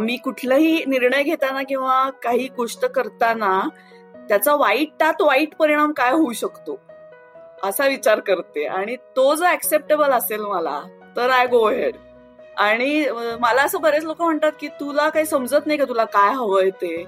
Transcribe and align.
मी 0.00 0.16
कुठलाही 0.16 0.84
निर्णय 0.86 1.22
घेताना 1.22 1.62
किंवा 1.62 2.08
काही 2.22 2.48
गोष्ट 2.56 2.84
करताना 2.86 3.60
त्याचा 4.28 4.54
वाईटात 4.56 5.22
वाईट 5.22 5.54
परिणाम 5.58 5.92
काय 5.92 6.12
होऊ 6.12 6.32
शकतो? 6.32 6.78
असा 7.64 7.86
विचार 7.86 8.20
करते. 8.20 8.64
आणि 8.66 8.96
तो 9.16 9.34
जर 9.34 9.46
ऍक्सेप्टेबल 9.46 10.10
असेल 10.12 10.40
मला 10.40 10.80
तर 11.16 11.30
आय 11.30 11.46
गो 11.46 11.68
हेड 11.68 11.96
आणि 12.58 13.04
मला 13.40 13.62
असं 13.62 13.80
बरेच 13.80 14.04
लोक 14.04 14.22
म्हणतात 14.22 14.52
की 14.60 14.68
तुला 14.80 15.08
काही 15.08 15.26
समजत 15.26 15.66
नाही 15.66 15.78
का 15.78 15.84
तुला 15.84 16.04
काय 16.04 16.32
हवंय 16.34 16.70
ते? 16.70 17.04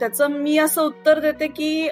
त्याचं 0.00 0.30
मी 0.30 0.56
असं 0.58 0.82
उत्तर 0.82 1.18
देते 1.18 1.46
की 1.46 1.88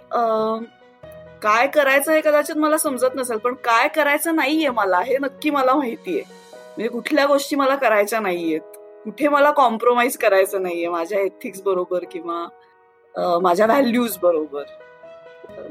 काय 1.43 1.67
करायचं 1.67 2.13
हे 2.13 2.21
कदाचित 2.21 2.57
मला 2.57 2.77
समजत 2.79 3.15
नसेल 3.15 3.39
पण 3.39 3.55
काय 3.65 3.89
करायचं 3.89 4.37
नाहीये 4.37 4.69
मला 4.71 5.01
हे 5.01 5.17
नक्की 5.19 5.51
मला 5.51 5.75
माहितीये. 5.75 6.23
म्हणजे 6.23 6.89
कुठल्या 6.89 7.27
गोष्टी 7.27 7.57
मला 7.57 7.75
करायच्या 7.77 8.21
नाहीयेत. 8.21 8.74
कुठे 9.05 9.29
मला 9.29 9.51
कॉम्प्रोमाइज 9.53 10.17
करायचं 10.17 10.63
नाहीये. 10.63 10.89
माझ्या 10.89 11.21
एथिक्स 11.21 11.63
बरोबर 11.63 12.05
किंवा 12.13 13.39
माझ्या 13.43 13.67
व्हॅल्यूज 13.67 14.17
बरोबर. 14.23 14.63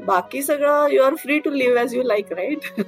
बाकी 0.06 0.42
सगळं 0.42 0.86
you 0.90 1.02
are 1.02 1.14
free 1.18 1.38
to 1.38 1.50
live 1.50 1.80
as 1.80 1.94
you 1.94 2.02
like 2.02 2.32
right 2.32 2.80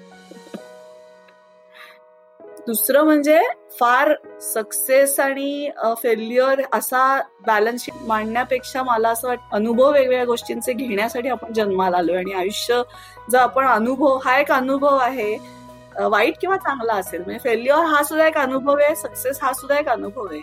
दुसरं 2.66 3.04
म्हणजे 3.04 3.38
फार 3.78 4.12
सक्सेस 4.42 5.18
आणि 5.20 5.70
फेल्युअर 6.02 6.60
असा 6.74 7.20
बॅलन्स 7.46 7.84
शीट 7.84 7.94
मांडण्यापेक्षा 8.06 8.82
मला 8.82 9.08
असं 9.08 9.28
वाटतं 9.28 9.54
अनुभव 9.56 9.92
वेगवेगळ्या 9.92 10.24
गोष्टींचे 10.24 10.72
घेण्यासाठी 10.72 11.28
आपण 11.28 11.52
जन्माला 11.52 11.96
आलोय. 11.96 12.16
आणि 12.16 12.32
आयुष्य 12.32 12.82
जर 13.30 13.38
आपण 13.38 13.66
अनुभव 13.66 14.16
हा 14.24 14.38
एक 14.40 14.52
अनुभव 14.52 14.96
आहे 14.96 15.36
वाईट 16.02 16.34
किंवा 16.40 16.56
चांगला 16.56 16.92
असेल. 16.92 17.20
म्हणजे 17.20 17.38
फेल्युअर 17.44 17.84
हा 17.84 18.02
सुद्धा 18.02 18.26
एक 18.26 18.38
अनुभव 18.38 18.76
आहे 18.76 18.94
सक्सेस 18.96 19.38
हा 19.42 19.52
सुद्धा 19.52 19.78
एक 19.78 19.88
अनुभव 19.88 20.26
आहे. 20.30 20.40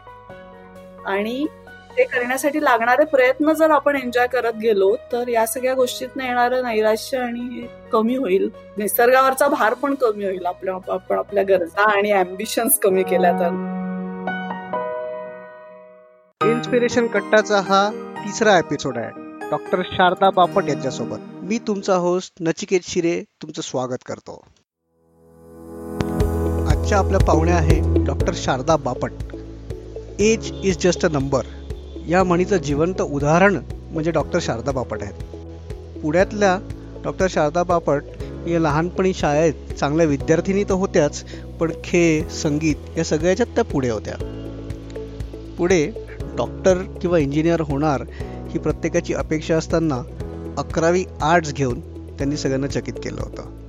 आणि 1.05 1.45
ते 1.97 2.03
करण्यासाठी 2.03 2.63
लागणारे 2.63 3.05
प्रयत्न 3.05 3.53
जर 3.53 3.71
आपण 3.71 3.95
एन्जॉय 3.95 4.27
करत 4.27 4.53
गेलो 4.53 4.95
तर 5.11 5.27
या 5.27 5.45
सगळ्या 5.45 5.73
गोष्टीतनं 5.73 6.23
येणारं 6.23 6.63
नैराश्य 6.63 7.17
आणि 7.17 7.67
कमी 7.91 8.15
होईल. 8.15 8.49
निसर्गावरचा 8.77 9.47
भार 9.47 9.73
पण 9.73 9.95
कमी 9.95 10.25
होईल. 10.25 10.45
आपल्या 10.45 10.73
आपण 10.87 11.17
आपल्या 11.17 11.43
गरजा 11.43 11.97
आणि 11.97 12.11
अम्बिशन्स 12.11 12.79
कमी 12.79 13.03
केल्या 13.03 13.31
तर. 13.31 13.49
इन्स्पिरेशन 16.45 17.07
कट्टाचा 17.07 17.59
हा 17.59 17.89
तिसरा 18.17 18.57
एपिसोड 18.57 18.97
आहे. 18.97 19.11
डॉक्टर 19.49 19.81
शारदा 19.91 20.29
बापट 20.29 20.63
यांच्यासोबत. 20.67 21.19
मी 21.41 21.57
तुमचा 21.57 21.95
होस्ट 21.95 22.33
नचिकेत 22.41 22.79
शिरे 22.83 23.23
तुमचं 23.41 23.61
स्वागत 23.61 24.03
करतो. 24.05 24.43
आजच्या 26.83 26.97
आपल्या 26.97 27.19
पाहुण्या 27.19 27.55
आहे 27.55 28.03
doctor 28.05 28.33
Sharada 28.35 28.75
Bapat. 28.75 29.11
Age 30.19 30.49
is 30.63 30.77
just 30.81 31.05
a 31.05 31.09
number 31.11 31.41
या 32.07 32.23
म्हणीचं 32.23 32.57
जिवंत 32.57 33.01
उदाहरण 33.01 33.57
म्हणजे 33.91 34.11
डॉक्टर 34.11 34.39
शारदा 34.41 34.71
बापट 34.71 35.03
आहेत. 35.03 35.13
पुण्यातल्या 36.01 36.57
डॉक्टर 37.03 37.27
शारदा 37.29 37.63
बापट 37.63 38.03
या 38.47 38.59
लहानपणी 38.59 39.13
शाळेत 39.13 39.73
चांगल्या 39.79 40.05
विद्यार्थिनी 40.05 40.63
तर 40.63 40.73
होत्याच 40.73 41.23
पण 41.59 41.71
खेळ 41.83 42.27
संगीत 42.27 42.75
या 42.97 43.03
सगळ्याच्यात 43.03 43.55
त्या 43.55 43.63
पुढे 43.63 43.89
होत्या. 43.89 44.15
पुढे 45.57 45.85
डॉक्टर 46.37 46.83
किंवा 47.01 47.17
इंजिनियर 47.17 47.61
होणार 47.61 48.03
ही 48.49 48.59
प्रत्येकाची 48.59 49.13
अपेक्षा 49.13 49.57
असताना 49.57 50.03
अकरावी 50.57 51.05
आर्ट्स 51.21 51.53
घेऊन 51.53 51.79
त्यांनी 52.17 52.37
सगळ्यांना 52.37 52.67
चकित 52.67 52.93
केलं 52.93 53.21
होतं. 53.21 53.62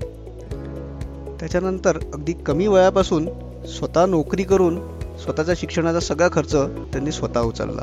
त्याच्यानंतर 1.41 1.99
अगदी 2.15 2.33
कमी 2.33 2.67
वयापासून 2.67 3.29
स्वतः 3.67 4.07
नोकरी 4.07 4.43
करून 4.43 4.79
स्वतःच्या 5.25 5.55
शिक्षणाचा 5.57 6.01
सगळा 6.01 6.29
खर्च 6.33 6.53
त्यांनी 6.53 7.13
स्वतः 7.13 7.41
उचलला. 7.41 7.83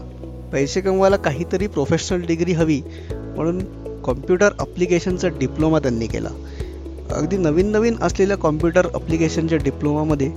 पैसे 0.51 0.81
कमवायला 0.81 1.15
काहीतरी 1.15 1.67
प्रोफेशनल 1.67 2.25
डिग्री 2.25 2.51
हवी 2.51 2.81
म्हणून 3.11 3.59
कॉम्प्युटर 4.01 4.49
अप्लिकेशनचा 4.59 5.27
डिप्लोमा 5.27 5.79
त्यांनी 5.79 6.07
केला. 6.07 6.29
अगदी 7.11 7.37
नवीन 7.37 7.67
नवीन 7.67 7.95
असलेल्या 8.01 8.37
कॉम्प्युटर 8.37 8.87
अप्लिकेशनच्या 8.87 9.57
डिप्लोमामध्ये 9.57 10.31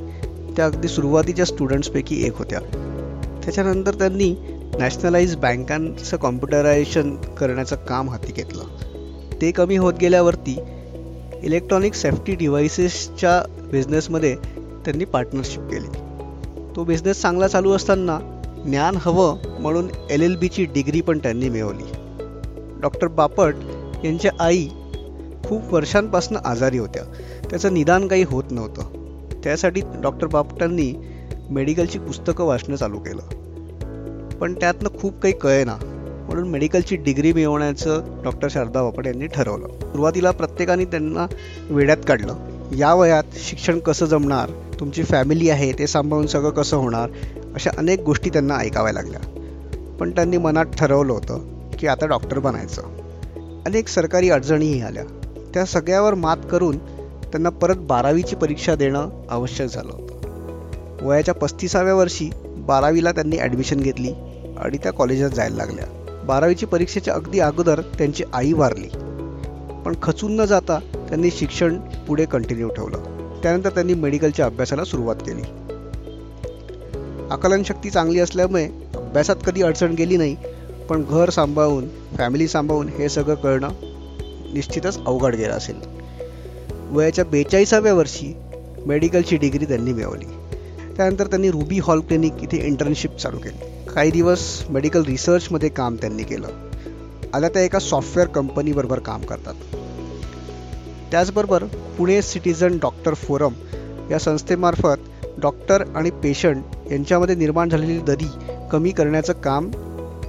त्या 0.57 0.67
अगदी 0.67 0.89
सुरुवातीच्या 0.89 1.45
स्टुडंट्सपैकी 1.45 2.27
एक 2.27 2.39
होत्या. 2.39 2.61
त्याच्यानंतर 3.45 3.95
त्यांनी 3.95 4.35
नॅशनलाइज 4.79 5.37
बँकांचं 5.37 6.17
कॉम्प्युटरायझेशन 6.17 7.17
करण्याचं 7.17 7.77
काम 7.77 8.11
हाती 8.11 8.33
घेतलं. 8.33 8.63
ते 9.41 9.51
कमी 9.51 9.77
होत 9.77 9.95
गेल्यावरती 10.01 10.59
इलेक्ट्रॉनिक 11.45 11.95
सेफ्टी 11.95 12.35
डिव्हायसेसच्या 12.35 13.61
बिझनेसमध्ये 13.73 14.37
त्यांनी 14.85 15.05
पार्टनरशिप 15.05 15.63
केली. 15.63 15.89
तो 16.77 16.85
बिझनेस 16.85 17.23
चांगला 17.23 17.49
चालू 17.49 17.73
असताना 17.73 18.19
ज्ञान 18.67 18.97
हवं 18.99 19.37
म्हणून 19.61 19.89
एल 20.11 20.23
एल 20.23 20.37
बीची 20.37 20.65
डिग्री 20.65 21.01
पण 21.01 21.19
त्यांनी 21.19 21.49
मिळवली. 21.49 21.83
डॉक्टर 22.81 23.07
बापट 23.07 23.55
यांच्या 24.05 24.31
आई 24.41 24.69
खूप 25.45 25.75
वर्षांपासून 25.75 26.37
आजारी 26.45 26.79
होत्या. 26.79 27.03
त्याचं 27.51 27.75
निदान 27.75 28.09
काही 28.09 28.23
होत 28.23 28.45
नव्हतं. 28.51 28.83
त्यासाठी 29.45 29.81
डॉक्टर 30.03 30.27
बापटांनी 30.27 30.95
मेडिकलची 31.51 31.99
पुस्तकं 31.99 32.45
वाचणं 32.45 32.77
चालू 32.77 32.99
केलं. 32.99 33.23
पण 34.39 34.55
त्यातनं 34.55 34.89
खूप 35.01 35.21
काही 35.21 35.35
कळेना. 35.35 35.94
म्हणून 36.35 36.51
मेडिकलची 36.51 36.97
डिग्री 36.97 37.33
मिळवण्याचं 37.33 38.03
डॉक्टर 38.25 38.49
शारदा 38.51 38.83
बापट 38.83 39.07
यांनी 39.07 39.27
ठरवलं. 39.27 39.69
सुरुवातीला 39.69 40.31
प्रत्येकाने 40.31 40.85
त्यांना 40.85 41.27
वेड्यात 41.71 41.97
काढलं. 42.09 42.35
या 42.77 42.95
वयात 42.95 43.23
शिक्षण 43.33 43.79
कसं 43.79 44.07
जमणार 44.07 44.51
तुमची 44.81 45.03
फॅमिली 45.03 45.51
आहे 45.51 45.73
ते 45.73 45.87
सांभाळून 45.87 46.27
सगळं 46.27 46.51
कसं 46.51 46.77
होणार 46.77 47.11
अशा 47.55 47.71
अनेक 47.79 48.01
गोष्टी 48.01 48.31
त्यांना 48.31 48.57
ऐकाव्या 48.57 48.93
लागल्या. 48.93 49.21
पण 50.01 50.11
त्यांनी 50.11 50.37
मनात 50.37 50.65
ठरवलं 50.65 51.13
होतं 51.13 51.69
की 51.79 51.87
आता 51.87 52.07
डॉक्टर 52.07 52.39
बनायचं. 52.39 52.83
अनेक 53.67 53.89
सरकारी 53.89 54.31
अडचणीही 54.31 54.83
आल्या. 54.83 55.05
त्या 55.55 55.65
सगळ्यावर 55.65 56.15
मात 56.15 56.37
करून 56.51 56.79
त्यांना 56.79 57.49
परत 57.49 57.77
बारावीची 57.77 58.37
परीक्षा 58.37 58.75
देणं 58.75 59.09
आवश्यक 59.31 59.69
झालं 59.71 59.93
होतं. 59.93 61.07
वयाच्या 61.07 61.35
पस्तीसाव्या 61.35 61.95
वर्षी 61.95 62.31
बारावीला 62.45 63.13
त्यांनी 63.13 63.37
ॲडमिशन 63.37 63.81
घेतली 63.81 64.13
आणि 64.59 64.77
त्या 64.77 64.93
कॉलेजात 64.93 65.31
जायला 65.31 65.57
लागल्या. 65.57 66.04
बारावीची 66.27 66.67
परीक्षेच्या 66.67 67.15
अगदी 67.15 67.39
अगोदर 67.39 67.81
त्यांची 67.81 68.25
आई 68.33 68.53
वारली. 68.53 68.89
पण 69.85 69.95
खचून 70.03 70.37
न 70.37 70.45
जाता 70.45 70.79
त्यांनी 70.95 71.31
शिक्षण 71.31 71.77
पुढे 72.09 72.25
कंटिन्यू 72.25 72.69
ठेवलं. 72.69 72.99
त्यानंतर 73.43 73.71
त्यांनी 73.71 73.95
मेडिकलच्या 73.95 74.47
अभ्यासाला 74.47 74.85
सुरुवात 74.85 75.17
केली. 75.17 75.43
आकलनशक्ती 77.31 77.91
चांगली 77.91 78.19
असल्यामुळे 78.19 78.65
अभ्यासात 78.95 79.37
कधी 79.47 79.63
अडचण 79.63 79.93
गेली 79.93 80.17
नाही 80.17 80.37
पण 80.89 81.05
घर 81.11 81.31
सांभाळून 81.31 81.89
फॅमिली 81.89 82.49
सांभाळून 82.49 82.89
हे 82.89 83.09
सगळं 83.09 83.35
करणं 83.35 83.69
निश्चितच 84.55 84.99
अवघड 85.07 85.35
गेलं 85.35 85.53
असेल. 85.53 85.77
वयाच्या 86.91 87.25
बेचाळीसाव्या 87.25 87.95
वर्षी 87.95 88.37
मेडिकलची 88.87 89.37
डिग्री 89.37 89.65
त्यांनी 89.65 89.93
मिळवली. 89.93 90.25
त्यानंतर 90.97 91.27
त्यांनी 91.27 91.51
रुबी 91.51 91.79
हॉल 91.79 92.01
क्लिनिक 92.01 92.33
इथे 92.43 92.67
इंटर्नशिप 92.67 93.17
चालू 93.17 93.39
केली. 93.39 93.84
काही 93.95 94.11
दिवस 94.11 94.65
मेडिकल 94.71 95.05
रिसर्चमध्ये 95.05 95.69
काम 95.69 95.97
त्यांनी 95.97 96.23
केलं. 96.23 96.49
आता 97.35 97.49
त्या 97.49 97.63
एका 97.63 97.79
सॉफ्टवेअर 97.79 98.29
कंपनीबरोबर 98.29 98.99
काम 98.99 99.23
करतात. 99.23 99.55
त्याचबरोबर 101.11 101.65
पुणे 101.99 102.23
सिटीजन 102.23 102.79
डॉक्टर 102.79 103.15
फोरम 103.15 103.53
या 104.11 104.19
संस्थेमार्फत 104.19 105.27
डॉक्टर 105.39 105.85
आणि 105.95 106.11
पेशंट 106.11 106.63
यांच्यामध्ये 106.93 107.35
निर्माण 107.35 107.69
झालेली 107.69 107.99
दरी 107.99 108.29
कमी 108.73 108.91
करण्याचं 108.91 109.33
काम 109.33 109.71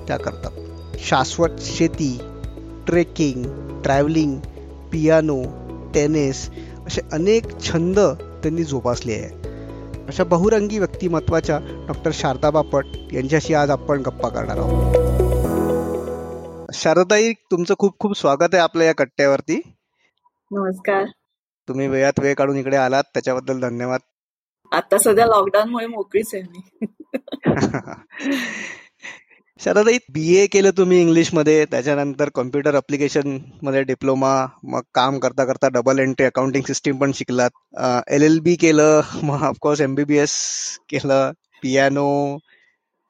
त्या 0.08 0.18
करतात. 0.18 0.52
शाश्वत 1.00 1.62
शेती 1.62 2.20
ट्रेकिंग 2.88 3.44
ट्रॅव्हलिंग 3.84 4.40
पियानो 4.92 5.44
टेनिस 5.94 6.50
असे 6.88 7.02
अनेक 7.12 7.44
छंद 7.60 8.00
त्यांनी 8.44 8.64
जोपासले 8.64 9.14
आहे 9.14 9.45
अशा 10.08 10.24
बहुरंगी 10.24 10.80
व्यक्तिमत्वाच्या 10.80 11.60
डॉक्टर 11.88 12.12
शारदा 12.14 12.50
बापट 12.50 12.86
यांच्याशी 13.14 13.54
आज 13.54 13.70
आपण 13.70 14.02
गप्पा 14.02 14.30
करणार 14.30 14.58
आहोत. 14.58 14.96
शारदाई 16.74 17.34
तुमचं 17.34 17.74
खूप 17.80 18.00
खूप 18.00 18.14
स्वागत 18.14 18.54
आहे 18.54 18.58
आपल्या 18.58 18.88
या 18.88 18.94
कट्ट्यावरती. 18.94 19.62
नमस्कार. 20.52 21.06
तुम्ही 21.68 21.88
वेळात 21.88 22.20
वेळ 22.20 22.34
काढून 22.34 22.56
इकडे 22.56 22.78
आलात 22.78 23.04
त्याच्याबद्दल 23.04 23.60
धन्यवाद. 23.60 24.00
आता 24.72 24.98
सध्या 24.98 25.26
लॉकडाऊन 25.26 25.70
मुळे 25.70 25.88
मोकळीच 25.88 26.36
आहे 26.36 26.44
मी. 26.44 26.86
शरदाई 29.60 29.98
बी 30.12 30.24
ए 30.36 30.46
केलं 30.48 30.72
तुम्ही 30.78 31.00
इंग्लिशमध्ये 31.02 31.66
त्याच्यानंतर 31.66 32.30
कॉम्प्युटर 32.36 32.76
अप्लिकेशनमध्ये 32.76 33.84
डिप्लोमा 33.84 34.32
मग 34.66 34.82
काम 34.96 35.18
करता 35.20 35.46
करता 35.46 35.68
डबल 35.74 36.00
एंट्री 36.00 36.26
अकाउंटिंग 36.26 36.64
सिस्टीम 36.68 36.98
पण 37.00 37.12
शिकलात. 37.16 37.52
एल 38.10 38.24
एल 38.24 38.40
बी 38.44 38.56
केलं 38.58 39.02
मग 39.24 39.44
ऑफकोर्स 39.44 39.82
एमबीबीएस 39.82 40.34
केलं 40.90 41.32
पियानो 41.64 42.08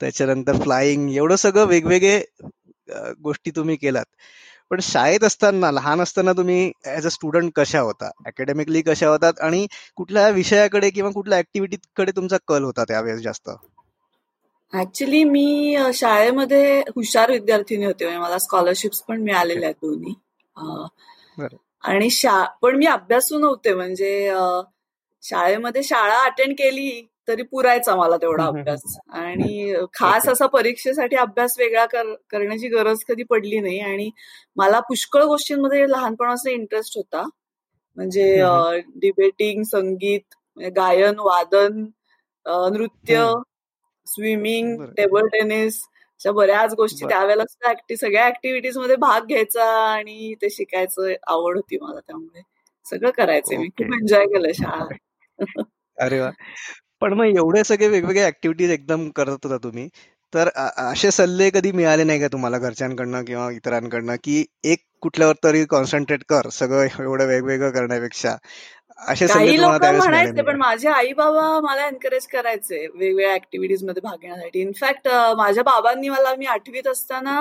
त्याच्यानंतर 0.02 0.62
फ्लाइंग 0.64 1.10
एवढं 1.16 1.36
सगळं 1.38 1.66
वेगवेगळे 1.68 2.18
गोष्टी 3.24 3.52
तुम्ही 3.56 3.76
केलात. 3.78 4.06
पण 4.72 4.80
शाळेत 4.84 5.24
असताना 5.24 5.72
लहान 5.72 6.02
असताना 6.02 6.34
तुम्ही 6.34 6.72
ऍज 6.88 7.06
अ 7.06 7.10
स्टुडंट 7.10 7.52
कशा 7.56 7.80
होता? 7.80 8.10
अकॅडमिकली 8.26 8.82
कशा 8.82 9.08
होतात? 9.10 9.40
आणि 9.42 9.66
कुठल्या 9.98 10.30
विषयाकडे 10.32 10.90
किंवा 10.90 11.12
कुठल्या 11.12 11.40
ऍक्टिव्हिटीकडे 11.40 12.12
तुमचा 12.16 12.38
कल 12.48 12.64
होता 12.64 12.84
त्यावेळेस 12.84 13.22
जास्त? 13.22 13.50
ऍक्च्युली 14.74 15.24
मी 15.24 15.78
शाळेमध्ये 15.94 16.80
हुशार 16.96 17.32
विद्यार्थिनी 17.32 17.86
होते. 17.86 18.06
म्हणजे 18.06 18.20
मला 18.22 18.38
स्कॉलरशिप्स 18.40 19.02
पण 19.08 19.22
मिळालेल्या 19.24 19.70
आहेत 19.70 19.86
दोन्ही. 19.86 20.14
आणि 21.84 22.10
शा 22.10 22.44
पण 22.62 22.76
मी 22.78 22.86
अभ्यासू 22.86 23.40
नव्हते. 23.40 23.74
म्हणजे 23.74 24.32
शाळेमध्ये 25.24 25.84
शाळा 25.84 26.18
अटेंड 26.26 26.54
केली 26.58 27.08
तरी 27.28 27.44
पुरायचा 27.52 27.96
मला 27.96 28.18
तेवढा 28.22 28.46
अभ्यास. 28.46 28.98
आणि 29.10 29.74
खास 29.94 30.28
असा 30.30 30.46
परीक्षेसाठी 30.48 31.16
अभ्यास 31.16 31.56
वेगळा 31.60 31.86
करण्याची 31.86 32.68
गरज 32.70 33.04
कधी 33.08 33.24
पडली 33.30 33.60
नाही. 33.60 33.80
आणि 33.80 34.10
मला 34.58 34.80
पुष्कळ 34.90 35.24
गोष्टींमध्ये 35.24 35.90
लहानपणापासून 35.92 36.52
इंटरेस्ट 36.52 36.98
होता. 36.98 37.24
म्हणजे 37.98 38.36
डिबेटिंग 39.02 39.64
संगीत 39.64 40.36
म्हणजे 40.58 40.70
गायन 40.72 41.20
वादन 41.20 41.86
नृत्य 42.74 43.26
स्विमिंग 44.08 44.82
टेबल 44.98 45.28
टेनिस 45.28 45.82
अशा 46.22 46.32
बऱ्याच 46.32 46.74
गोष्टी 46.74 47.06
त्यावेळेला 47.06 47.44
सगळ्या 47.96 48.26
ऍक्टिव्हिटीजमध्ये 48.28 48.96
भाग 48.96 49.26
घ्यायचा 49.28 49.66
आणि 49.94 50.34
ते 50.42 50.50
शिकायचं 50.50 51.14
आवड 51.28 51.56
होती 51.56 51.78
मला 51.82 52.00
त्यामुळे. 52.00 52.42
सगळं 52.86 53.10
करायचं 53.10 53.60
मी. 53.60 53.68
खूप 53.68 53.94
एन्जॉय 53.94 54.26
केलं 54.26 54.52
शाळा. 54.52 54.88
अरे 55.98 56.20
वा. 56.22 56.30
पण 57.02 57.14
मग 57.14 57.26
एवढे 57.26 57.64
सगळे 57.64 57.88
वेगवेगळे 57.88 58.26
ऍक्टिव्हिटीज 58.28 58.72
एकदम 58.72 59.10
करत 59.10 59.46
होता 59.46 59.58
तुम्ही. 59.58 59.90
तर 60.34 60.50
असे 60.78 61.12
सल्ले 61.12 61.50
कधी 61.50 61.72
मिळाले 61.72 62.04
नाही 62.04 62.20
का 62.20 62.28
तुम्हाला 62.28 62.58
घरच्यांकडनं 62.58 63.24
किंवा 63.24 63.52
इतरांकडनं 63.52 64.16
की 64.24 64.46
एक 64.64 64.80
कुठल्यावर 65.02 65.36
तरी 65.44 65.66
कॉन्सन्ट्रेट 65.66 66.24
कर 66.30 66.50
सगळं 66.50 66.88
एवढं 67.04 67.28
वेगवेगळं 67.28 67.72
करण्यापेक्षा. 67.72 68.36
असे 69.00 69.28
काही 69.28 69.60
लोक 69.62 69.84
म्हणायचे 69.86 70.42
पण 70.42 70.56
माझे 70.58 70.88
आई 70.90 71.12
बाबा 71.14 71.60
मला 71.62 71.88
एनकरेज 71.88 72.28
करायचे 72.28 72.78
वेगवेगळ्या 72.86 73.34
ऍक्टिव्हिटीजमध्ये 73.34 74.02
भाग 74.02 74.18
घेण्यासाठी. 74.18 74.62
इनफॅक्ट 74.62 75.08
माझ्या 75.38 75.64
बाबांनी 75.64 76.10
मला 76.10 76.34
मी 76.36 76.46
आठवीत 76.46 76.88
असताना 76.88 77.40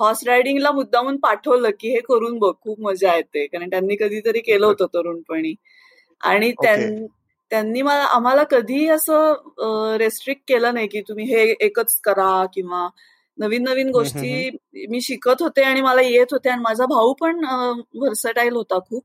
हॉर्स 0.00 0.22
रायडिंगला 0.26 0.70
मुद्दामून 0.72 1.16
पाठवलं 1.20 1.70
की 1.80 1.88
हे 1.94 2.00
करून 2.08 2.38
बघ 2.38 2.52
खूप 2.62 2.80
मजा 2.80 3.14
येते. 3.16 3.46
कारण 3.46 3.70
त्यांनी 3.70 3.96
कधीतरी 3.96 4.40
केलं 4.40 4.66
होतं 4.66 4.86
तरुणपणी. 4.94 5.54
आणि 6.20 6.52
त्यांनी 7.50 7.82
मला 7.82 8.02
आम्हाला 8.14 8.42
कधी 8.50 8.86
असं 8.88 9.96
रेस्ट्रिक्ट 9.98 10.42
केलं 10.48 10.74
नाही 10.74 10.86
की 10.88 11.00
तुम्ही 11.08 11.24
हे 11.26 11.42
एकच 11.60 11.94
करा 12.04 12.44
किंवा 12.54 12.88
नवीन 13.38 13.62
नवीन 13.62 13.90
गोष्टी 13.90 14.50
मी 14.90 15.00
शिकत 15.00 15.42
होते 15.42 15.62
आणि 15.62 15.80
मला 15.82 16.02
येत 16.02 16.32
होते. 16.32 16.48
आणि 16.50 16.62
माझा 16.62 16.86
भाऊ 16.86 17.12
पण 17.20 17.44
व्हर्सटाईल 17.44 18.52
होता 18.56 18.78
खूप. 18.80 19.02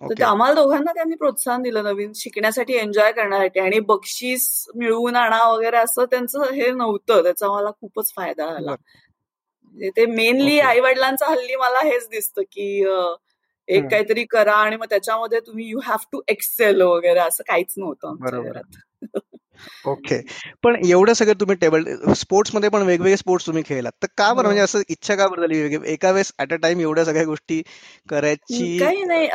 तर 0.00 0.22
आम्हाला 0.22 0.54
दोघांना 0.54 0.92
त्यांनी 0.92 1.14
प्रोत्साहन 1.16 1.62
दिलं 1.62 1.84
नवीन 1.84 2.12
शिकण्यासाठी 2.14 2.74
एन्जॉय 2.76 3.12
करण्यासाठी. 3.12 3.60
आणि 3.60 3.78
बक्षीस 3.80 4.66
मिळवून 4.74 5.16
आणा 5.16 5.42
वगैरे 5.48 5.76
असं 5.76 6.04
त्यांचं 6.04 6.52
हे 6.54 6.70
नव्हतं. 6.70 7.22
त्याचा 7.22 7.48
मला 7.48 7.70
खूपच 7.70 8.12
फायदा 8.16 8.50
झाला. 8.52 8.70
म्हणजे 8.70 9.90
ते 9.96 10.06
मेनली 10.06 10.58
आई 10.60 10.80
वडिलांचा 10.80 11.26
हल्ली 11.26 11.56
मला 11.56 11.80
हेच 11.84 12.08
दिसतं 12.10 12.42
की 12.42 12.68
एक 13.68 13.84
काहीतरी 13.90 14.24
करा 14.24 14.52
आणि 14.52 14.76
मग 14.76 14.86
त्याच्यामध्ये 14.90 15.40
तुम्ही 15.40 15.68
यू 15.68 15.80
हॅव 15.84 16.04
टू 16.12 16.20
एक्सेल 16.28 16.82
वगैरे 16.82 17.20
असं 17.20 17.44
काहीच 17.48 17.74
नव्हतं 17.76 18.14
ओके. 19.86 20.20
पण 20.62 20.76
एवढं 20.86 21.12
सगळं 21.12 21.32
तुम्ही 21.32 21.56
टेबल 21.56 21.84
स्पोर्ट्समध्ये 22.12 22.68
पण 22.68 22.82
वेगवेगळे 22.82 23.16
स्पोर्ट्स 23.16 23.46
तुम्ही 23.46 23.62
खेळलात 23.66 23.92
तर 24.02 24.06
का 24.18 24.32
बरं? 24.34 24.44
म्हणजे 24.44 24.62
असं 24.62 24.80
इच्छा 24.88 25.14
का 25.14 25.26
बरं 25.28 25.40
झाली 25.40 25.92
एका 25.92 26.10
वेळेस 26.10 26.32
ऍट 26.38 26.52
अ 26.52 26.56
टाइम 26.56 26.80
एवढ्या 26.80 27.04
सगळ्या 27.04 27.24
गोष्टी 27.24 27.62
करायची? 28.08 28.78
काही 28.78 29.02
नाही. 29.02 29.28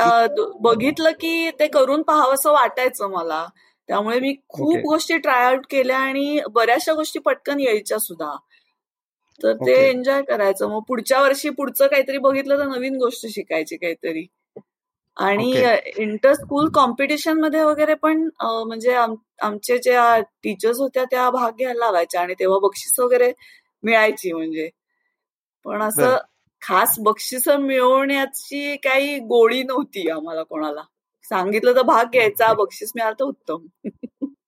बघितलं 0.61 1.11
की 1.11 1.49
ते 1.51 1.67
करून 1.67 2.01
पाहावं 2.01 2.51
वाटायचं 2.51 3.09
मला. 3.09 3.45
त्यामुळे 3.87 4.19
मी 4.19 4.33
खूप 4.49 4.75
गोष्टी 4.77 5.17
ट्राय 5.17 5.45
आउट 5.45 5.65
केल्या 5.69 5.97
आणि 5.97 6.39
बऱ्याचशा 6.51 6.93
गोष्टी 6.93 7.19
पटकन 7.19 7.59
यायच्या 7.59 7.99
सुद्धा. 7.99 8.35
तर 9.43 9.53
ते 9.53 9.73
एन्जॉय 9.89 10.21
करायचं. 10.21 10.67
मग 10.67 10.81
पुढच्या 10.87 11.21
वर्षी 11.21 11.49
पुढचं 11.49 11.87
काहीतरी 11.87 12.17
बघितलं 12.17 12.59
तर 12.59 12.65
नवीन 12.65 12.95
गोष्ट 12.95 13.25
शिकायची 13.27 13.77
काहीतरी. 13.77 14.25
आणि 15.17 15.51
इंटर 15.97 16.33
स्कूल 16.33 16.69
कॉम्पिटिशनमध्ये 16.73 17.63
वगैरे 17.63 17.93
पण 17.93 18.27
म्हणजे 18.41 18.93
आमचे 18.93 19.77
ज्या 19.77 20.19
टीचर्स 20.43 20.79
होत्या 20.79 21.03
त्या 21.05 21.29
भाग 21.29 21.51
घ्यायला 21.51 21.79
लावायच्या 21.79 22.21
आणि 22.21 22.33
तेव्हा 22.39 22.59
बक्षीस 22.59 22.99
वगैरे 22.99 23.31
मिळायची 23.83 24.31
म्हणजे. 24.33 24.69
पण 25.65 25.81
असं 25.81 26.17
खास 26.61 26.95
बक्षिस 26.99 27.47
मिळवण्याची 27.49 28.75
काही 28.75 29.17
गोळी 29.19 29.61
नव्हती 29.63 30.09
आम्हाला 30.09 30.43
कोणाला. 30.43 30.81
सांगितलं 31.25 31.75
तर 31.75 31.81
भाग 31.81 32.05
घ्यायचा 32.05 32.53
बक्षीस 32.53 32.91
मिळालं 32.95 33.19
तर 33.19 33.23
उत्तम. 33.23 33.65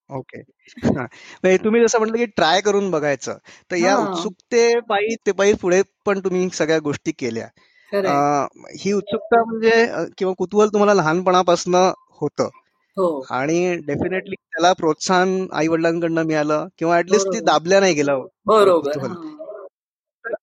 ओके. 0.09 0.41
म्हणजे 0.85 1.57
तुम्ही 1.63 1.81
जसं 1.81 1.99
म्हटलं 1.99 2.17
की 2.17 2.25
ट्राय 2.25 2.61
करून 2.61 2.89
बघायचं 2.91 3.37
तर 3.71 3.75
या 3.75 3.95
उत्सुकते 3.97 4.79
पायी 4.79 5.15
ते 5.25 5.31
पायी 5.31 5.53
पुढे 5.53 5.81
पण 6.05 6.19
तुम्ही 6.19 6.49
सगळ्या 6.49 6.79
गोष्टी 6.79 7.11
केल्या. 7.11 7.47
ही 7.93 8.91
उत्सुकता 8.93 9.43
म्हणजे 9.43 9.85
किंवा 10.17 10.33
कुतूहल 10.37 10.67
तुम्हाला 10.67 10.93
लहानपणापासून 10.93 11.75
होतं. 12.21 12.49
हो. 12.97 13.21
आणि 13.31 13.75
डेफिनेटली 13.77 14.35
त्याला 14.35 14.71
प्रोत्साहन 14.73 15.45
आई 15.53 15.67
वडिलांकडनं 15.67 16.25
मिळालं 16.25 16.67
किंवा 16.77 16.97
ऍटलिस्ट 16.97 17.27
ती 17.27 17.39
दाबल्या 17.39 17.79
नाही 17.79 17.93
गेलं 17.93 18.25
बरोबर 18.45 18.97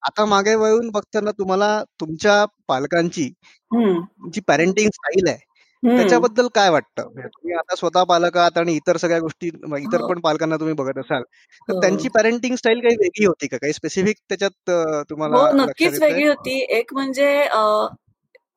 आता 0.07 0.25
मागे 0.25 0.55
वळून 0.55 0.89
बघताना 0.91 1.31
तुम्हाला 1.31 1.69
तुमच्या 2.01 2.45
पालकांची 2.69 3.25
जी 4.33 4.41
पॅरेंटिंग 4.41 4.89
स्टाईल 4.89 5.29
आहे 5.29 5.39
त्याच्याबद्दल 5.83 6.47
काय 6.55 6.71
वाटतं? 6.71 7.03
म्हणजे 7.05 7.29
तुम्ही 7.29 7.55
आता 7.57 7.75
स्वतः 7.77 8.03
पालक 8.05 8.37
आहात 8.37 8.59
आणि 8.59 8.75
इतर 8.77 8.97
सगळ्या 8.97 9.19
गोष्टी 9.21 9.47
इतर 9.47 10.01
हो. 10.01 10.07
पण 10.09 10.21
पालकांना 10.21 10.57
तुम्ही 10.57 10.75
बघत 10.75 10.99
असाल 10.99 11.23
तर 11.23 11.73
हो. 11.73 11.81
त्यांची 11.81 12.09
पॅरेंटिंग 12.15 12.55
स्टाईल 12.57 12.81
काही 12.81 12.97
वेगळी 12.97 13.27
होती 13.27 13.47
का? 13.47 13.57
काही 13.57 13.73
स्पेसिफिक 13.73 14.17
त्याच्यात 14.29 14.71
तुम्हाला 15.11 15.37
हो, 15.37 15.47
नक्कीच 15.57 16.01
वेगळी 16.03 16.27
होती. 16.29 16.59
एक 16.71 16.93
म्हणजे 16.95 17.31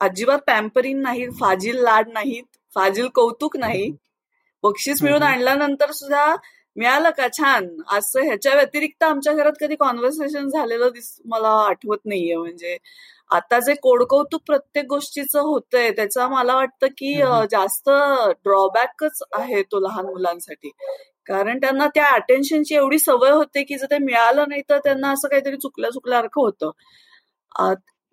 अजिबात 0.01 0.39
पॅम्परिंग 0.47 1.01
नाही 1.01 1.29
फाजील 1.39 1.81
लाड 1.83 2.09
नाहीत 2.13 2.43
फाजील 2.75 3.07
कौतुक 3.15 3.57
नाही. 3.57 3.89
बक्षीस 4.63 5.01
मिळून 5.03 5.23
आणल्यानंतर 5.23 5.91
सुद्धा 5.91 6.25
मिळालं 6.75 7.09
का? 7.17 7.27
छान. 7.29 7.67
असं 7.91 8.21
ह्याच्या 8.21 8.53
व्यतिरिक्त 8.55 9.03
आमच्या 9.03 9.33
घरात 9.33 9.53
कधी 9.59 9.75
कॉन्व्हर्सेशन 9.75 10.47
झालेलं 10.49 10.89
मला 11.25 11.49
आठवत 11.63 12.05
नाहीये. 12.05 12.35
म्हणजे 12.37 12.77
आता 13.33 13.59
जे 13.59 13.73
कोडकौतुक 13.83 14.41
प्रत्येक 14.47 14.85
गोष्टीचं 14.87 15.39
होतंय 15.41 15.91
त्याचा 15.91 16.27
मला 16.27 16.55
वाटतं 16.55 16.87
की 16.97 17.13
जास्त 17.51 17.89
ड्रॉबॅकच 18.45 19.21
आहे 19.33 19.61
तो 19.71 19.79
लहान 19.79 20.05
मुलांसाठी. 20.05 20.69
कारण 21.27 21.59
त्यांना 21.59 21.87
त्या 21.95 22.07
अटेन्शनची 22.09 22.75
एवढी 22.75 22.99
सवय 22.99 23.31
होते 23.31 23.63
की 23.63 23.77
जर 23.77 23.85
ते 23.91 23.97
मिळालं 23.99 24.49
नाही 24.49 24.61
तर 24.69 24.79
त्यांना 24.83 25.11
असं 25.11 25.27
काहीतरी 25.27 25.57
चुकल्या 25.57 25.91
चुकल्यासारखं 25.91 26.41
होतं. 26.41 26.71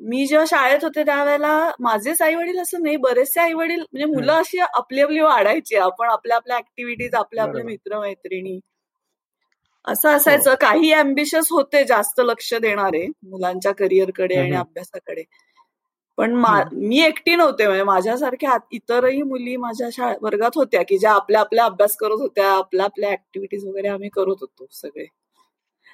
मी 0.00 0.26
जेव्हा 0.26 0.44
शाळेत 0.50 0.84
होते 0.84 1.02
त्यावेळेला 1.04 1.54
माझेच 1.80 2.20
आई 2.22 2.34
वडील 2.34 2.58
असं 2.60 2.82
नाही 2.82 2.96
बरेचसे 2.98 3.40
आई 3.40 3.52
वडील 3.54 3.80
म्हणजे 3.82 4.04
मुलं 4.14 4.32
अशी 4.34 4.58
आपली 4.60 5.00
आपली 5.02 5.20
वाढायची. 5.20 5.76
आपण 5.78 6.08
आपल्या 6.10 6.36
आपल्या 6.36 6.56
ऍक्टिव्हिटीज 6.58 7.14
आपल्या 7.14 7.44
आपल्या 7.44 7.64
मित्र 7.64 7.98
मैत्रिणी 8.00 8.58
असं 9.84 10.08
असायचं 10.08 10.50
हो. 10.50 10.56
काही 10.60 10.92
अम्बिशियस 10.92 11.48
होते 11.50 11.84
जास्त 11.84 12.20
लक्ष 12.20 12.52
देणारे 12.54 13.06
मुलांच्या 13.22 13.72
करिअरकडे 13.72 14.34
आणि 14.34 14.54
अभ्यासाकडे. 14.54 15.22
पण 16.18 16.34
मी 16.72 17.00
एकटी 17.00 17.34
नव्हते 17.36 17.66
म्हणजे 17.66 17.84
माझ्यासारख्या 17.84 18.56
इतरही 18.72 19.22
मुली 19.22 19.56
माझ्या 19.56 19.88
शाळा 19.92 20.14
वर्गात 20.22 20.56
होत्या 20.56 20.82
की 20.82 20.98
ज्या 20.98 21.12
आपल्या 21.12 21.40
आपल्या 21.40 21.64
अभ्यास 21.64 21.96
करत 21.96 22.20
होत्या 22.20 22.50
आपल्या 22.52 22.84
आपल्या 22.84 23.10
ऍक्टिव्हिटीज 23.10 23.64
वगैरे 23.66 23.88
आम्ही 23.88 24.08
करत 24.08 24.40
होतो 24.40 24.66
सगळे. 24.72 25.06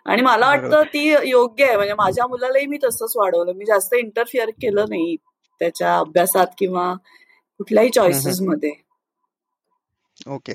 आणि 0.07 0.23
मला 0.23 0.47
वाटतं 0.47 0.83
ती 0.83 1.05
योग्य 1.29 1.65
आहे 1.65 1.77
म्हणजे 1.77 1.95
माझ्या 1.95 2.27
मुलालाही 2.27 2.67
मी 2.67 2.79
तसंच 2.85 3.13
वाढवलं. 3.17 3.53
मी 3.53 3.65
जास्त 3.65 3.95
इंटरफिअर 3.95 4.51
केलं 4.63 4.85
नाही 4.89 5.17
त्याच्या 5.61 5.99
अभ्यासात 5.99 6.47
किंवा 6.59 6.93
कुठल्याही 7.61 7.91
चॉईसेस 7.91 8.41
मध्ये. 8.41 8.71
ओके. 10.27 10.53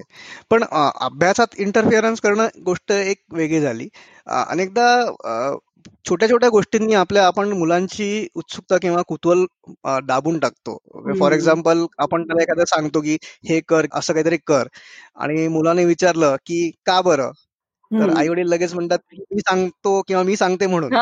पण 0.52 0.64
अभ्यासात 0.72 1.56
इंटरफिअरन्स 1.60 2.20
करणं 2.22 2.48
गोष्ट 2.66 2.92
एक 2.92 3.24
वेगळी 3.34 3.60
झाली. 3.62 3.88
अनेकदा 4.28 4.86
छोट्या 6.06 6.28
छोट्या 6.30 6.50
गोष्टींनी 6.50 6.94
आपल्या 6.94 7.26
आपण 7.28 7.52
मुलांची 7.54 8.28
उत्सुकता 8.36 8.78
किंवा 8.78 9.02
कुतूहल 9.08 9.46
दाबून 10.06 10.40
टाकतो. 10.40 10.78
फॉर 11.20 11.32
एक्झाम्पल 11.32 11.86
आपण 12.00 12.24
त्याला 12.24 12.44
एखादं 12.44 12.66
सांगतो 12.68 13.02
की 13.02 13.18
हे 13.50 13.60
कर 13.68 13.86
असं 13.94 14.14
काहीतरी 14.14 14.38
कर. 14.48 14.68
आणि 15.18 15.48
मुलाने 15.48 15.86
विचारलं 15.86 16.36
की 16.46 16.70
का 16.86 17.00
बरं? 17.02 17.32
तर 17.92 18.10
आई 18.12 18.28
वडील 18.30 18.48
लगेच 18.50 18.74
म्हणतात 18.74 19.00
मी 19.32 19.40
सांगतो 19.42 20.02
किंवा 20.08 20.24
मी 20.24 20.36
सांगते 20.36 20.68
म्हणून. 20.68 20.98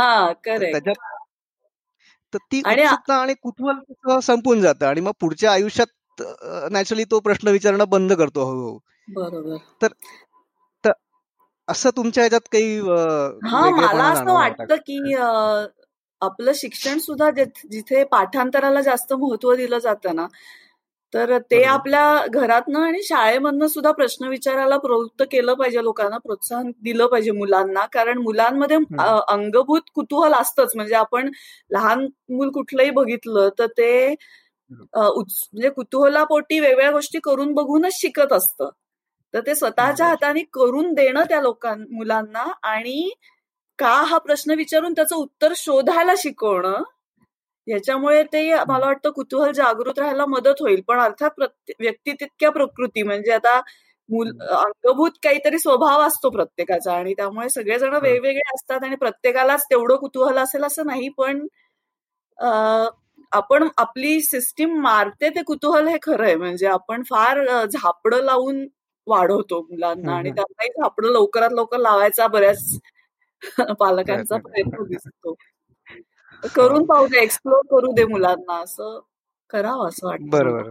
त्याच्यात 0.62 0.96
तर 2.34 2.38
ती 2.52 2.62
उत्सुकता 2.64 3.16
आणि 3.16 3.34
कुतूहल 3.44 4.20
संपून 4.22 4.62
जातं. 4.62 4.86
आणि 4.88 5.02
मग 5.02 5.12
पुढच्या 5.22 5.52
आयुष्यात 5.52 5.88
नॅचरली 6.72 7.04
तो 7.04 7.20
प्रश्न 7.20 7.48
विचारणं 7.48 7.90
बंद 7.90 8.14
करतो 8.14 8.46
हळूहळू. 8.46 8.78
बरोबर. 9.08 9.58
तर 9.82 10.92
असं 11.68 11.90
तुमच्या 11.98 12.24
ह्याच्यात 12.24 12.48
काही 12.54 12.80
हा 13.46 13.70
मला 13.72 14.04
असं 14.04 14.34
वाटतं 14.34 14.76
की 14.88 15.14
आपलं 16.22 16.52
शिक्षण 16.56 16.98
सुद्धा 17.00 17.30
जिथे 17.32 18.04
पाठांतराला 18.04 18.82
जास्त 18.82 19.14
महत्त्व 19.14 19.54
दिलं 19.56 19.80
जातं 19.80 20.16
ना 20.16 20.26
तर 21.14 21.38
ते 21.52 21.64
आपल्या 21.64 22.26
घरातनं 22.30 22.80
आणि 22.80 23.02
शाळेमधनं 23.04 23.68
सुद्धा 23.68 23.92
प्रश्न 23.92 24.28
विचारायला 24.28 24.78
प्रवृत्त 24.78 25.24
केलं 25.32 25.54
पाहिजे 25.54 25.84
लोकांना 25.84 26.18
प्रोत्साहन 26.18 26.70
दिलं 26.84 27.08
पाहिजे 27.08 27.32
मुलांना. 27.32 27.86
कारण 27.86 28.18
मुलांमध्ये 28.18 28.78
अंगभूत 29.28 29.90
कुतूहल 29.96 30.34
असतंच. 30.34 30.72
म्हणजे 30.76 30.96
आपण 30.96 31.32
लहान 31.72 32.06
मूल 32.30 32.50
कुठलंही 32.52 32.90
बघितलं 32.92 33.50
तर 33.60 33.68
ते 33.68 34.16
म्हणजे 34.72 35.70
कुतूहलापोटी 35.70 36.60
वेगवेगळ्या 36.60 36.92
गोष्टी 36.92 37.20
करून 37.24 37.54
बघूनच 37.54 37.94
शिकत 37.94 38.34
असतं. 38.34 38.70
तर 39.34 39.40
ते 39.48 39.56
स्वतःच्या 39.56 40.08
हाताने 40.08 40.42
करून 40.54 40.94
देणं 40.94 41.24
त्या 41.30 41.42
लोकां 41.42 41.76
मुलांना 41.92 42.44
आणि 42.66 43.10
का 43.80 43.94
हा 44.06 44.18
प्रश्न 44.20 44.54
विचारून 44.58 44.94
त्याचं 44.94 45.16
उत्तर 45.16 45.54
शोधायला 45.58 46.14
शिकवणं 46.18 46.84
याच्यामुळे 47.68 48.24
ते 48.34 48.42
मला 48.68 48.86
वाटतं 48.86 49.12
कुतूहल 49.12 49.52
जागृत 49.54 50.00
राहायला 50.00 50.26
मदत 50.28 50.62
होईल. 50.62 50.82
पण 50.88 51.00
अर्थात 51.00 51.40
व्यक्ती 51.80 52.14
तितक्या 52.14 52.50
प्रकृती 52.52 53.04
म्हणजे 53.04 53.32
आता 53.34 53.60
मूल 54.10 54.30
अंगभूत 54.52 55.12
काहीतरी 55.24 55.60
स्वभाव 55.60 56.02
असतो 56.02 56.30
प्रत्येकाचा 56.30 56.94
आणि 56.94 57.14
त्यामुळे 57.14 57.50
सगळेजण 57.50 57.94
वेगवेगळे 57.96 58.42
असतात 58.56 58.84
आणि 58.84 58.96
प्रत्येकालाच 58.96 59.66
तेवढं 59.72 59.96
कुतूहल 59.98 60.38
असेल 60.38 60.64
असं 60.66 60.86
नाही. 60.88 61.10
पण 61.10 61.46
आपण 63.32 63.68
आपली 63.78 64.20
सिस्टीम 64.22 64.80
मारते 64.82 65.30
ते 65.30 65.42
कुतूहल 65.44 65.88
हे 65.88 65.98
खरं 66.04 66.26
आहे 66.26 66.36
म्हणजे 66.36 66.68
आपण 66.68 67.04
फार 67.04 67.44
झापडं 67.66 68.24
लावून 68.24 68.66
वाढवतो 69.08 69.62
मुलांना 69.62 70.16
आणि 70.16 70.32
त्यांनाही 70.32 70.70
झापडं 70.72 71.12
लवकरात 71.14 71.50
लवकर 71.52 71.78
लावायचा 71.80 72.28
बऱ्याच 72.28 72.80
पालकांचा 73.80 74.38
प्रयत्न 74.38 74.84
दिसतो. 74.86 75.34
करून 76.44 76.86
पाहू 76.86 77.08
दे 77.08 77.20
एक्सप्लोर 77.22 77.62
करू 77.72 77.92
दे 77.94 78.06
मुलांना. 78.06 78.60
असं 78.64 79.00
करावं 79.54 79.88
असं 79.88 80.08
वाटतं 80.08 80.30
बरोबर. 80.30 80.70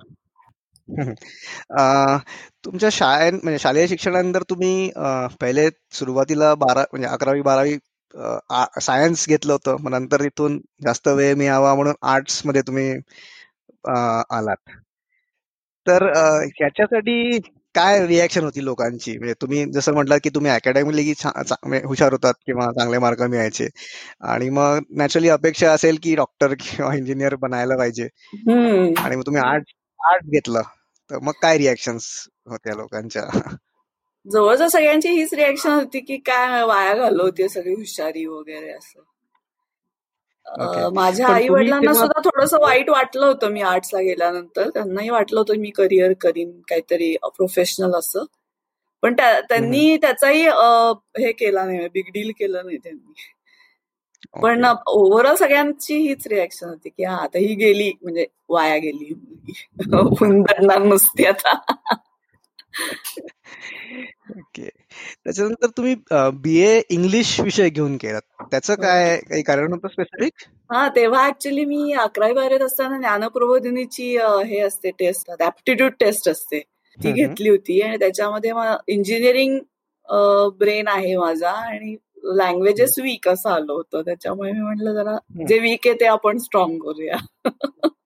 तुमच्या 2.64 2.88
शाळे 2.92 3.30
म्हणजे 3.32 3.58
शालेय 3.58 3.86
शिक्षणानंतर 3.88 4.42
तुम्ही 4.50 4.90
पहिले 5.40 5.68
सुरुवातीला 5.92 6.54
बारा 6.56 6.84
म्हणजे 6.92 7.08
अकरावी 7.08 7.42
बारावी 7.42 7.76
सायन्स 8.80 9.26
घेतलं 9.28 9.52
होतं 9.52 9.76
मग 9.80 9.90
नंतर 9.92 10.22
तिथून 10.22 10.58
जास्त 10.84 11.08
वेळ 11.10 11.34
मिळावा 11.36 11.74
म्हणून 11.74 11.94
आर्ट्समध्ये 12.12 12.62
तुम्ही 12.66 12.90
आलात. 14.30 14.70
तर 15.86 16.04
ह्याच्यासाठी 16.56 17.38
काय 17.74 18.06
रिॲक्शन 18.06 18.44
होती 18.44 18.64
लोकांची? 18.64 19.16
म्हणजे 19.18 19.34
तुम्ही 19.42 19.64
जसं 19.72 19.92
म्हटलं 19.94 20.18
की 20.24 20.30
तुम्ही 20.34 20.50
अकॅडमिकली 20.52 21.12
म्हणजे 21.24 21.80
हुशार 21.86 22.12
होतात 22.12 22.34
किंवा 22.46 22.70
चांगले 22.78 22.98
मार्क 22.98 23.22
मिळायचे. 23.22 23.68
आणि 24.22 24.48
मग 24.50 24.78
नॅचरली 24.98 25.28
अपेक्षा 25.28 25.72
असेल 25.72 25.98
की 26.02 26.14
डॉक्टर 26.16 26.54
किंवा 26.60 26.94
इंजिनियर 26.96 27.34
बनायला 27.42 27.76
पाहिजे. 27.76 28.08
आणि 28.98 29.16
मग 29.16 29.22
तुम्ही 29.26 29.42
आर्ट 29.42 29.72
आर्ट 30.00 30.24
घेतलं. 30.26 30.62
तर 31.10 31.18
मग 31.22 31.32
काय 31.42 31.58
रिॲक्शन 31.58 31.96
होत्या 32.46 32.74
लोकांच्या? 32.76 33.22
जवळजवळ 34.28 34.68
सगळ्यांची 34.68 35.08
हीच 35.10 35.32
रिॲक्शन 35.34 35.70
होती 35.70 36.00
की 36.00 36.16
काय 36.26 36.62
वाया 36.64 36.94
घालवते 36.94 37.48
सगळी 37.48 37.74
हुशारी 37.74 38.24
वगैरे 38.26 38.70
असं. 38.70 39.00
माझ्या 40.94 41.28
आई 41.28 41.48
वडिलांना 41.48 41.92
सुद्धा 41.94 42.20
थोडस 42.24 42.52
वाईट 42.54 42.90
वाटलं 42.90 43.26
होतं 43.26 43.50
मी 43.52 43.60
आर्ट्सला 43.62 44.00
गेल्यानंतर. 44.00 44.68
त्यांनाही 44.70 45.08
वाटलं 45.10 45.38
होतं 45.40 45.58
मी 45.60 45.70
करिअर 45.70 46.12
करीन 46.20 46.50
काहीतरी 46.68 47.14
प्रोफेशनल 47.36 47.94
असं. 47.94 48.24
पण 49.02 49.14
त्यांनी 49.48 49.96
त्याचाही 49.96 50.42
हे 51.18 51.32
केला 51.32 51.64
नाही 51.64 51.88
बिग 51.88 52.10
डील 52.14 52.30
केलं 52.38 52.64
नाही 52.64 52.76
त्यांनी. 52.78 53.12
पण 54.42 54.64
ओव्हरऑल 54.86 55.34
सगळ्यांची 55.34 55.94
हीच 55.98 56.26
रिॲक्शन 56.26 56.68
होती 56.68 56.88
की 56.88 57.04
हा 57.04 57.16
आता 57.16 57.38
ही 57.38 57.54
गेली 57.54 57.90
म्हणजे 58.02 58.26
वाया 58.48 58.76
गेली. 58.78 59.12
पुन्हा 60.18 60.78
नुसती 60.78 61.24
आता. 61.26 61.54
ओके. 64.30 64.68
त्याच्यानंतर 65.24 65.66
तुम्ही 65.66 65.94
बी 66.34 66.56
ए 66.58 66.80
इंग्लिश 66.90 67.40
विषय 67.40 67.68
घेऊन 67.68 67.96
केलात. 67.96 68.22
त्याचं 68.50 68.72
हो. 68.72 68.82
काय 68.82 69.16
काही 69.16 69.42
कारण 69.42 69.72
होतं 69.72 69.88
स्पेसिफिक 69.88 70.46
हा 70.72 70.88
तेव्हा 70.88 71.26
ऍक्च्युली 71.26 71.64
मी 71.64 71.92
अकरावी 71.92 72.32
बारावीत 72.32 72.62
असताना 72.62 72.98
ज्ञानप्रबोधिनीची 72.98 74.16
हे 74.18 74.60
असते 74.60 74.90
टेस्ट 74.90 75.30
ऍप्टिट्यूड 75.42 75.92
टेस्ट 76.00 76.28
असते. 76.28 76.60
ती 76.98 77.12
घेतली 77.12 77.48
होती 77.48 77.80
आणि 77.80 77.96
त्याच्यामध्ये 77.96 78.52
इंजिनिअरिंग 78.88 79.58
ब्रेन 80.58 80.88
आहे 80.88 81.16
माझा 81.16 81.50
आणि 81.50 81.96
लँग्वेजेस 82.24 82.98
वीक 82.98 83.28
असं 83.28 83.50
आलं 83.50 83.72
होतं. 83.72 84.02
त्याच्यामुळे 84.02 84.52
मी 84.52 84.60
म्हटलं 84.60 84.94
जरा 84.94 85.16
जे 85.48 85.58
वीक 85.58 85.86
आहे 85.86 85.94
ते 86.00 86.06
आपण 86.06 86.38
स्ट्रॉंग 86.38 86.78
करूया. 86.78 87.16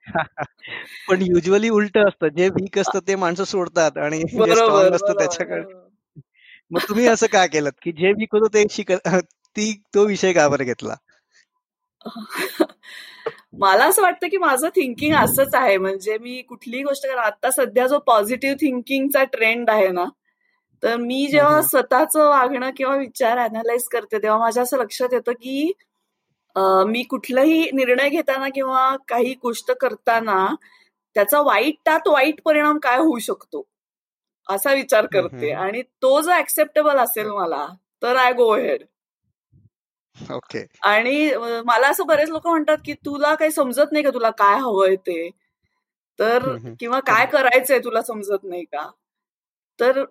पण 1.09 1.23
युजली 1.23 1.69
उलट 1.69 1.99
असतं. 1.99 2.29
जे 2.29 2.49
वीक 2.51 2.79
असतं 2.79 2.99
ते 3.09 3.17
माणसं 3.17 3.45
सोडतात 3.45 3.99
आणि 3.99 4.19
जे 4.19 4.55
स्ट्रॉंग 4.55 4.95
असतं 4.95 5.19
त्याच्याकडे. 5.19 5.63
मग 6.71 6.81
तुम्ही 6.89 7.07
असं 7.07 7.27
का 7.33 7.47
केलं 7.47 7.71
की 7.83 7.93
जे 7.93 8.13
वीक 8.13 8.35
होतं 8.35 8.55
ते 8.55 8.65
शिक 8.71 8.93
ती 9.57 9.73
तो 9.95 10.05
विषय 10.07 10.33
का 10.33 10.49
बरं 10.49 10.65
घेतला? 10.65 10.95
मला 13.59 13.85
असं 13.85 14.03
वाटतं 14.03 14.29
की 14.29 14.37
माझं 14.39 14.69
थिंकिंग 14.69 15.15
असंच 15.15 15.55
आहे. 15.55 15.77
म्हणजे 15.79 16.17
मी 16.19 16.41
कुठलीही 16.43 16.83
गोष्ट 16.83 17.07
करा 17.07 17.23
आता 17.23 17.51
सध्या 17.51 17.87
जो 17.87 17.99
पॉझिटिव्ह 17.99 18.57
थिंकिंगचा 18.61 19.25
ट्रेंड 19.25 19.71
आहे 19.71 19.89
ना 19.89 20.05
तर 20.83 20.97
मी 20.97 21.27
जेव्हा 21.27 21.61
स्वतःचं 21.63 22.29
वागणं 22.29 22.71
किंवा 22.77 22.97
विचार 22.97 23.39
अनालाइज 23.39 23.83
करते 23.93 24.19
तेव्हा 24.19 24.39
माझ्या 24.39 24.63
असं 24.63 24.79
लक्षात 24.79 25.13
येतं 25.13 25.33
की 25.33 25.73
मी 26.87 27.03
कुठलाही 27.03 27.69
निर्णय 27.75 28.09
घेताना 28.09 28.49
किंवा 28.55 28.95
काही 29.09 29.35
गोष्ट 29.43 29.71
करताना 29.81 30.47
त्याचा 31.17 31.41
वाईट 31.43 31.75
त्यात 31.85 32.09
वाईट 32.09 32.41
परिणाम 32.45 32.79
काय 32.79 32.99
होऊ 32.99 33.19
शकतो? 33.19 33.63
असा 34.49 34.73
विचार 34.75 35.07
करते. 35.07 35.51
आणि 35.53 35.83
तो 36.03 36.21
जर 36.21 36.33
ऍक्सेप्टेबल 36.33 36.99
असेल 36.99 37.27
मला 37.29 37.67
तर 38.03 38.17
आय 38.17 38.33
गो 38.33 38.55
हेड 38.55 38.83
ओके. 40.17 40.65
आणि 40.83 41.31
मला 41.67 41.89
असं 41.89 42.07
बरेच 42.07 42.31
लोक 42.31 42.47
म्हणतात 42.47 42.79
की 42.85 42.95
तुला 43.07 43.35
काही 43.35 43.51
समजत 43.51 43.93
नाही 43.93 44.05
का 44.05 44.11
तुला 44.11 44.31
काय 44.39 44.59
हवंय 44.61 44.97
ते? 44.97 45.29
तर 46.19 46.49
किंवा 46.81 46.99
काय 47.01 47.27
करायचंय 47.27 47.79
तुला 47.79 48.03
समजत 48.03 48.45
नाही 48.45 48.65
का? 48.65 48.89
तर 49.79 50.05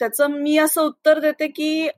त्याचं 0.00 0.30
मी 0.32 0.56
असं 0.58 0.82
उत्तर 0.82 1.18
देते 1.20 1.46
की 1.48 1.88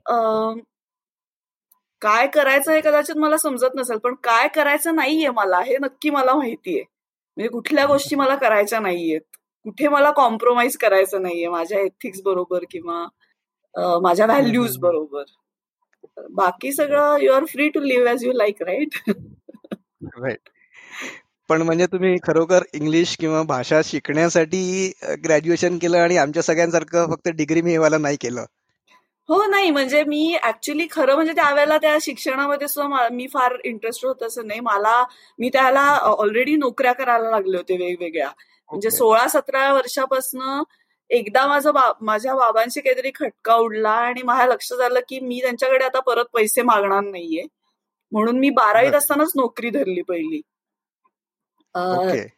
काय 2.01 2.27
करायचं 2.27 2.71
हे 2.71 2.81
कदाचित 2.81 3.17
मला 3.17 3.37
समजत 3.37 3.75
नसेल 3.75 3.97
पण 3.97 4.15
काय 4.23 4.47
करायचं 4.47 4.95
नाहीये 4.95 5.29
मला 5.29 5.59
हे 5.59 5.77
नक्की 5.81 6.09
मला 6.09 6.33
माहितीये. 6.35 6.81
म्हणजे 7.37 7.49
कुठल्या 7.49 7.85
गोष्टी 7.85 8.15
मला 8.15 8.35
करायच्या 8.35 8.79
नाहीयेत. 8.79 9.21
कुठे 9.65 9.87
मला 9.87 10.11
कॉम्प्रोमाइज 10.11 10.77
करायचं 10.77 11.21
नाहीये 11.21 11.47
माझ्या 11.49 11.79
एथिक्स 11.79 12.21
बरोबर 12.25 12.63
किंवा 12.71 13.99
माझ्या 14.01 14.25
व्हॅल्यूज 14.25 14.77
बरोबर. 14.77 15.23
बाकी 16.29 16.71
सगळं 16.73 17.17
you 17.21 17.31
are 17.33 17.45
free 17.45 17.69
to 17.69 17.79
live 17.79 18.11
as 18.11 18.23
you 18.25 18.31
like 18.33 18.61
right 18.61 18.97
right 20.17 20.49
पण 21.49 21.61
म्हणजे 21.61 21.85
तुम्ही 21.85 22.15
खरोखर 22.23 22.63
इंग्लिश 22.73 23.15
किंवा 23.19 23.41
भाषा 23.43 23.81
शिकण्यासाठी 23.85 24.91
ग्रॅज्युएशन 25.25 25.77
केलं 25.77 25.97
आणि 25.97 26.17
आमच्या 26.17 26.43
सगळ्यांसारखं 26.43 27.11
फक्त 27.11 27.29
डिग्री 27.29 27.61
मिळवायला 27.61 27.97
नाही 27.97 28.17
केलं. 28.21 28.45
हो 29.29 29.43
नाही 29.45 29.69
म्हणजे 29.71 30.03
मी 30.03 30.35
ऍक्च्युली 30.43 30.85
खरं 30.91 31.15
म्हणजे 31.15 31.33
त्यावेळेला 31.35 31.77
त्या 31.77 31.97
शिक्षणामध्ये 32.01 32.67
सुद्धा 32.67 33.07
मी 33.11 33.27
फार 33.27 33.55
इंटरेस्ट 33.63 34.05
होत 34.05 34.23
असं 34.23 34.47
नाही. 34.47 34.59
मला 34.59 35.03
मी 35.39 35.49
त्याला 35.53 35.81
ऑलरेडी 36.17 36.55
नोकऱ्या 36.55 36.93
करायला 36.93 37.29
लागले 37.29 37.57
होते 37.57 37.77
वेगवेगळ्या. 37.77 38.29
म्हणजे 38.69 38.89
सोळा 38.91 39.27
सतरा 39.27 39.71
वर्षापासून 39.73 40.63
एकदा 41.09 41.45
माझं 41.47 41.73
बा, 41.73 41.91
माझ्या 42.01 42.35
बाबांशी 42.35 42.81
काहीतरी 42.81 43.11
खटका 43.15 43.55
उडला 43.55 43.89
आणि 43.91 44.21
माझ्या 44.23 44.45
लक्षात 44.47 44.81
आलं 44.81 44.99
की 45.09 45.19
मी 45.19 45.39
त्यांच्याकडे 45.41 45.85
आता 45.85 45.99
परत 45.99 46.25
पैसे 46.33 46.61
मागणार 46.61 47.01
नाहीये. 47.03 47.43
म्हणून 48.11 48.39
मी 48.39 48.49
बारावीत 48.51 48.93
असतानाच 48.95 49.31
नोकरी 49.35 49.69
धरली 49.69 50.01
पहिली. 50.01 50.41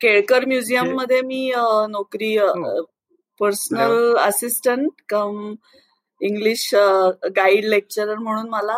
केळकर 0.02 0.46
म्युझियममध्ये 0.46 1.22
मी 1.22 1.52
नोकरी 1.90 2.38
personal 3.40 4.16
assistant 4.20 5.02
cum 5.10 5.54
English 6.22 6.70
guide 7.36 7.66
lecturer 7.66 8.16
म्हणून 8.16 8.50
मला 8.50 8.78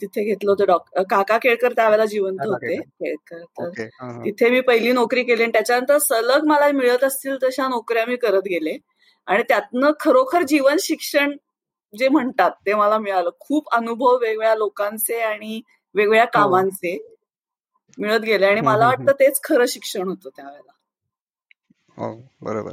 तिथे 0.00 0.22
घेतलं 0.24 0.50
होतं 0.50 0.66
डॉक्टर 0.66 1.02
काका 1.10 1.36
केळकर 1.38 1.72
त्यावेळेला 1.72 2.04
जिवंत 2.04 2.46
होते 2.46 2.76
केळकर. 2.76 3.42
तर 3.58 3.68
तिथे 4.24 4.48
मी 4.50 4.60
पहिली 4.60 4.92
नोकरी 4.92 5.22
केली 5.22 5.42
आणि 5.42 5.52
त्याच्यानंतर 5.52 5.98
सलग 5.98 6.44
मला 6.46 6.70
मिळत 6.72 7.04
असतील 7.04 7.36
तशा 7.42 7.68
नोकऱ्या 7.68 8.04
मी 8.06 8.16
करत 8.16 8.48
गेले. 8.50 8.76
आणि 9.28 9.42
त्यातनं 9.48 9.90
खरोखर 10.00 10.42
जीवन 10.42 10.76
शिक्षण 10.80 11.36
जे 11.94 12.08
म्हणतात 12.08 12.50
ते 12.66 12.74
मला 12.74 12.98
मिळालं. 12.98 13.30
खूप 13.40 13.68
अनुभव 13.74 14.16
वेगवेगळ्या 14.16 14.54
लोकांचे 14.54 15.20
आणि 15.20 15.60
वेगवेगळ्या 15.94 16.24
हो. 16.24 16.30
कामांचे 16.34 16.96
मिळत 17.98 18.20
गेले 18.20 18.46
आणि 18.46 18.60
मला 18.60 18.86
वाटतं 18.86 19.12
तेच 19.20 19.40
खरं 19.44 19.66
शिक्षण 19.68 20.08
होतं 20.08 20.28
त्यावेळेला. 20.36 20.72
बरोबर. 21.98 22.72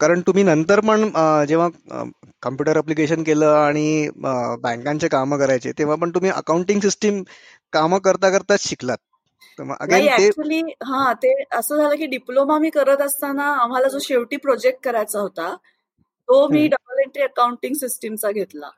कारण 0.00 0.20
तुम्ही 0.20 0.42
नंतर 0.44 0.80
पण 0.80 1.08
जेव्हा 1.48 1.68
कम्प्युटर 2.42 2.78
अप्लिकेशन 2.78 3.22
केलं 3.22 3.46
आणि 3.46 4.08
बँकांचे 4.16 5.08
कामं 5.08 5.38
करायचे 5.38 5.72
तेव्हा 5.78 5.96
पण 5.96 6.10
तुम्ही 6.10 6.30
अकाउंटिंग 6.30 6.80
सिस्टीम 6.80 7.22
कामं 7.72 7.98
करता 7.98 8.30
करताच 8.30 8.60
शिकलात. 8.60 8.98
ऍक्च्युली 9.58 10.60
हा 10.84 11.12
ते 11.22 11.32
असं 11.52 11.76
झालं 11.76 11.96
की 11.96 12.06
डिप्लोमा 12.06 12.58
मी 12.58 12.70
करत 12.70 13.00
असताना 13.02 13.44
आम्हाला 13.62 13.88
जो 13.88 13.98
शेवटी 14.02 14.36
प्रोजेक्ट 14.36 14.82
करायचा 14.84 15.20
होता 15.20 15.54
तो 16.28 16.46
मी 16.48 16.66
डबल 16.68 17.00
एंट्री 17.00 17.22
अकाउंटिंग 17.22 17.74
सिस्टीमचा 17.74 18.30
घेतला. 18.30 18.70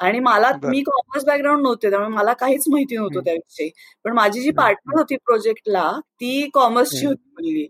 आणि 0.00 0.18
मला 0.20 0.50
मी 0.64 0.80
कॉमर्स 0.82 1.24
बॅकग्राऊंड 1.24 1.62
नव्हते 1.62 1.90
त्यामुळे 1.90 2.10
मला 2.10 2.32
काहीच 2.32 2.64
माहिती 2.70 2.96
नव्हतं 2.96 3.20
त्याविषयी. 3.24 3.70
पण 4.04 4.12
माझी 4.12 4.40
जी 4.40 4.50
पार्टनर 4.50 4.98
होती 4.98 5.16
प्रोजेक्टला 5.16 5.90
ती 6.00 6.48
कॉमर्सची 6.54 7.06
होती 7.06 7.30
मुलगी. 7.32 7.66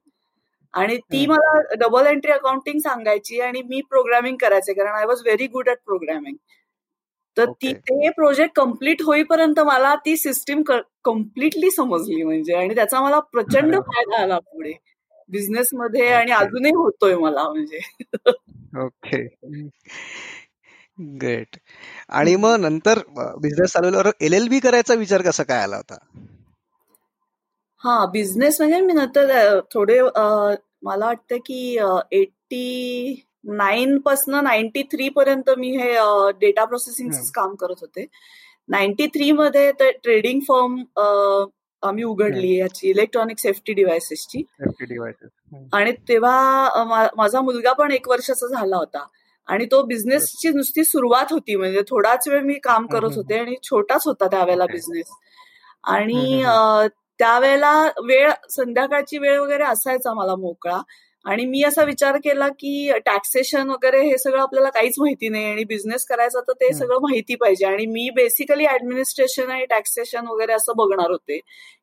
आणि 0.79 0.97
ती 1.13 1.27
मला 1.27 1.61
डबल 1.77 2.07
एंट्री 2.07 2.33
अकाउंटिंग 2.33 2.79
सांगायची 2.79 3.41
आणि 3.41 3.63
मी 3.63 3.81
प्रोग्रामिंग 3.91 4.37
करायचे 4.37 4.73
कारण 4.73 4.97
I 4.97 5.05
was 5.07 5.23
very 5.25 5.47
good 5.47 5.69
at 5.69 5.79
programming 5.87 6.37
तर 7.37 7.51
ती 7.53 7.73
ते 7.73 8.09
प्रोजेक्ट 8.11 8.55
कंप्लीट 8.57 9.03
होईपर्यंत 9.03 9.59
मला 9.61 9.95
ती 10.05 10.17
सिस्टीम 10.17 10.63
कम्प्लिटली 11.05 11.71
समजली 11.71 12.23
म्हणजे. 12.23 12.55
आणि 12.55 12.75
त्याचा 12.75 13.01
मला 13.01 13.19
प्रचंड 13.33 13.77
फायदा 13.77 14.23
आला 14.23 14.39
पुढे. 14.39 14.73
बिझनेस 15.31 15.69
मध्ये 15.75 16.09
आणि 16.09 16.33
अजूनही 16.33 16.73
होतोय 16.75 17.15
मला 17.15 17.43
म्हणजे. 17.49 17.79
ओके 18.85 19.23
ग्रेट 21.19 21.57
आणि 22.11 22.35
मग 22.37 22.57
नंतर 22.61 22.99
बिझनेस 23.17 23.73
चालवल्यावर 23.73 24.11
एल 24.21 24.33
एल 24.33 24.49
बी 24.49 24.59
करायचा 24.61 24.95
विचार 24.95 25.23
कसा 25.23 25.43
काय 25.43 25.63
आला 25.63 25.77
होता? 25.77 25.97
हा 27.83 28.05
बिझनेस 28.13 28.61
म्हणजे 28.61 28.81
मी 28.81 28.93
नंतर 28.93 29.59
थोडे 29.75 29.99
मला 30.83 31.07
वाटतं 31.07 31.37
की 31.47 31.77
एटी 32.13 33.25
नाईन 33.49 33.99
पासन 33.99 34.35
नाईन्टी 34.45 34.83
थ्री 34.83 35.09
पर्यंत 35.09 35.51
मी 35.59 35.71
हे 35.77 35.93
डेटा 36.41 36.65
प्रोसेसिंग 36.65 37.11
काम 37.35 37.55
करत 37.55 37.81
होते. 37.81 38.07
नाईन्टी 38.69 39.07
थ्री 39.07 39.31
मध्ये 39.33 39.71
ट्रेडिंग 39.81 40.41
फर्म 40.49 40.83
आम्ही 41.83 42.05
उघडली 42.05 42.55
याची 42.57 42.89
इलेक्ट्रॉनिक 42.91 43.39
सेफ्टी 43.39 43.73
डिव्हायसेसची 43.73 44.43
आणि 45.75 45.93
तेव्हा 46.09 47.11
माझा 47.17 47.41
मुलगा 47.41 47.73
पण 47.73 47.93
एक 47.93 48.09
वर्षाचा 48.09 48.47
झाला 48.49 48.77
होता. 48.77 49.07
आणि 49.49 49.65
तो 49.65 49.83
बिझनेसची 49.83 50.49
नुसती 50.49 50.85
सुरुवात 50.85 51.33
होती 51.33 51.55
म्हणजे 51.57 51.83
थोडाच 51.89 52.27
वेळ 52.29 52.41
मी 52.43 52.55
काम 52.65 52.87
करत 52.87 53.17
होते 53.17 53.39
आणि 53.39 53.55
छोटाच 53.65 54.07
होता 54.07 54.27
त्यावेळेला 54.27 54.67
बिझनेस 54.73 55.11
आणि 55.85 56.43
त्यावेळेला 57.21 57.73
वेळ 58.07 58.31
संध्याकाळची 58.51 59.19
वेळ 59.19 59.39
वगैरे 59.41 59.65
असायचा 59.65 60.13
मला 60.15 60.35
मोकळा. 60.37 60.81
आणि 61.27 61.45
मी 61.47 61.63
असा 61.65 61.83
विचार 61.85 62.17
केला 62.25 62.47
की 62.59 62.93
टॅक्सेशन 63.07 63.71
वगैरे 63.71 64.01
हे 64.03 64.19
सगळं 64.19 64.41
आपल्याला 64.43 64.69
काहीच 64.75 64.95
माहिती 64.99 65.29
नाही 65.29 65.45
आणि 65.45 65.65
बिझनेस 65.69 66.05
करायचा 66.09 66.41
तर 66.49 66.53
ते 66.61 66.73
सगळं 66.75 66.99
माहिती 67.03 67.35
पाहिजे. 67.37 67.65
आणि 67.67 67.87
मी 67.87 68.09
बेसिकली 68.17 68.67
ऍडमिनिस्ट्रेशन 68.67 69.51
आणि 69.51 69.65
टॅक्सेशन 69.71 70.27
वगैरे 70.29 70.53
असं 70.53 70.77
बघणार 70.77 71.11
होते. 71.11 71.39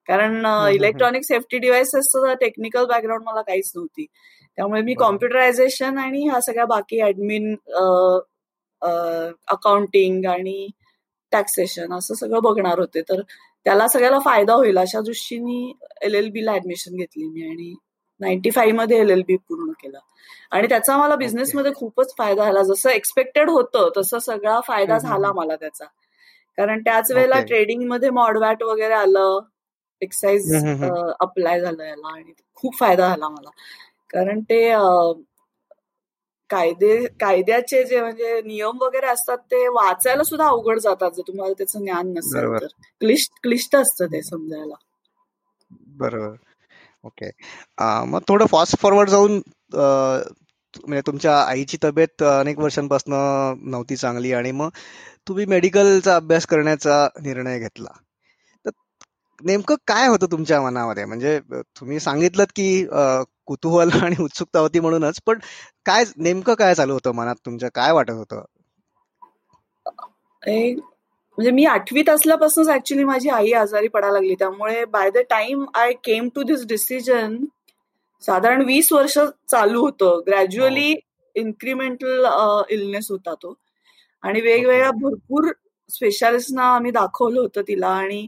कारण 0.07 0.45
इलेक्ट्रॉनिक 0.73 1.23
सेफ्टी 1.25 1.57
डिव्हायसेसचं 1.59 2.33
टेक्निकल 2.41 2.85
बॅकग्राऊंड 2.85 3.23
मला 3.25 3.41
काहीच 3.41 3.71
नव्हती. 3.75 4.05
त्यामुळे 4.57 4.81
मी 4.81 4.93
कॉम्प्युटरायझेशन 4.99 5.97
आणि 5.97 6.23
ह्या 6.27 6.41
सगळ्या 6.41 6.65
बाकी 6.65 7.01
ऍडमिन 7.03 7.55
अकाउंटिंग 9.47 10.25
आणि 10.31 10.67
टॅक्सेशन 11.31 11.93
असं 11.93 12.13
सगळं 12.15 12.41
बघणार 12.43 12.79
होते. 12.79 13.01
तर 13.09 13.21
त्याला 13.65 13.87
सगळ्याला 13.87 14.19
फायदा 14.19 14.53
होईल. 14.53 14.77
अशा 14.77 15.01
दृष्टीने 15.01 15.71
एल 16.05 16.15
एल 16.15 16.29
बी 16.29 16.45
ला 16.45 16.53
ऍडमिशन 16.53 16.95
घेतली 16.95 17.27
मी 17.29 17.49
आणि 17.49 17.73
नाईन्टी 18.21 18.49
फाईव्हमध्ये 18.51 18.99
एल 18.99 19.09
एल 19.09 19.21
बी 19.27 19.35
पूर्ण 19.37 19.71
केलं. 19.81 19.97
आणि 20.51 20.67
त्याचा 20.69 20.97
मला 20.97 21.15
बिझनेसमध्ये 21.15 21.71
खूपच 21.75 22.13
फायदा 22.17 22.43
झाला. 22.45 22.61
जसं 22.63 22.89
एक्सपेक्टेड 22.89 23.49
होतं 23.49 23.89
तसं 23.97 24.19
सगळा 24.19 24.59
फायदा 24.67 24.97
झाला 24.99 25.31
मला 25.33 25.55
त्याचा. 25.55 25.85
कारण 26.57 26.81
त्याच 26.81 27.11
वेळेला 27.11 27.39
ट्रेडिंगमध्ये 27.41 28.09
मॉडवॅट 28.09 28.63
वगैरे 28.63 28.93
आलं. 28.93 29.39
एक्साइज 30.01 30.53
अप्लाय 31.19 31.59
झालं 31.61 31.83
याला 31.83 32.13
आणि 32.13 32.33
खूप 32.55 32.77
फायदा 32.79 33.07
झाला 33.09 33.29
मला. 33.29 33.49
कारण 34.09 34.39
ते 34.41 34.59
कायदे 36.49 36.95
कायद्याचे 37.19 37.83
जे 37.83 38.01
म्हणजे 38.01 38.41
नियम 38.41 38.81
वगैरे 38.81 39.07
असतात 39.07 39.37
ते 39.51 39.67
वाचायला 39.67 40.23
सुद्धा 40.23 40.47
अवघड 40.47 40.79
जातात 40.79 41.11
जर 41.11 41.21
तुम्हाला 41.27 41.53
त्याचं 41.53 41.79
ज्ञान 41.79 42.11
नसेल 42.13 42.59
तर. 42.59 42.67
क्लिष्ट 43.01 43.31
क्लिष्ट 43.43 43.75
असतं 43.75 44.05
ते 44.05 44.21
समजायला. 44.21 44.75
बरोबर. 45.97 46.35
ओके. 47.03 47.29
मग 48.07 48.21
थोडं 48.27 48.45
फास्ट 48.45 48.77
फॉरवर्ड 48.77 49.09
जाऊन 49.09 49.41
म्हणजे 50.77 51.01
तुमच्या 51.07 51.35
आईची 51.41 51.77
तब्येत 51.83 52.23
अनेक 52.23 52.59
वर्षांपासून 52.59 53.13
नव्हती 53.69 53.95
चांगली 53.95 54.31
आणि 54.33 54.51
मग 54.51 54.69
तुम्ही 55.27 55.45
मेडिकलचा 55.45 56.15
अभ्यास 56.15 56.45
करण्याचा 56.47 57.07
निर्णय 57.21 57.59
घेतला. 57.59 57.89
तर 58.65 58.71
नेमकं 59.41 59.75
काय 59.87 60.07
होतं 60.07 60.31
तुमच्या 60.31 60.61
मनामध्ये? 60.61 61.05
म्हणजे 61.05 61.39
तुम्ही 61.49 61.99
सांगितलं 61.99 62.43
की 62.55 62.85
कुतूहल 63.47 63.89
आणि 64.05 64.23
उत्सुकता 64.23 64.59
होती 64.59 64.79
म्हणूनच. 64.79 65.19
पण 65.25 65.39
काय 65.85 66.03
नेमकं 66.17 66.53
काय 66.53 66.75
चालू 66.75 66.93
होतं 66.93 67.11
मनात 67.15 67.35
तुमच्या? 67.45 67.69
काय 67.75 67.91
वाटत 67.91 68.11
होतं? 68.11 68.43
म्हणजे 71.37 71.51
मी 71.51 71.65
आठवीत 71.65 72.09
असल्यापासूनच 72.09 72.69
ऍक्च्युली 72.69 73.03
माझी 73.03 73.29
आई 73.29 73.51
आजारी 73.51 73.87
पडायला 73.87 74.13
लागली. 74.13 74.35
त्यामुळे 74.35 74.83
by 74.85 75.09
the 75.09 75.17
time 75.29 75.65
I 75.75 75.93
came 76.03 76.29
to 76.35 76.43
this 76.43 76.65
decision 76.67 77.35
साधारण 78.23 78.61
वीस 78.65 78.91
वर्ष 78.93 79.17
चालू 79.51 79.81
होतं. 79.81 80.21
ग्रॅज्युअली 80.27 80.95
इन्क्रिमेंटल 81.35 82.25
इलनेस 82.69 83.11
होता 83.11 83.33
तो. 83.33 83.53
आणि 84.23 84.41
वेगवेगळ्या 84.41 84.91
भरपूर 84.91 85.51
स्पेशालिस्टना 85.89 86.63
आम्ही 86.75 86.91
दाखवलं 86.91 87.39
होतं 87.41 87.61
तिला 87.67 87.87
आणि 87.87 88.25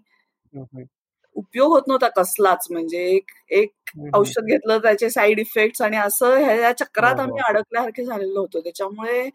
उपयोग 1.37 1.71
होत 1.71 1.81
नव्हता 1.87 2.07
कसलाच. 2.15 2.67
म्हणजे 2.71 3.03
एक 3.07 3.31
एक 3.51 3.71
औषध 4.15 4.45
घेतलं 4.45 4.77
त्याचे 4.79 5.09
साईड 5.09 5.39
इफेक्ट्स 5.39 5.81
आणि 5.81 5.97
असं 5.97 6.35
ह्या 6.37 6.71
चक्रात 6.73 7.13
हो, 7.13 7.21
आम्ही 7.21 7.41
हो. 7.41 7.47
अडकल्यासारखे 7.49 8.05
झालेलो 8.05 8.39
होतो. 8.39 8.59
त्याच्यामुळे 8.61 9.29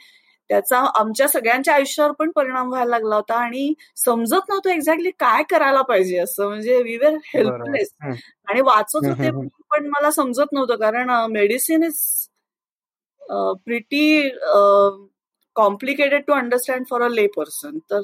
त्याचा 0.50 0.78
आमच्या 0.94 1.26
सगळ्यांच्या 1.28 1.74
आयुष्यावर 1.74 2.12
पण 2.12 2.30
परिणाम 2.36 2.68
व्हायला 2.68 2.90
लागला 2.90 3.16
होता 3.16 3.34
आणि 3.34 3.72
समजत 3.96 4.48
नव्हतं 4.48 4.70
एक्झॅक्टली 4.70 5.10
काय 5.20 5.42
करायला 5.50 5.82
पाहिजे 5.82 6.18
असं. 6.18 6.46
म्हणजे 6.48 6.82
वी 6.82 6.96
वेर 6.96 7.16
हेल्पलेस 7.26 7.92
आणि 8.02 8.60
वाचत 8.60 9.06
होते 9.06 9.30
पण 9.70 9.86
मला 9.88 10.10
समजत 10.10 10.52
नव्हतं 10.52 10.76
कारण 10.76 11.10
medicine 11.32 11.82
is 11.84 12.00
pretty 13.66 14.28
complicated 15.56 16.22
to 16.26 16.32
understand 16.32 16.86
for 16.90 17.02
a 17.02 17.08
lay 17.08 17.26
person 17.36 17.78
तर 17.90 18.00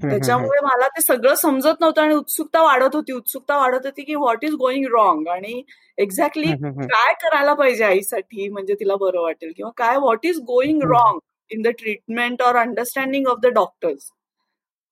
त्याच्यामुळे 0.00 0.60
मला 0.62 0.86
ते 0.88 1.00
सगळं 1.02 1.34
समजत 1.34 1.80
नव्हतं 1.80 2.02
आणि 2.02 2.14
उत्सुकता 2.14 2.62
वाढत 2.62 2.94
होती. 2.94 3.12
उत्सुकता 3.12 3.56
वाढत 3.58 3.86
होती 3.86 4.02
की 4.02 4.14
व्हॉट 4.14 4.44
इज 4.44 4.54
गोइंग 4.54 4.86
रॉंग 4.92 5.28
आणि 5.28 5.62
एक्झॅक्टली 5.98 6.52
काय 6.62 7.12
करायला 7.22 7.54
पाहिजे 7.54 7.84
आईसाठी 7.84 8.48
म्हणजे 8.48 8.74
तिला 8.80 8.96
बरं 8.96 9.22
वाटेल 9.22 9.52
किंवा 9.56 9.70
काय 9.76 9.96
what 9.98 10.26
is 10.26 10.38
going 10.46 10.82
wrong 10.92 11.18
in 11.50 11.62
the 11.62 11.68
treatment 11.78 12.42
or 12.42 12.56
understanding 12.56 13.26
of 13.28 13.38
the 13.42 13.46
doctors 13.54 14.10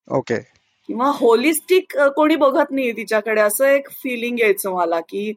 okay 0.07 0.37
किंवा 0.89 1.11
होलिस्टिक 1.15 1.97
कोणी 2.15 2.35
बघत 2.35 2.71
नाही 2.71 2.91
तिच्याकडे. 2.91 3.41
असं 3.41 3.65
एक 3.65 3.89
फिलिंग 4.03 4.39
यायचं 4.39 4.71
मला 4.75 4.99
की 5.09 5.33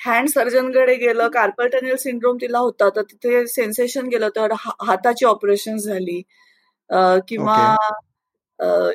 हँड 0.00 0.28
सर्जनकडे 0.28 0.94
गेलं 0.96 1.28
कार्पल 1.28 1.68
टनेल 1.68 1.96
सिंड्रोम 1.96 2.36
तिला 2.40 2.58
होता 2.58 2.88
तर 2.96 3.02
तिथे 3.02 3.46
सेन्सेशन 3.46 4.06
गेलं 4.08 4.28
तर 4.36 4.52
हाताची 4.86 5.24
ऑपरेशन 5.26 5.76
झाली. 5.76 6.20
किंवा 7.28 7.76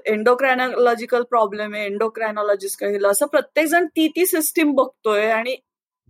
एन्डोक्रायनॉलॉजिकल 0.06 1.24
प्रॉब्लेम 1.24 1.74
आहे 1.74 1.86
एन्डोक्रायनॉलॉजिस्ट 1.86 2.84
गेलं 2.84 3.08
असं 3.10 3.26
प्रत्येक 3.26 3.68
जण 3.68 3.86
ती 3.86 4.08
ती 4.08 4.26
सिस्टीम 4.26 4.74
बघतोय 4.76 5.30
आणि 5.32 5.56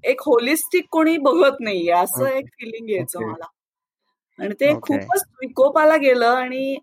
एक 0.04 0.22
होलिस्टिक 0.22 0.86
कोणी 0.91 1.17
बघत 1.17 1.60
नाहीये 1.60 1.91
असं 1.91 2.26
एक 2.28 2.46
फिलिंग 2.54 2.89
यायचं 2.89 3.26
मला. 3.28 3.46
आणि 4.39 4.54
ते 4.60 4.74
खूपच 4.82 5.24
विकोपाला 5.41 5.96
गेलं 5.98 6.26
आणि 6.26 6.76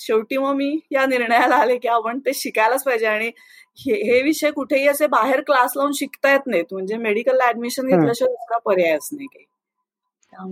शेवटी 0.00 0.36
मग 0.36 0.54
मी 0.54 0.78
या 0.90 1.04
निर्णयाला 1.06 1.56
आले 1.56 1.76
की 1.78 1.88
आपण 1.88 2.18
ते 2.18 2.32
शिकायलाच 2.34 2.84
पाहिजे 2.84 3.06
आणि 3.06 3.30
हे 3.78 4.22
विषय 4.22 4.50
कुठेही 4.50 4.88
असे 4.88 5.06
बाहेर 5.06 5.40
क्लास 5.40 5.72
लावून 5.76 5.92
शिकता 5.92 6.32
येत 6.32 6.46
नाहीत 6.46 6.72
म्हणजे 6.72 6.96
मेडिकलला 6.96 7.48
ऍडमिशन 7.48 7.86
घेतल्याशिवाय 7.86 8.32
दुसरा 8.32 8.58
पर्यायच 8.58 9.08
नाही 9.12 9.26
काही. 9.26 9.44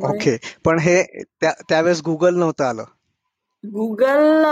ओके. 0.09 0.37
पण 0.65 0.79
हे 0.79 1.03
त्यावेळेस 1.43 2.03
गुगल 2.03 2.35
नव्हतं 2.35 2.65
आलं. 2.65 2.85
गुगल 3.65 4.45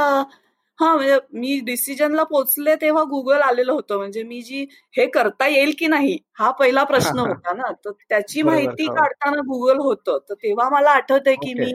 हा 0.78 0.94
म्हणजे 0.94 1.16
मी 1.32 1.58
डिसिजनला 1.60 2.22
पोचले 2.24 2.74
तेव्हा 2.80 3.02
गुगल 3.04 3.40
आलेलं 3.42 3.72
होतं. 3.72 3.96
म्हणजे 3.98 4.22
मी 4.22 4.40
जी 4.42 4.64
हे 4.94 5.06
करता 5.10 5.46
येईल 5.48 5.72
की 5.78 5.86
नाही 5.86 6.16
हा 6.38 6.50
पहिला 6.50 6.84
प्रश्न 6.84 7.18
होता 7.42 7.52
ना. 7.52 7.70
तर 7.84 7.90
त्याची 8.08 8.42
माहिती 8.42 8.86
हो. 8.86 8.94
काढताना 8.94 9.40
गुगल 9.48 9.78
होतं. 9.78 10.18
तर 10.28 10.34
तेव्हा 10.34 10.68
मला 10.70 10.90
आठवत 10.90 11.26
आहे 11.26 11.36
की 11.36 11.54
मी 11.54 11.72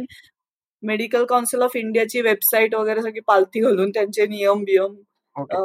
मेडिकल 0.84 1.26
काउन्सिल 1.26 1.62
ऑफ 1.62 1.76
इंडियाची 1.78 2.22
वेबसाईट 2.22 2.76
वगैरे 2.76 3.02
सगळी 3.02 3.20
पालथी 3.28 3.62
घालून 3.62 3.90
त्यांचे 3.92 4.28
नियम 4.28 4.64
बियम 4.64 4.96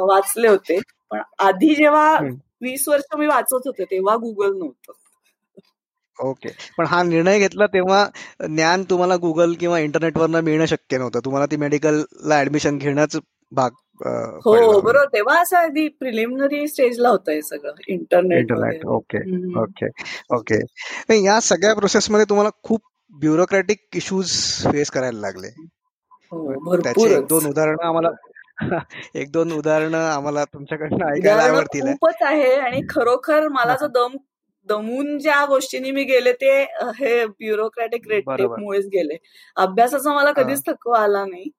वाचले 0.07 0.47
होते. 0.47 0.79
पण 1.11 1.21
आधी 1.39 1.75
जेव्हा 1.75 2.17
वीस 2.61 2.87
वर्ष 2.89 3.15
मी 3.17 3.27
वाचत 3.27 3.67
होते 3.67 3.83
तेव्हा 3.85 4.15
गुगल 4.17 4.57
नव्हतं. 4.57 4.93
ओके. 6.19 6.49
पण 6.77 6.85
हा 6.85 7.01
निर्णय 7.03 7.39
घेतला 7.39 7.65
तेव्हा 7.65 8.05
ज्ञान 8.45 8.83
तुम्हाला 8.89 9.15
गुगल 9.15 9.53
किंवा 9.53 9.79
इंटरनेटवर 9.79 10.41
मिळणं 10.41 10.65
शक्य 10.65 10.97
नव्हतं. 10.97 11.19
तुम्हाला 11.25 11.45
ती 11.45 11.55
मेडिकलला 11.57 12.39
ऍडमिशन 12.39 12.77
घेणंच 12.77 13.17
भाग 13.51 13.71
हो 14.45 14.51
बरोबर. 14.53 14.97
तेव्हा 15.05 15.39
असं 15.41 15.57
अगदी 15.57 15.87
प्रिलिमिनरी 15.87 16.67
स्टेजला 16.67 17.09
होतं 17.09 17.31
हे 17.31 17.41
सगळं 17.41 17.71
internet 17.87 18.39
internet 18.39 18.85
okay 18.85 19.19
okay 19.59 19.87
okay 20.35 21.23
या 21.23 21.39
सगळ्या 21.41 21.73
प्रोसेसमध्ये 21.75 22.25
तुम्हाला 22.29 22.49
खूप 22.63 22.81
ब्युरोक्रॅटिक 23.13 23.95
इश्यूज 23.95 24.31
फेस 24.71 24.91
करायला 24.91 25.19
लागले. 25.19 25.47
हो, 26.31 26.75
त्याचे 26.77 27.13
एक 27.15 27.25
दोन 27.27 27.45
उदाहरणं 27.47 27.85
आम्हाला 27.87 28.09
एक 29.15 29.31
दोन 29.31 29.51
उदाहरणं 29.51 29.97
आम्हाला 29.97 30.43
तुमच्याकडनं 30.43 31.05
ऐकायला 31.07 31.43
आवडतील. 31.43 31.91
खूपच 31.91 32.21
आहे 32.21 32.53
आणि 32.55 32.81
खरोखर 32.89 33.47
मला 33.47 33.75
जो 33.75 33.87
दम 33.87 34.15
दमून 34.69 35.17
ज्या 35.19 35.43
गोष्टींनी 35.45 35.91
मी 35.91 36.03
गेले 36.03 36.31
ते 36.41 36.51
हे 36.99 37.25
ब्युरोक्रॅटिक 37.25 38.07
मुळेच 38.59 38.85
गेले. 38.87 39.17
अभ्यासाचा 39.57 40.13
मला 40.13 40.31
कधीच 40.33 40.61
थकवा 40.67 40.99
आला 41.03 41.25
नाही. 41.25 41.49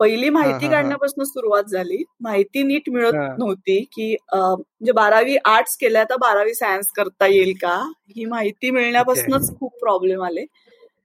पहिली 0.00 0.28
माहिती 0.30 0.68
काढण्यापासून 0.70 1.24
सुरुवात 1.24 1.64
झाली. 1.64 2.02
माहिती 2.20 2.62
नीट 2.62 2.88
मिळत 2.90 3.12
नव्हती 3.38 3.78
की 3.92 4.14
म्हणजे 4.32 4.92
बारावी 4.92 5.36
आर्ट्स 5.44 5.76
केल्या 5.76 6.04
तर 6.04 6.16
बारावी 6.20 6.54
सायन्स 6.54 6.86
करता 6.96 7.26
येईल 7.26 7.52
का? 7.62 7.76
ही 8.16 8.24
माहिती 8.24 8.70
मिळण्यापासूनच 8.70 9.58
खूप 9.58 9.78
प्रॉब्लेम 9.80 10.22
आले. 10.22 10.44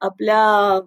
आपल्या 0.02 0.80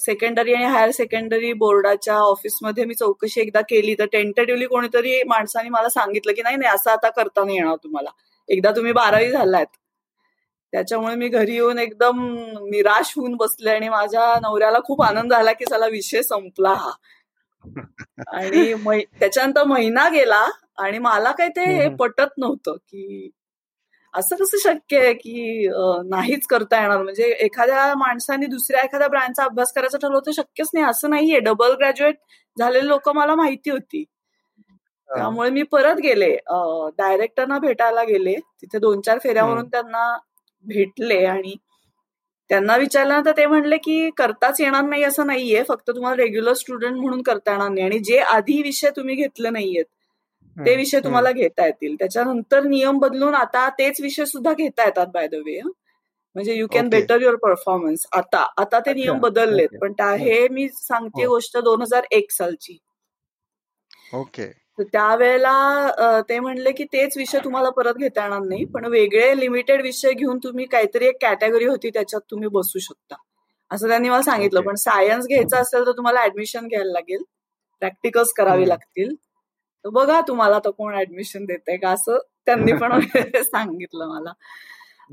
सेकंडरी 0.00 0.52
आणि 0.54 0.64
हायर 0.64 0.90
सेकंडरी 0.90 1.52
बोर्डाच्या 1.52 2.14
ऑफिसमध्ये 2.16 2.84
मी 2.84 2.94
चौकशी 2.94 3.40
एकदा 3.40 3.60
केली 3.68 3.94
तर 3.98 4.04
टेंटेटिव्हली 4.12 4.66
कोणीतरी 4.66 5.22
माणसाने 5.28 5.68
मला 5.68 5.88
सांगितलं 5.88 6.32
की 6.32 6.42
नाही 6.42 6.56
नाही 6.56 6.74
असं 6.74 6.90
आता 6.90 7.08
करता 7.10 7.44
नाही 7.44 7.56
येणार 7.56 7.76
तुम्हाला. 7.84 8.10
एकदा 8.50 8.70
तुम्ही 8.76 8.92
बारावी 8.92 9.30
झालात. 9.30 9.66
त्याच्यामुळे 10.72 11.14
मी 11.14 11.28
घरी 11.28 11.54
येऊन 11.54 11.78
एकदम 11.78 12.20
निराश 12.70 13.12
होऊन 13.16 13.34
बसले 13.36 13.70
आणि 13.70 13.88
माझ्या 13.88 14.34
नवऱ्याला 14.42 14.78
खूप 14.84 15.02
आनंद 15.02 15.32
झाला 15.32 15.52
की 15.52 15.64
चला 15.70 15.86
विषय 15.86 16.22
संपला 16.22 16.72
हा. 16.74 16.90
आणि 18.32 19.02
त्याच्यानंतर 19.20 19.64
महिना 19.64 20.08
गेला 20.08 20.44
आणि 20.78 20.98
मला 20.98 21.32
काही 21.32 21.50
ते 21.50 21.88
पटत 21.96 22.38
नव्हतं 22.38 22.76
की 22.76 23.30
असं 24.14 24.36
कसं 24.36 24.58
शक्य 24.58 24.98
आहे 24.98 25.12
की 25.14 25.66
नाहीच 26.10 26.46
करता 26.46 26.80
येणार. 26.82 27.02
म्हणजे 27.02 27.24
एखाद्या 27.40 27.92
माणसाने 27.96 28.46
दुसऱ्या 28.46 28.82
एखाद्या 28.84 29.08
ब्रँडचा 29.08 29.44
अभ्यास 29.44 29.72
करायचं 29.72 29.98
ठरवलं 29.98 30.20
तर 30.26 30.30
शक्यच 30.36 30.70
नाही. 30.74 30.86
असं 30.86 31.10
नाहीये. 31.10 31.40
डबल 31.40 31.74
ग्रॅज्युएट 31.74 32.16
झालेले 32.56 32.88
लोक 32.88 33.08
मला 33.08 33.34
माहिती 33.34 33.70
होती. 33.70 34.04
त्यामुळे 35.10 35.50
मी 35.50 35.62
परत 35.72 36.00
गेले. 36.02 36.34
डायरेक्टरना 36.98 37.58
भेटायला 37.58 38.02
गेले. 38.04 38.34
तिथे 38.60 38.78
दोन 38.78 39.00
चार 39.00 39.18
फेऱ्यावरून 39.22 39.68
त्यांना 39.68 40.16
भेटले 40.64 41.24
आणि 41.26 41.54
त्यांना 42.50 42.76
विचारलं 42.76 43.20
तर 43.26 43.32
ते 43.36 43.46
म्हणले 43.46 43.76
की 43.76 44.10
करताच 44.18 44.60
येणार 44.60 44.82
नाही 44.84 45.02
असं 45.04 45.26
नाहीये. 45.26 45.62
फक्त 45.68 45.90
तुम्हाला 45.90 46.16
रेग्युलर 46.22 46.52
स्टुडंट 46.54 46.96
म्हणून 46.96 47.22
करता 47.22 47.52
येणार 47.52 47.68
नाही. 47.68 47.84
आणि 47.86 47.98
जे 48.04 48.18
आधी 48.18 48.60
विषय 48.62 48.90
तुम्ही 48.96 49.14
घेतले 49.16 49.50
नाहीयेत 49.50 49.84
ते 50.56 50.74
विषय 50.76 51.00
तुम्हाला 51.00 51.30
घेता 51.32 51.66
येतील. 51.66 51.94
त्याच्यानंतर 51.98 52.62
नियम 52.64 52.98
बदलून 52.98 53.34
आता 53.34 53.68
तेच 53.78 54.00
विषय 54.00 54.24
सुद्धा 54.26 54.52
घेता 54.52 54.84
येतात 54.84 55.06
बाय 55.14 55.26
द 55.28 55.34
वे 55.46 55.60
म्हणजे 56.36 56.54
you 56.54 56.66
can 56.72 56.88
better 56.88 57.20
your 57.22 57.34
performance 57.42 58.06
आता 58.12 58.46
आता 58.58 58.78
ते 58.86 58.92
नियम 58.94 59.18
बदललेत. 59.20 59.68
पण 59.80 59.92
हे 60.20 60.46
मी 60.50 60.68
सांगते 60.68 61.24
हो. 61.24 61.28
गोष्ट 61.28 61.56
दोन 61.58 61.82
हजार 61.82 62.06
एक 62.10 62.30
सालची. 62.32 62.78
ओके 64.14 64.50
त्यावेळेला 64.84 66.20
ते 66.28 66.38
म्हणले 66.38 66.72
की 66.72 66.84
तेच 66.84 67.16
विषय 67.16 67.38
तुम्हाला 67.44 67.70
परत 67.70 67.94
घेता 67.94 68.22
येणार 68.22 68.40
नाही 68.40 68.64
पण 68.64 68.84
वेगळे 68.84 69.40
लिमिटेड 69.40 69.82
विषय 69.82 70.12
घेऊन 70.12 70.38
तुम्ही 70.38 70.66
काहीतरी 70.66 71.06
एक 71.06 71.16
कॅटेगरी 71.20 71.64
होती 71.64 71.90
त्याच्यात 71.90 72.20
तुम्ही 72.30 72.48
बसू 72.48 72.78
शकता. 72.78 73.16
असं 73.70 73.88
त्यांनी 73.88 74.08
मला 74.08 74.22
सांगितलं. 74.22 74.60
पण 74.60 74.74
सायन्स 74.74 75.26
घ्यायचं 75.26 75.56
असेल 75.56 75.86
तर 75.86 75.92
तुम्हाला 75.92 76.22
ऍडमिशन 76.22 76.66
घ्यायला 76.68 76.92
लागेल. 76.92 77.22
प्रॅक्टिकल्स 77.82 78.32
करावी 78.32 78.68
लागतील. 78.68 79.14
तर 79.84 79.88
बघा 79.88 80.20
तुम्हाला 80.20 80.58
तो 80.58 80.70
कोण 80.70 80.94
ऍडमिशन 80.94 81.44
देते 81.44 81.76
का 81.76 81.90
असं 81.90 82.18
त्यांनी 82.46 82.72
पण 82.72 83.00
सांगितलं 83.42 84.08
मला. 84.08 84.32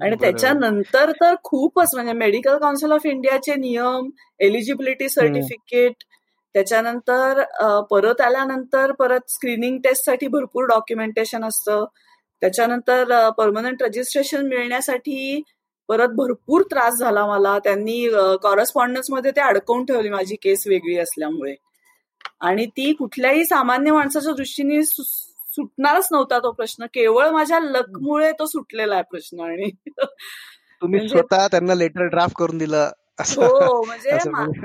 आणि 0.02 0.16
त्याच्यानंतर 0.16 1.12
तर 1.12 1.36
खूपच 1.44 1.96
म्हणजे 1.96 2.14
मेडिकल 2.14 2.58
काउन्सिल 2.58 2.92
ऑफ 2.92 3.06
इंडियाचे 3.06 3.56
नियम 3.56 4.10
एलिजिबिलिटी 4.40 5.10
सर्टिफिकेट 5.10 6.04
त्याच्यानंतर 6.58 7.42
परत 7.90 8.22
आल्यानंतर 8.22 8.92
परत 8.92 9.30
स्क्रीनिंग 9.30 9.78
टेस्टसाठी 9.84 10.28
भरपूर 10.28 10.66
डॉक्युमेंटेशन 10.68 11.44
असतं. 11.46 11.84
त्याच्यानंतर 12.42 13.30
परमनंट 13.38 13.84
रजिस्ट्रेशन 13.84 14.48
मिळण्यासाठी 14.48 15.42
परत 15.90 16.16
भरपूर 16.16 16.62
त्रास 16.72 16.98
झाला 17.00 17.26
मला. 17.26 17.58
त्यांनी 17.64 18.00
कॉरेस्पॉन्डन्समध्ये 18.44 19.32
ते 19.32 19.42
अडकवून 19.42 19.86
ठेवली 19.86 20.10
माझी 20.10 20.36
केस 20.36 20.64
वेगळी 20.68 20.98
असल्यामुळे. 20.98 21.56
आणि 22.42 22.66
ती 22.66 22.92
कुठल्याही 22.94 23.46
सामान्य 23.46 23.92
माणसाच्या 23.92 24.34
दृष्टीने 24.34 24.84
सुटणारच 24.84 26.08
नव्हता 26.12 26.40
तो 26.40 26.52
प्रश्न. 26.52 26.86
केवळ 26.94 27.30
माझ्या 27.32 27.60
लकमुळे 27.60 28.32
तो 28.32 28.46
सुटलेला 28.46 28.96
आहे 28.96 29.04
प्रश्न. 29.12 29.40
आणि 29.42 29.70
तुम्ही 30.82 31.00
म्हणजे 31.00 31.18
स्वतः 31.18 31.48
त्यांना 31.48 31.76
लेटर 31.76 32.08
ड्राफ्ट 32.08 32.36
करून 32.38 32.58
दिलं. 32.58 32.90
हो 33.20 33.82
म्हणजे 33.86 34.18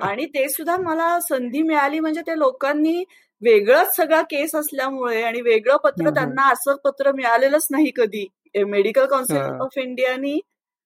आणि 0.03 0.27
ते 0.27 0.49
सुद्धा 0.49 0.77
मला 0.77 1.19
संधी 1.21 1.63
मिळाली 1.63 2.01
म्हणजे 2.01 2.21
ते 2.21 2.39
लोकांनी 2.39 3.03
वेगळंच 3.43 3.95
सगळा 3.97 4.21
केस 4.23 4.55
असल्यामुळे 4.55 5.23
आणि 5.23 5.41
वेगळं 5.41 5.77
पत्र 5.77 6.11
त्यांना 6.11 6.49
असं 6.53 6.77
पत्र 6.85 7.13
मिळालेलंच 7.13 7.67
नाही 7.71 7.91
कधी. 7.97 8.27
मेडिकल 8.55 9.07
काउन्सिल 9.07 9.37
ऑफ 9.61 9.79
इंडियानी 9.79 10.39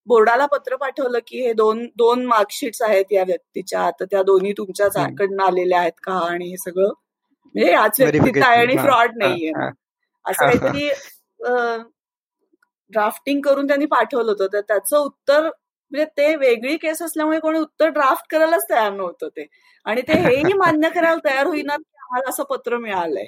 बोर्डाला 0.08 0.46
पत्र 0.46 0.76
पाठवलं 0.76 1.18
की 1.26 1.40
हे 1.46 1.52
दोन 1.52 1.84
दोन 1.96 2.24
मार्कशीट्स 2.26 2.82
आहेत 2.82 3.12
या 3.12 3.22
व्यक्तीच्या 3.26 3.90
तर 4.00 4.04
त्या 4.10 4.22
दोन्ही 4.22 4.52
तुमच्याच 4.52 4.96
कडनं 5.18 5.42
आलेल्या 5.44 5.80
आहेत 5.80 5.92
का 6.02 6.12
आणि 6.28 6.48
हे 6.50 6.56
सगळं? 6.56 6.92
म्हणजे 7.54 7.72
याच 7.72 8.00
व्यक्तीत 8.00 8.42
आहे 8.44 8.60
आणि 8.60 8.76
फ्रॉड 8.78 9.16
नाहीये. 9.18 9.52
असं 10.24 10.46
काहीतरी 10.48 10.88
ड्राफ्टिंग 12.92 13.40
करून 13.40 13.66
त्यांनी 13.66 13.86
पाठवलं 13.86 14.30
होतं. 14.32 14.46
तर 14.52 14.60
त्याचं 14.60 14.96
उत्तर 14.98 15.48
म्हणजे 15.92 16.04
ते 16.16 16.34
वेगळी 16.36 16.76
केस 16.76 17.02
असल्यामुळे 17.02 17.38
कोणी 17.40 17.58
उत्तर 17.58 17.88
ड्राफ्ट 17.90 18.30
करायलाच 18.30 18.64
तयार 18.70 18.92
नव्हतं 18.92 19.28
ते. 19.28 19.46
आणि 19.86 20.02
ते 20.08 20.12
हेही 20.20 20.52
मान्य 20.58 20.88
करायला 20.90 21.20
तयार 21.24 21.46
होईना 21.46 21.76
की 21.76 21.96
आम्हाला 22.02 22.28
असं 22.30 22.44
पत्र 22.50 22.76
मिळालंय. 22.78 23.26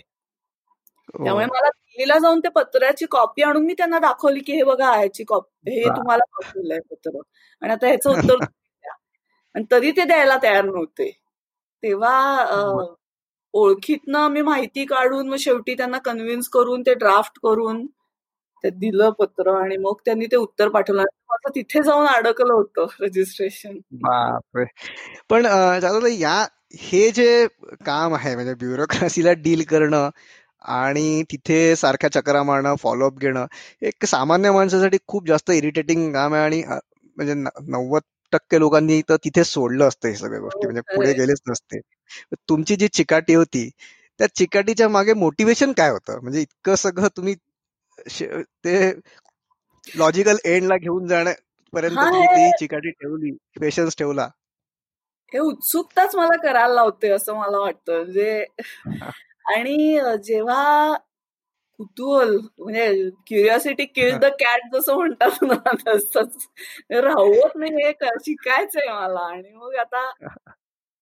त्यामुळे 1.14 1.44
मला 1.46 1.68
दिल्लीला 1.68 2.18
जाऊन 2.18 2.40
ते 2.40 2.48
पत्राची 2.54 3.06
कॉपी 3.10 3.42
आणून 3.42 3.64
मी 3.66 3.74
त्यांना 3.78 3.98
दाखवली 3.98 4.40
की 4.40 4.52
हे 4.52 4.62
बघा 4.64 4.90
ह्याची 4.92 5.24
कॉपी 5.24 5.70
हे 5.72 5.84
तुम्हाला 5.86 6.24
पाठवलंय 6.32 6.80
पत्र. 6.90 7.20
आणि 7.62 7.72
आता 7.72 7.86
ह्याचं 7.86 8.10
उत्तर 8.10 8.44
आणि 9.54 9.64
तरी 9.70 9.90
ते 9.96 10.04
द्यायला 10.04 10.36
तयार 10.42 10.64
नव्हते. 10.64 11.10
तेव्हा 11.82 12.14
ओळखीतनं 13.54 14.28
मी 14.30 14.42
माहिती 14.42 14.84
काढून 14.86 15.28
मग 15.28 15.36
शेवटी 15.38 15.74
त्यांना 15.74 15.98
कन्व्हिन्स 16.04 16.48
करून 16.48 16.82
ते 16.86 16.94
ड्राफ्ट 16.94 17.38
करून 17.42 17.86
ते 18.64 18.70
दिलं 18.70 19.10
पत्र 19.10 19.54
आणि 19.54 19.76
मग 19.76 19.94
त्यांनी 20.04 20.26
ते 20.26 20.36
उत्तर 20.36 20.68
पाठवलं. 20.68 21.02
माझं 21.30 21.54
तिथे 21.54 21.82
जाऊन 21.82 22.06
अडकलं 22.06 22.52
होतं 22.52 22.86
रजिस्ट्रेशन 23.00 23.78
बापरे. 24.02 24.64
पण 25.30 25.46
या 26.12 26.36
हे 26.80 27.10
जे 27.10 27.46
काम 27.86 28.14
आहे 28.14 28.34
म्हणजे 28.34 28.54
ब्युरोक्रेसीला 28.54 29.32
डील 29.42 29.62
करणं 29.64 30.08
आणि 30.68 31.22
तिथे 31.30 31.74
सारख्या 31.76 32.10
चक्रा 32.12 32.42
मारणं 32.42 32.74
फॉलोअप 32.74 33.18
घेणं 33.18 33.46
एक 33.82 34.04
सामान्य 34.06 34.50
माणसासाठी 34.52 34.98
खूप 35.06 35.26
जास्त 35.26 35.50
इरिटेटिंग 35.50 36.12
काम 36.12 36.34
आहे 36.34 36.44
आणि 36.44 36.62
म्हणजे 37.16 37.34
नव्वद 37.34 38.02
टक्के 38.32 38.58
लोकांनी 38.58 39.00
तर 39.08 39.16
तिथे 39.16 39.44
सोडलं 39.44 39.88
असतं 39.88 40.08
हे 40.08 40.14
सगळ्या 40.14 40.40
गोष्टी 40.40 40.66
म्हणजे 40.66 40.80
पुढे 40.94 41.12
गेलेच 41.12 41.40
नसते. 41.48 41.80
तुमची 42.48 42.76
जी 42.76 42.88
चिकाटी 42.88 43.34
होती 43.34 43.68
त्या 44.20 44.26
चिकाटीच्या 44.36 44.88
मागे 44.88 45.12
मोटिवेशन 45.14 45.72
काय 45.72 45.90
होतं? 45.90 46.18
म्हणजे 46.22 46.40
इतकं 46.40 46.74
सगळं 46.74 47.08
तुम्ही 47.16 47.34
ते 48.64 48.90
लॉजिकल 49.98 50.36
एंडला 50.44 50.76
घेऊन 50.76 51.06
जाण्यापर्यंत 51.06 51.96
ती 51.96 52.50
चिकाटी 52.50 52.90
ठेवली 52.90 53.30
पेशन्स 53.60 53.96
ठेवला. 53.98 54.28
हे 55.32 55.38
उत्सुकताच 55.38 56.16
मला 56.16 56.36
करायला 56.36 56.74
लावते 56.74 57.10
असं 57.10 57.34
मला 57.34 57.58
वाटतं. 57.58 57.92
म्हणजे 57.92 58.44
आणि 59.56 60.00
जेव्हा 60.24 60.94
कुतूहल 61.78 62.36
म्हणजे 62.58 63.10
क्युरिओसिटी 63.26 63.84
किल 63.84 64.16
द 64.18 64.24
कॅट 64.24 64.60
जसं 64.72 64.94
म्हणतात 64.94 65.42
ना 65.42 65.72
तसंच. 65.86 66.46
राहवत 66.90 67.56
नाही 67.56 67.84
हे 67.84 67.92
शिकायचंय 68.20 68.92
मला. 68.92 69.20
आणि 69.20 69.52
मग 69.52 69.74
आता 69.74 70.10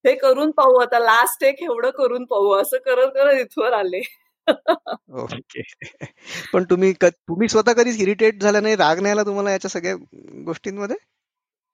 हे 0.04 0.14
करून 0.14 0.50
पाहू. 0.50 0.74
आता 0.74 0.98
लास्ट 0.98 1.44
एक 1.44 1.62
एवढं 1.62 1.90
करून 1.90 2.24
पाहू. 2.24 2.52
असं 2.52 2.76
करत 2.78 3.08
करत 3.14 3.40
इथवर 3.40 3.72
आले. 3.72 4.00
ओके. 5.14 5.62
पण 6.52 6.64
तुम्ही 6.64 6.92
तुम्ही 7.02 7.48
स्वतः 7.48 7.72
कधीच 7.72 8.00
इरिटेट 8.00 8.42
झाला 8.42 8.60
नाही 8.60 8.76
राग 8.76 9.00
नाही 9.00 9.12
आला 9.12 9.22
तुम्हाला 9.22 9.50
याच्या 9.50 9.70
सगळ्या 9.70 9.94
गोष्टींमध्ये? 10.44 10.96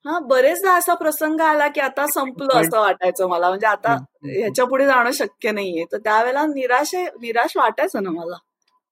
हा 0.04 0.18
बरेचदा 0.18 0.74
असा 0.74 0.94
प्रसंग 0.94 1.40
आला 1.40 1.68
की 1.68 1.80
आता 1.80 2.06
संपलं 2.06 2.60
असं 2.60 2.80
वाटायचं 2.80 3.28
मला. 3.28 3.48
म्हणजे 3.48 3.66
आता 3.66 3.94
ह्याच्या 4.24 4.64
पुढे 4.64 4.86
जाणं 4.86 5.10
शक्य 5.10 5.50
नाहीये. 5.50 5.84
तर 5.92 5.98
त्यावेळेला 5.98 6.46
निराश 6.46 6.94
निराश 7.20 7.56
वाटायचं 7.56 8.02
ना 8.02 8.10
मला. 8.10 8.36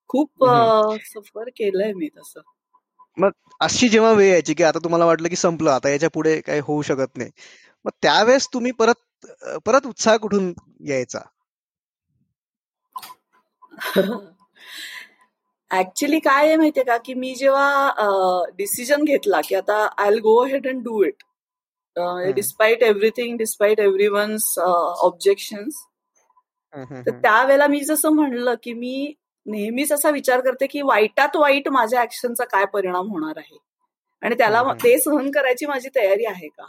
खूप 0.08 0.44
सफर 1.04 1.48
केलंय 1.56 1.92
मी 1.92 2.08
तसं. 2.18 2.40
मग 3.18 3.30
अशी 3.60 3.88
जेव्हा 3.88 4.12
वेळ 4.12 4.30
यायची 4.30 4.54
की 4.54 4.62
आता 4.62 4.78
तुम्हाला 4.78 5.04
वाटलं 5.04 5.28
की 5.28 5.36
संपलं 5.36 5.70
आता 5.70 5.88
याच्यापुढे 5.88 6.40
काही 6.40 6.60
होऊ 6.60 6.82
शकत 6.82 7.16
नाही. 7.16 7.30
मग 7.84 7.90
त्यावेळेस 8.02 8.48
तुम्ही 8.54 8.72
परत 8.72 9.26
परत 9.66 9.86
उत्साह 9.86 10.16
कुठून 10.16 10.52
यायचा? 10.86 11.18
ऍक्च्युली 15.70 16.18
काय 16.18 16.46
आहे 16.46 16.56
माहितीये 16.56 16.84
का? 16.84 16.96
की 16.96 17.14
मी 17.14 17.34
जेव्हा 17.34 18.46
डिसिजन 18.56 19.04
घेतला 19.04 19.40
की 19.48 19.54
आता 19.54 19.76
I 19.98 20.16
go 20.18 20.42
head 20.44 20.66
and 20.68 20.82
do 20.84 21.02
it 21.04 21.22
despite 22.34 22.82
everything 22.82 23.36
despite 23.38 23.80
everyone's 24.08 24.58
objections 24.58 25.84
तर 27.06 27.10
त्यावेळेला 27.12 27.66
मी 27.66 27.80
जसं 27.80 28.12
म्हणलं 28.12 28.54
की 28.62 28.72
मी 28.72 29.12
नेहमीच 29.46 29.92
असा 29.92 30.10
विचार 30.10 30.40
करते 30.40 30.66
की 30.66 30.82
वाईटात 30.82 31.36
वाईट 31.36 31.68
माझ्या 31.68 32.02
ऍक्शनचा 32.02 32.44
काय 32.44 32.64
परिणाम 32.64 33.08
होणार 33.10 33.38
आहे? 33.38 33.58
आणि 34.22 34.34
त्याला 34.34 34.62
ते 34.84 34.98
सहन 34.98 35.30
करायची 35.30 35.66
माझी 35.66 35.88
तयारी 35.96 36.24
आहे 36.24 36.48
का? 36.48 36.64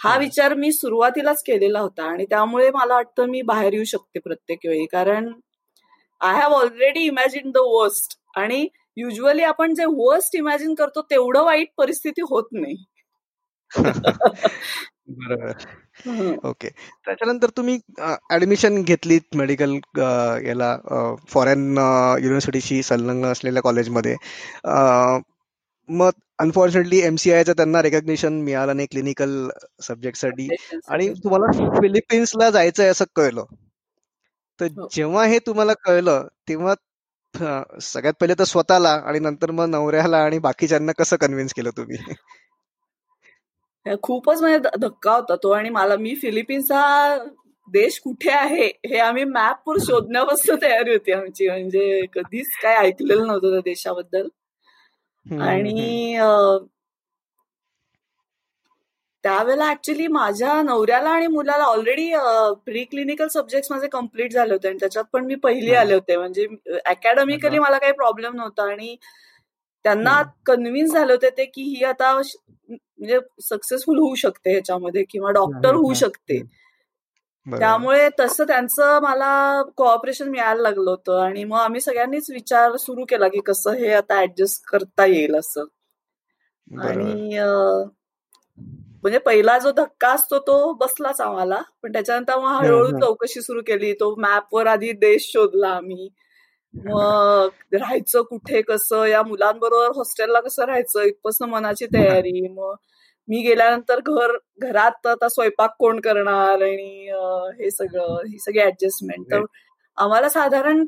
हा. 0.00 0.16
विचार 0.18 0.54
मी 0.54 0.72
सुरुवातीलाच 0.72 1.42
केलेला 1.42 1.80
होता 1.80 2.04
आणि 2.04 2.24
त्यामुळे 2.24 2.70
मला 2.70 2.94
वाटतं 2.94 3.26
मी 3.26 3.42
बाहेर 3.42 3.72
येऊ 3.72 3.84
शकते 3.84 4.18
प्रत्येक 4.18 4.66
वेळी. 4.66 4.86
कारण 4.86 5.32
I 6.20 6.34
have 6.34 6.52
already 6.52 7.00
imagine 7.00 7.50
the 7.50 7.58
worst 7.64 8.18
आणि 8.36 8.66
युजली 8.96 9.42
आपण 9.42 9.74
जे 9.74 9.84
वर्स्ट 9.88 10.36
इमॅजिन 10.36 10.74
करतो 10.74 11.02
तेवढं 11.02 11.42
वाईट 11.44 11.68
परिस्थिती 11.78 12.22
होत 12.30 12.48
नाही. 12.52 12.76
बरोबर. 15.08 15.52
ओके 16.48 16.68
त्याच्यानंतर 16.68 17.50
तुम्ही 17.56 17.78
ऍडमिशन 18.32 18.82
घेतलीत 18.82 19.36
मेडिकल 19.36 19.74
याला 20.46 20.76
फॉरेन 21.28 21.62
युनिव्हर्सिटीशी 21.78 22.82
संलग्न 22.82 23.26
असलेल्या 23.26 23.62
कॉलेजमध्ये 23.62 24.14
मग 25.88 26.10
अनफॉर्च्युनेटली 26.38 26.98
एमसीआयचं 27.00 27.52
त्यांना 27.52 27.82
रेकग्निशन 27.82 28.40
मिळालं 28.42 28.76
नाही 28.76 28.88
क्लिनिकल 28.90 29.48
सब्जेक्टसाठी 29.82 30.48
आणि 30.88 31.08
तुम्हाला 31.24 31.70
फिलिपिन्सला 31.80 32.50
जायचं 32.50 32.82
आहे 32.82 32.90
असं 32.90 33.04
कळलं. 33.16 33.44
तर 34.60 34.66
हो. 34.66 34.88
जेव्हा 34.92 35.24
हे 35.24 35.38
तुम्हाला 35.38 35.72
कळलं 35.84 36.26
तेव्हा 36.48 36.74
सगळ्यात 37.80 38.14
पहिले 38.20 38.34
तर 38.38 38.44
स्वतःला 38.44 38.90
आणि 39.04 39.18
नंतर 39.18 39.50
मग 39.50 39.66
नवऱ्याला 39.68 40.18
आणि 40.18 40.38
बाकीच्यांना 40.38 40.92
कसं 40.92 41.16
कन्व्हिन्स 41.16 41.52
केलं 41.54 41.70
तुम्ही? 41.76 41.98
खूपच 44.02 44.40
म्हणजे 44.40 44.78
धक्का 44.78 45.12
होता 45.12 45.34
तो 45.36 45.50
आणि 45.50 45.68
मला 45.68 45.96
मी 45.96 46.14
फिलिपिन्सचा 46.14 47.16
देश 47.68 47.98
कुठे 48.00 48.30
आहे 48.30 48.66
हे 48.66 48.98
आम्ही 48.98 49.24
मॅपवर 49.24 49.76
शोधण्यापासून 49.78 50.56
तयारी 50.62 50.92
होती 50.92 51.12
आमची. 51.12 51.48
म्हणजे 51.48 52.00
कधीच 52.12 52.50
काय 52.62 52.76
ऐकलेलं 52.76 53.26
नव्हतं 53.26 53.50
त्या 53.50 53.60
देशाबद्दल. 53.64 54.28
आणि 55.26 56.16
त्यावेळेला 59.24 59.68
ऍक्च्युली 59.70 60.06
माझ्या 60.08 60.60
नवऱ्याला 60.62 61.10
आणि 61.10 61.26
मुलाला 61.26 61.64
ऑलरेडी 61.64 62.10
प्री 62.66 62.84
क्लिनिकल 62.84 63.28
सब्जेक्ट 63.28 63.72
माझे 63.72 63.88
कंप्लीट 63.88 64.32
झाले 64.32 64.52
होते 64.52 64.68
आणि 64.68 64.78
त्याच्यात 64.80 65.04
पण 65.12 65.24
मी 65.26 65.34
पहिली 65.36 65.74
आले 65.74 65.94
होते. 65.94 66.16
म्हणजे 66.16 66.46
अकॅडमिकली 66.86 67.58
मला 67.58 67.78
काही 67.78 67.92
प्रॉब्लेम 67.92 68.36
नव्हता 68.36 68.70
आणि 68.70 68.96
त्यांना 69.84 70.20
कन्व्हिन्स 70.46 70.92
झाले 70.92 71.12
होते 71.12 71.30
ते 71.30 71.44
की 71.46 71.62
ही 71.64 71.84
आता 71.84 72.12
म्हणजे 72.14 73.18
सक्सेसफुल 73.42 73.98
होऊ 73.98 74.14
शकते 74.14 74.50
ह्याच्यामध्ये 74.50 75.04
किंवा 75.10 75.30
डॉक्टर 75.32 75.74
होऊ 75.74 75.92
शकते. 75.94 76.40
त्यामुळे 77.46 78.08
तसं 78.20 78.44
त्यांचं 78.46 78.98
मला 79.02 79.62
कोऑपरेशन 79.76 80.28
मिळायला 80.30 80.62
लागलं 80.62 80.90
होतं 80.90 81.20
आणि 81.22 81.44
मग 81.44 81.58
आम्ही 81.58 81.80
सगळ्यांनीच 81.80 82.30
विचार 82.30 82.76
सुरू 82.76 83.04
केला 83.08 83.28
की 83.28 83.40
कसं 83.46 83.74
हे 83.74 83.92
आता 83.94 84.20
ऍडजस्ट 84.22 84.64
करता 84.70 85.06
येईल 85.06 85.36
असं. 85.36 85.64
आणि 86.70 87.38
म्हणजे 89.02 89.18
पहिला 89.18 89.58
जो 89.58 89.70
धक्का 89.70 90.08
असतो 90.12 90.38
तो 90.38 90.72
बसलाच 90.72 91.20
आम्हाला. 91.20 91.60
पण 91.82 91.92
त्याच्यानंतर 91.92 92.38
मग 92.38 92.64
हळूहळू 92.64 92.98
चौकशी 93.00 93.42
सुरू 93.42 93.60
केली. 93.66 93.92
तो 93.92 94.14
मॅपवर 94.20 94.66
आधी 94.66 94.92
देश 94.92 95.30
शोधला 95.32 95.68
आम्ही. 95.68 96.08
मग 96.74 97.48
राहायचं 97.74 98.22
कुठे 98.22 98.62
कसं? 98.62 99.04
या 99.04 99.22
मुलांबरोबर 99.22 99.90
हॉस्टेलला 99.96 100.40
कसं 100.40 100.64
राहायचं? 100.64 101.02
इथपासून 101.02 101.50
मनाची 101.50 101.86
तयारी. 101.94 102.48
मग 102.48 102.74
मी 103.28 103.40
गेल्यानंतर 103.42 104.00
घर 104.00 104.36
घरात 104.60 105.06
आता 105.06 105.28
स्वयंपाक 105.28 105.74
कोण 105.78 106.00
करणार 106.00 106.62
आणि 106.62 107.08
हे 107.60 107.70
सगळं 107.70 108.16
ही 108.26 108.38
सगळी 108.38 108.60
ऍडजस्टमेंट 108.60 109.26
तर 109.32 109.44
आम्हाला 109.96 110.28
साधारण 110.28 110.84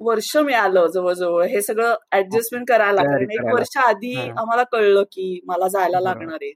वर्ष 0.00 0.36
मिळालं 0.36 0.86
जवळजवळ. 0.86 1.44
हे 1.44 1.62
सगळं 1.62 1.94
ऍडजस्टमेंट 2.12 2.68
करायला 2.68 3.02
कारण 3.02 3.30
एक 3.30 3.52
वर्ष 3.54 3.76
आधी 3.76 4.14
आम्हाला 4.16 4.62
कळलं 4.72 5.02
की 5.02 5.40
मला 5.46 5.68
जायला 5.68 6.00
लागणार 6.00 6.38
आहे. 6.42 6.52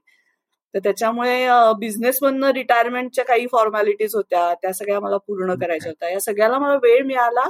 तर 0.77 0.81
त्याच्यामुळे 0.83 1.45
बिझनेसमधनं 1.79 2.49
रिटायरमेंटच्या 2.53 3.23
काही 3.25 3.45
फॉर्मॅलिटीज 3.51 4.15
होत्या. 4.15 4.53
त्या 4.61 4.73
सगळ्या 4.73 4.99
मला 4.99 5.17
पूर्ण 5.27 5.53
करायच्या 5.61 5.89
होत्या. 5.91 6.09
या 6.09 6.19
सगळ्याला 6.21 6.57
मला 6.59 6.75
वेळ 6.83 7.03
मिळाला. 7.05 7.43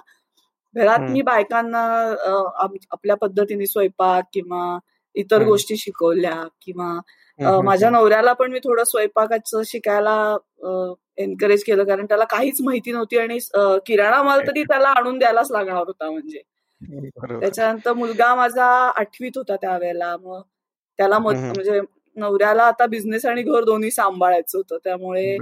घरात 0.76 1.10
मी 1.12 1.22
बायकांना 1.22 1.80
आपल्या 2.92 3.16
पद्धतीने 3.18 3.66
स्वयंपाक 3.68 4.26
किंवा 4.34 4.78
इतर 5.16 5.44
गोष्टी 5.44 5.78
शिकवल्या 5.78 6.44
किंवा 6.62 7.60
माझ्या 7.64 7.90
नवऱ्याला 7.90 8.34
पण 8.34 8.52
मी 8.52 8.60
थोडं 8.64 8.84
स्वयंपाकाचं 8.84 9.62
शिकायला 9.66 10.16
एनकरेज 11.18 11.64
केलं. 11.64 11.84
कारण 11.84 12.06
त्याला 12.06 12.24
काहीच 12.32 12.62
माहिती 12.62 12.92
नव्हती 12.92 13.18
आणि 13.18 13.38
किराणा 13.88 14.22
माल 14.24 14.48
तरी 14.48 14.64
त्याला 14.64 14.90
आणून 14.98 15.18
द्यायलाच 15.20 15.52
लागणार 15.52 15.84
होता 15.88 16.12
म्हणजे. 16.12 16.42
त्याच्यानंतर 17.40 17.94
मुलगा 17.94 18.34
माझा 18.36 18.66
आठवीत 18.96 19.38
होता 19.38 19.56
त्यावेळेला. 19.56 20.16
मग 20.18 20.42
त्याला 21.00 21.20
म्हणजे 21.20 21.80
नवऱ्याला 22.18 22.64
आता 22.64 22.86
बिझनेस 22.86 23.26
आणि 23.26 23.42
घर 23.44 23.64
दोन्ही 23.64 23.92
सांभाळायचं 23.92 24.58
होतं 24.58 24.78
त्यामुळे 24.84 25.36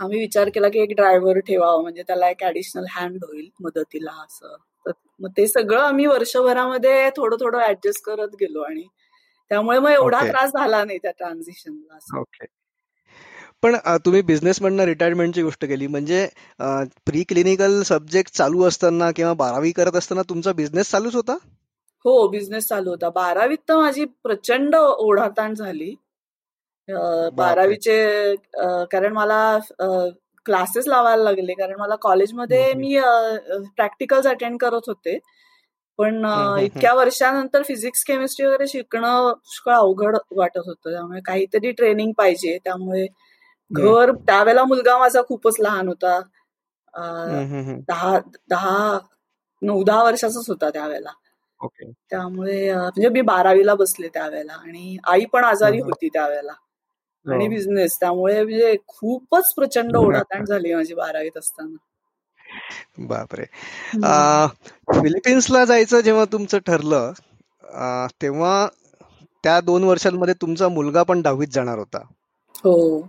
आम्ही 0.00 0.18
विचार 0.18 0.48
केला 0.48 0.68
की 0.68 0.78
एक 0.78 0.90
ड्रायव्हर 0.96 1.38
ठेवावं 1.38 1.82
म्हणजे 1.82 2.02
त्याला 2.02 2.28
एक 2.30 2.42
ऍडिशनल 2.42 2.84
हँड 2.90 3.24
होईल 3.24 3.48
मदतीला 3.60 4.10
असं. 4.10 4.56
मग 5.20 5.30
ते 5.36 5.46
सगळं 5.46 5.80
आम्ही 5.80 6.06
वर्षभरामध्ये 6.06 7.10
थोडं 7.10 7.36
थोडं 7.36 7.58
ऍडजस्ट 7.60 8.04
करत 8.04 8.28
गेलो 8.40 8.60
आणि 8.60 8.82
त्यामुळे 9.50 9.78
मग 9.78 9.90
एवढा 9.90 10.20
त्रास 10.30 10.50
झाला 10.50 10.84
नाही 10.84 10.98
त्या 10.98 11.10
ट्रान्झिशनला 11.10 11.98
पण 13.62 13.76
तुम्ही 14.04 14.22
बिझनेस 14.22 14.60
म्हणणं 14.62 14.84
रिटायरमेंटची 14.84 15.42
गोष्ट 15.42 15.64
केली 15.64 15.86
म्हणजे 15.86 16.28
प्री 17.06 17.22
क्लिनिकल 17.28 17.82
सब्जेक्ट 17.82 18.32
चालू 18.34 18.62
असताना 18.64 19.10
किंवा 19.10 19.32
बारावी 19.34 19.72
करत 19.72 19.96
असताना 19.96 20.22
तुमचा 20.22 20.52
बिझनेस 20.52 20.90
चालूच 20.90 21.14
होता? 21.14 21.36
हो 22.04 22.26
बिझनेस 22.28 22.68
चालू 22.68 22.90
होता. 22.90 23.08
बारावीत 23.10 23.58
तर 23.68 23.76
माझी 23.76 24.04
प्रचंड 24.24 24.74
ओढाताण 24.76 25.54
झाली. 25.54 25.94
बारावीचे 27.36 28.34
कारण 28.92 29.12
मला 29.12 29.58
क्लासेस 30.46 30.86
लावायला 30.88 31.22
लागले. 31.22 31.52
कारण 31.54 31.80
मला 31.80 31.96
कॉलेजमध्ये 32.02 32.72
मी 32.74 32.98
प्रॅक्टिकल्स 33.76 34.26
अटेंड 34.26 34.58
करत 34.60 34.88
होते. 34.88 35.18
पण 35.98 36.24
इतक्या 36.62 36.92
वर्षानंतर 36.94 37.62
फिजिक्स 37.68 38.04
केमिस्ट्री 38.06 38.46
वगैरे 38.46 38.66
शिकणं 38.68 39.32
पुष्कळ 39.34 39.72
अवघड 39.74 40.16
वाटत 40.36 40.58
होतं. 40.66 40.90
त्यामुळे 40.92 41.20
काहीतरी 41.26 41.70
ट्रेनिंग 41.72 42.12
पाहिजे. 42.18 42.56
त्यामुळे 42.64 43.06
घर 43.70 44.10
त्यावेळेला 44.26 44.64
मुलगा 44.64 44.98
माझा 44.98 45.22
खूपच 45.28 45.56
लहान 45.60 45.88
होता. 45.88 46.20
दहा 47.88 48.18
दहा 48.50 48.98
नऊ 49.62 49.82
दहा 49.84 50.02
वर्षाचाच 50.04 50.48
होता 50.48 50.70
त्यावेळेला. 50.70 51.10
त्यामुळे 51.62 52.72
म्हणजे 52.74 53.08
मी 53.08 53.20
बारावीला 53.20 53.74
बसले 53.74 54.08
त्यावेळेला 54.08 54.52
आणि 54.52 54.96
आई 55.06 55.24
पण 55.24 55.44
आजारी 55.44 55.80
होती 55.80 56.08
त्यावेळेला 56.08 56.52
आणि 57.26 57.48
बिझनेस. 57.48 57.92
हो. 57.92 57.98
त्यामुळे 58.00 58.42
म्हणजे 58.42 58.76
खूपच 58.86 59.52
प्रचंड 59.54 59.96
ओढाताण 59.96 60.44
झाली 60.44 60.74
माझी 60.74 60.94
बारावीत 60.94 61.38
असताना. 61.38 61.76
बापरे. 62.98 63.44
फिलिपिन्सला 64.92 65.64
जायचं 65.64 66.00
जेव्हा 66.00 66.24
तुमचं 66.24 66.58
ठरलं 66.58 67.12
तेव्हा 68.22 68.68
त्या 69.44 69.60
दोन 69.60 69.84
वर्षांमध्ये 69.84 70.34
तुमचा 70.34 70.68
मुलगा 70.68 71.02
पण 71.02 71.20
दहावीत 71.22 71.48
जाणार 71.48 71.78
होता. 71.78 71.98
हो. 72.54 73.00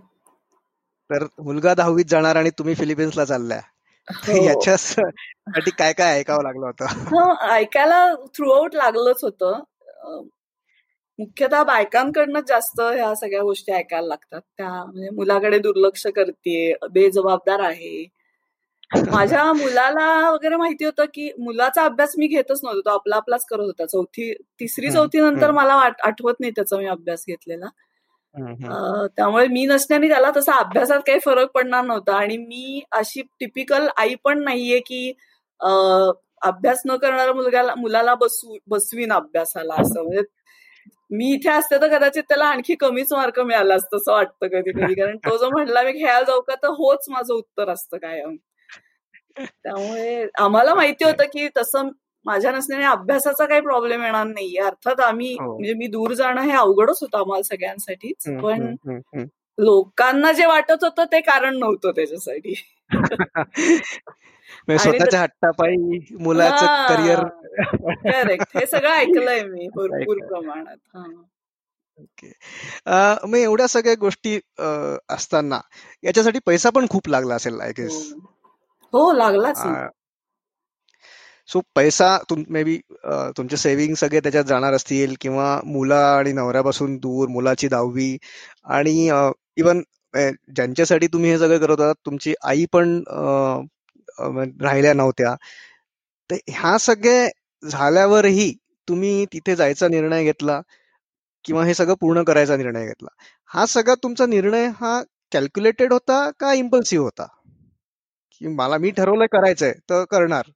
तर 1.10 1.24
मुलगा 1.38 1.74
दहावीत 1.74 2.04
जाणार 2.08 2.36
आणि 2.36 2.50
तुम्ही 2.50 2.74
फिलिपिन्सला 2.74 3.24
चालल्या. 3.24 3.60
याच्यासाठी 4.44 5.70
काय 5.70 5.92
काय 5.92 6.18
ऐकावं 6.18 6.42
लागलं 6.42 6.66
होतं? 6.66 7.46
ऐकायला 7.48 8.14
थ्रू 8.14 8.50
आउट 8.50 8.74
लागलंच 8.74 9.24
होतं. 9.24 9.60
मुख्यतः 11.18 11.62
बायकांकडनं 11.62 12.40
जास्त 12.48 12.80
ह्या 12.80 13.14
सगळ्या 13.14 13.42
गोष्टी 13.42 13.72
ऐकायला 13.72 14.06
लागतात. 14.06 14.40
त्या 14.56 14.84
म्हणजे 14.84 15.10
मुलाकडे 15.10 15.58
दुर्लक्ष 15.58 16.06
करते 16.06 16.72
बेजबाबदार 16.92 17.60
आहे. 17.60 18.06
माझ्या 19.10 19.42
मुलाला 19.52 20.30
वगैरे 20.30 20.56
माहिती 20.56 20.84
होतं 20.84 21.04
की 21.04 21.30
मुलाचा 21.38 21.84
अभ्यास 21.84 22.14
मी 22.18 22.26
घेतच 22.26 22.60
नव्हतो. 22.62 22.80
तो 22.80 22.90
आपला 22.90 23.16
आपलाच 23.16 23.44
करत 23.44 23.60
होता. 23.60 23.86
चौथी 23.86 24.32
तिसरी 24.60 24.90
चौथी 24.90 25.20
नंतर 25.20 25.50
मला 25.50 25.74
आठवत 26.04 26.40
नाही 26.40 26.50
त्याचा 26.50 26.76
मी 26.76 26.86
अभ्यास 26.86 27.24
घेतलेला. 27.28 27.66
त्यामुळे 29.16 29.46
मी 29.48 29.64
नसल्याने 29.66 30.08
त्याला 30.08 30.30
तसा 30.36 30.54
अभ्यासात 30.58 31.00
काही 31.06 31.18
फरक 31.24 31.50
पडणार 31.54 31.84
नव्हता. 31.84 32.16
आणि 32.16 32.36
मी 32.38 32.80
अशी 32.92 33.22
टिपिकल 33.40 33.86
आई 33.96 34.14
पण 34.24 34.42
नाहीये 34.44 34.78
की 34.86 35.12
अभ्यास 36.42 36.82
न 36.86 36.96
करणाऱ्या 36.96 37.34
मुलग्याला 37.34 37.74
मुलाला 37.76 38.14
बसू 38.14 38.56
बसवीन 38.68 39.12
अभ्यासाला 39.12 39.74
असं. 39.80 40.02
म्हणजे 40.02 40.22
मी 41.10 41.32
इथे 41.34 41.48
असते 41.50 41.80
तर 41.80 41.88
कदाचित 41.96 42.22
त्याला 42.28 42.44
आणखी 42.46 42.74
कमीच 42.80 43.12
मार्क 43.12 43.40
मिळाला 43.40 43.74
असतं 43.74 43.96
असं 43.96 44.12
वाटतं 44.12 44.46
कधी 44.48 44.72
कधी 44.72 44.94
कारण 44.94 45.16
तो 45.26 45.36
जो 45.38 45.48
म्हणला 45.50 45.82
मी 45.82 45.92
खेळायला 45.92 46.22
जाऊ 46.26 46.40
का? 46.40 46.54
तर 46.62 46.68
होच 46.78 47.04
माझं 47.10 47.34
उत्तर 47.34 47.68
असतं 47.70 47.96
कायम. 47.98 48.36
त्यामुळे 49.38 50.26
आम्हाला 50.40 50.74
माहिती 50.74 51.04
होतं 51.04 51.24
की 51.32 51.48
तसं 51.56 51.88
माझ्या 52.26 52.50
नसल्याने 52.52 52.84
अभ्यासाचा 52.86 53.44
काही 53.46 53.60
प्रॉब्लेम 53.60 54.02
येणार 54.02 54.26
नाहीये 54.26 54.60
अर्थात 54.60 55.00
आम्ही 55.00 55.32
हो. 55.34 55.46
म्हणजे 55.48 55.74
मी 55.74 55.86
दूर 55.88 56.12
जाणं 56.14 56.40
हे 56.42 56.52
अवघडच 56.54 56.98
होतं 57.00 57.18
आम्हाला 57.18 57.42
सगळ्यांसाठीच 57.44 58.24
पण. 58.42 58.74
लोकांना 59.58 60.32
जे 60.32 60.46
वाटत 60.46 60.84
होतं 60.84 61.04
ते 61.12 61.20
कारण 61.20 61.58
नव्हतं 61.58 61.90
त्याच्यासाठी 61.90 62.54
म्हणजे 64.60 64.78
स्वतःच्या 64.80 65.20
हट्टापायी 65.22 65.98
मुलाचं. 66.18 66.66
करिअर 66.88 67.24
करेक्ट 68.04 68.56
हे 68.56 68.66
सगळं 68.66 68.90
ऐकलंय 68.90 69.42
मी 69.44 69.68
भरपूर. 69.76 70.18
प्रमाणात 70.28 70.96
ओके 71.98 72.28
अं, 72.86 73.28
मग 73.28 73.36
एवढ्या 73.36 73.66
सगळ्या 73.68 73.94
गोष्टी 74.00 74.38
असताना 75.08 75.60
याच्यासाठी 76.02 76.38
पैसा 76.46 76.70
पण 76.70 76.86
खूप 76.90 77.08
लागला 77.08 77.34
असेल 77.34 77.60
आय 77.60 77.72
गेस 77.78 78.02
हो. 78.92 79.00
हो 79.02 79.12
लागलाच 79.12 79.58
सो 81.50 81.60
पैसा 81.74 82.06
तुम 82.30 82.42
मे 82.48 82.62
बी 82.64 82.76
तुमचे 83.36 83.56
सेव्हिंग 83.56 83.94
सगळे 83.96 84.20
त्याच्यात 84.20 84.44
जाणार 84.44 84.72
असतील 84.74 85.14
किंवा 85.20 85.46
मुला 85.66 85.98
आणि 86.16 86.32
नवऱ्यापासून 86.32 86.96
दूर 86.98 87.28
मुलाची 87.28 87.68
दहावी 87.68 88.16
आणि 88.76 88.92
इवन 89.58 89.82
ज्यांच्यासाठी 90.14 91.06
तुम्ही 91.12 91.30
हे 91.30 91.38
सगळं 91.38 91.58
करत 91.58 91.80
होता 91.80 91.92
तुमची 92.06 92.34
आई 92.44 92.64
पण 92.72 93.02
राहिल्या 94.62 94.92
नव्हत्या. 94.94 95.34
तर 96.30 96.36
ह्या 96.48 96.76
सगळे 96.80 97.28
झाल्यावरही 97.62 98.52
तुम्ही 98.88 99.24
तिथे 99.32 99.56
जायचा 99.56 99.88
निर्णय 99.88 100.24
घेतला 100.24 100.60
किंवा 101.44 101.64
हे 101.66 101.74
सगळं 101.74 101.94
पूर्ण 102.00 102.22
करायचा 102.24 102.56
निर्णय 102.56 102.86
घेतला. 102.86 103.08
हा 103.50 103.66
सगळा 103.66 103.94
तुमचा 104.02 104.26
निर्णय 104.26 104.66
हा 104.80 105.00
कॅल्क्युलेटेड 105.32 105.92
होता 105.92 106.28
का 106.40 106.52
इम्पल्सिव्ह 106.54 107.04
होता? 107.04 107.26
की 108.32 108.48
मला 108.56 108.78
मी 108.78 108.90
ठरवलंय 108.90 109.26
करायचंय 109.32 109.72
तर 109.90 110.04
करणार. 110.10 110.50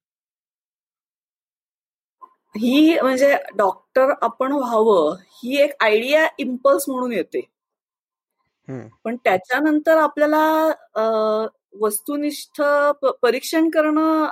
ही 2.55 2.99
म्हणजे 3.03 3.33
डॉक्टर 3.57 4.12
आपण 4.23 4.53
व्हावं 4.53 5.17
ही 5.43 5.57
एक 5.62 5.73
आयडिया 5.85 6.27
इम्पल्स 6.38 6.88
म्हणून 6.88 7.12
येते. 7.12 7.40
पण 9.05 9.17
त्याच्यानंतर 9.25 9.97
आपल्याला 9.99 10.43
वस्तुनिष्ठ 11.81 12.61
परीक्षण 13.23 13.69
करणं 13.71 14.25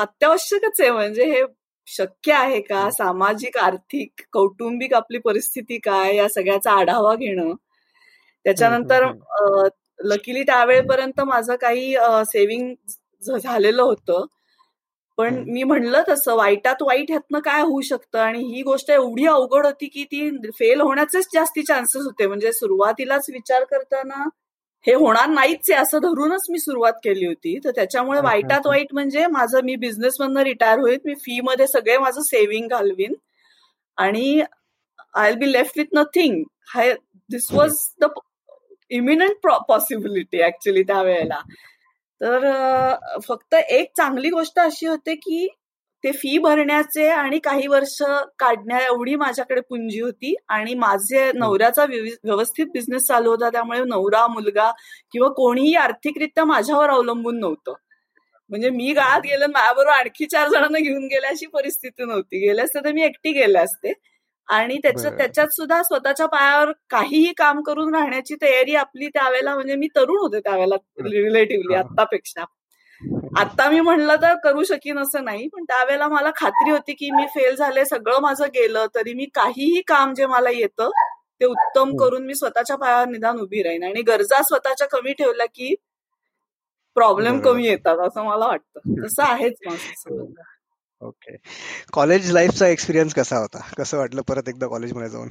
अत्यावश्यकच 0.00 0.80
आहे. 0.80 0.90
म्हणजे 0.90 1.24
हे 1.32 1.42
शक्य 1.86 2.32
आहे 2.32 2.60
का? 2.60 2.88
सामाजिक 2.90 3.56
आर्थिक 3.58 4.22
कौटुंबिक 4.32 4.94
आपली 4.94 5.18
परिस्थिती 5.24 5.78
काय? 5.84 6.14
या 6.16 6.28
सगळ्याचा 6.28 6.72
आढावा 6.80 7.14
घेणं. 7.14 7.52
त्याच्यानंतर 8.44 9.06
लकीली 9.98 10.42
त्यावेळेपर्यंत 10.42 11.20
माझं 11.26 11.56
काही 11.60 11.94
सेव्हिंग 12.26 12.74
झालेलं 13.38 13.82
होतं. 13.82 14.24
पण. 15.18 15.42
मी 15.46 15.62
म्हणलं 15.62 16.02
तसं 16.08 16.34
वाईटात 16.36 16.82
वाईट 16.82 17.10
ह्यातनं 17.10 17.38
काय 17.38 17.60
होऊ 17.62 17.80
शकतं? 17.80 18.18
आणि 18.18 18.38
ही 18.44 18.62
गोष्ट 18.62 18.90
एवढी 18.90 19.26
अवघड 19.26 19.66
होती 19.66 19.86
की 19.86 20.04
ती 20.04 20.50
फेल 20.58 20.80
होण्याचेच 20.80 21.28
जास्ती 21.34 21.62
चान्सेस 21.62 22.02
होते. 22.02 22.26
म्हणजे 22.26 22.52
सुरुवातीलाच 22.52 23.30
विचार 23.30 23.64
करताना 23.64 24.28
हे 24.84 24.94
होणार 24.94 25.28
नाहीच 25.28 25.70
आहे 25.70 25.80
असं 25.80 25.98
धरूनच 25.98 26.46
मी 26.50 26.58
सुरुवात 26.58 26.92
केली 27.04 27.26
होती. 27.26 27.58
तर 27.64 27.70
त्याच्यामुळे 27.70 28.20
वाईटात. 28.20 28.66
वाईट 28.66 28.86
म्हणजे 28.92 29.26
माझं 29.26 29.60
मी 29.64 29.76
बिझनेस 29.76 30.16
मधनं 30.20 30.40
रिटायर 30.40 30.78
होईल 30.78 30.98
मी 31.04 31.14
फी 31.14 31.40
मध्ये 31.40 31.66
सगळे 31.66 31.98
माझं 31.98 32.20
सेव्हिंग 32.22 32.68
घालवीन. 32.68 33.14
आणि 33.96 34.42
I 35.14 35.30
will 35.30 35.38
be 35.38 35.52
left 35.52 35.78
with 35.78 35.84
nothing 35.92 36.42
hi 36.74 36.94
this 37.30 37.52
was 37.52 37.76
the 38.00 38.04
imminent 38.90 39.46
possibility 39.68 40.42
actually 40.42 40.82
त्यावेळेला. 40.82 41.40
तर 42.20 42.94
फक्त 43.28 43.54
एक 43.54 43.92
चांगली 43.96 44.30
गोष्ट 44.30 44.58
अशी 44.58 44.86
होते 44.86 45.14
की 45.14 45.48
ते 46.04 46.12
फी 46.12 46.38
भरण्याचे 46.38 47.08
आणि 47.08 47.38
काही 47.38 47.66
वर्ष 47.66 48.02
काढण्या 48.38 48.78
एवढी 48.78 49.14
माझ्याकडे 49.14 49.60
पुंजी 49.60 50.00
होती 50.00 50.34
आणि 50.48 50.74
माझे 50.74 51.32
नवऱ्याचा 51.32 51.84
व्यवि- 51.84 52.16
व्यवस्थित 52.24 52.66
बिझनेस 52.66 53.02
चालू 53.02 53.30
होता. 53.30 53.50
त्यामुळे 53.50 53.80
नवरा 53.84 54.26
मुलगा 54.26 54.70
किंवा 55.12 55.28
कोणीही 55.28 55.74
आर्थिकरित्या 55.74 56.44
माझ्यावर 56.44 56.90
अवलंबून 56.90 57.40
नव्हतं. 57.40 57.74
म्हणजे 58.50 58.70
मी 58.70 58.92
गावात 58.92 59.20
गेलं 59.20 59.46
माझ्याबरोबर 59.46 59.92
आणखी 59.92 60.26
चार 60.26 60.48
जणांना 60.48 60.78
घेऊन 60.78 61.04
गेल्या 61.04 61.30
अशी 61.30 61.46
परिस्थिती 61.46 62.04
नव्हती. 62.04 62.48
गेले 62.48 62.62
असते 62.62 62.84
तर 62.84 62.92
मी 62.92 63.02
एकटी 63.02 63.32
गेले 63.32 63.58
असते. 63.58 63.92
आणि 64.48 64.76
त्याच्यात 64.78 65.06
बरं. 65.06 65.18
त्याच्यात 65.18 65.48
सुद्धा 65.48 65.82
स्वतःच्या 65.82 66.26
पायावर 66.26 66.72
काहीही 66.90 67.32
काम 67.32 67.62
करून 67.62 67.94
राहण्याची 67.94 68.34
तयारी 68.42 68.74
आपली 68.76 69.08
त्यावेळेला 69.08 69.54
म्हणजे 69.54 69.76
मी 69.76 69.88
तरुण 69.96 70.18
होते 70.18 70.40
त्यावेळेला 70.40 70.76
रिलेटिव्हली 71.04 71.74
हा. 71.74 71.80
आत्तापेक्षा 71.80 72.44
आता 73.38 73.68
मी 73.70 73.80
म्हणलं 73.80 74.16
तर 74.22 74.34
करू 74.44 74.62
शकीन 74.64 74.98
असं 74.98 75.24
नाही 75.24 75.46
पण 75.48 75.64
त्यावेळेला 75.64 76.08
मला 76.08 76.30
खात्री 76.36 76.70
होती 76.70 76.92
की 76.94 77.10
मी 77.10 77.26
फेल 77.26 77.54
झाले 77.56 77.84
सगळं 77.84 78.20
माझं 78.20 78.46
गेलं 78.54 78.86
तरी 78.94 79.14
मी 79.14 79.24
काहीही 79.34 79.80
काम 79.88 80.12
जे 80.14 80.26
मला 80.26 80.50
येतं 80.50 80.90
ते 81.40 81.44
उत्तम 81.46 81.80
हम्म. 81.80 81.96
करून 81.96 82.26
मी 82.26 82.34
स्वतःच्या 82.34 82.76
पायावर 82.76 83.08
निदान 83.08 83.38
उभी 83.38 83.62
राहीन 83.62 83.84
आणि 83.84 84.02
गरजा 84.02 84.42
स्वतःच्या 84.42 84.86
कमी 84.88 85.12
ठेवल्या 85.12 85.46
की 85.46 85.74
प्रॉब्लेम. 86.96 87.40
कमी 87.40 87.66
येतात 87.66 87.98
असं 87.98 88.24
मला 88.24 88.46
वाटतं 88.46 89.02
तसं 89.04 89.22
आहेच 89.22 89.54
माझं. 89.66 90.24
ओके. 91.00 91.36
कॉलेज 91.92 92.30
लाईफचा 92.32 92.66
एक्सपिरियन्स 92.66 93.14
कसा 93.14 93.36
होता? 93.36 93.58
कसं 93.78 93.98
वाटलं 93.98 94.22
परत 94.22 94.48
एकदा 94.48 94.66
कॉलेजमध्ये 94.66 95.08
जाऊन? 95.10 95.28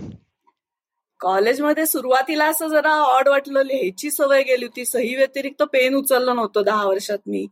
कॉलेजमध्ये 1.20 1.86
सुरुवातीला 1.86 2.46
असं 2.46 2.68
जरा 2.68 2.92
ऑड 2.92 3.28
वाटलं. 3.28 3.62
लिहायची 3.62 4.12
सवय 4.12 4.44
गेली 4.44 4.66
होती. 4.66 4.86
सही 4.86 5.16
व्यतिरिक्त 5.16 5.64
पेन 5.64 5.96
उचललं 5.96 6.36
नव्हतं 6.36 6.64
दहा 6.64 6.86
वर्षात 6.86 7.18
मी. 7.28 7.46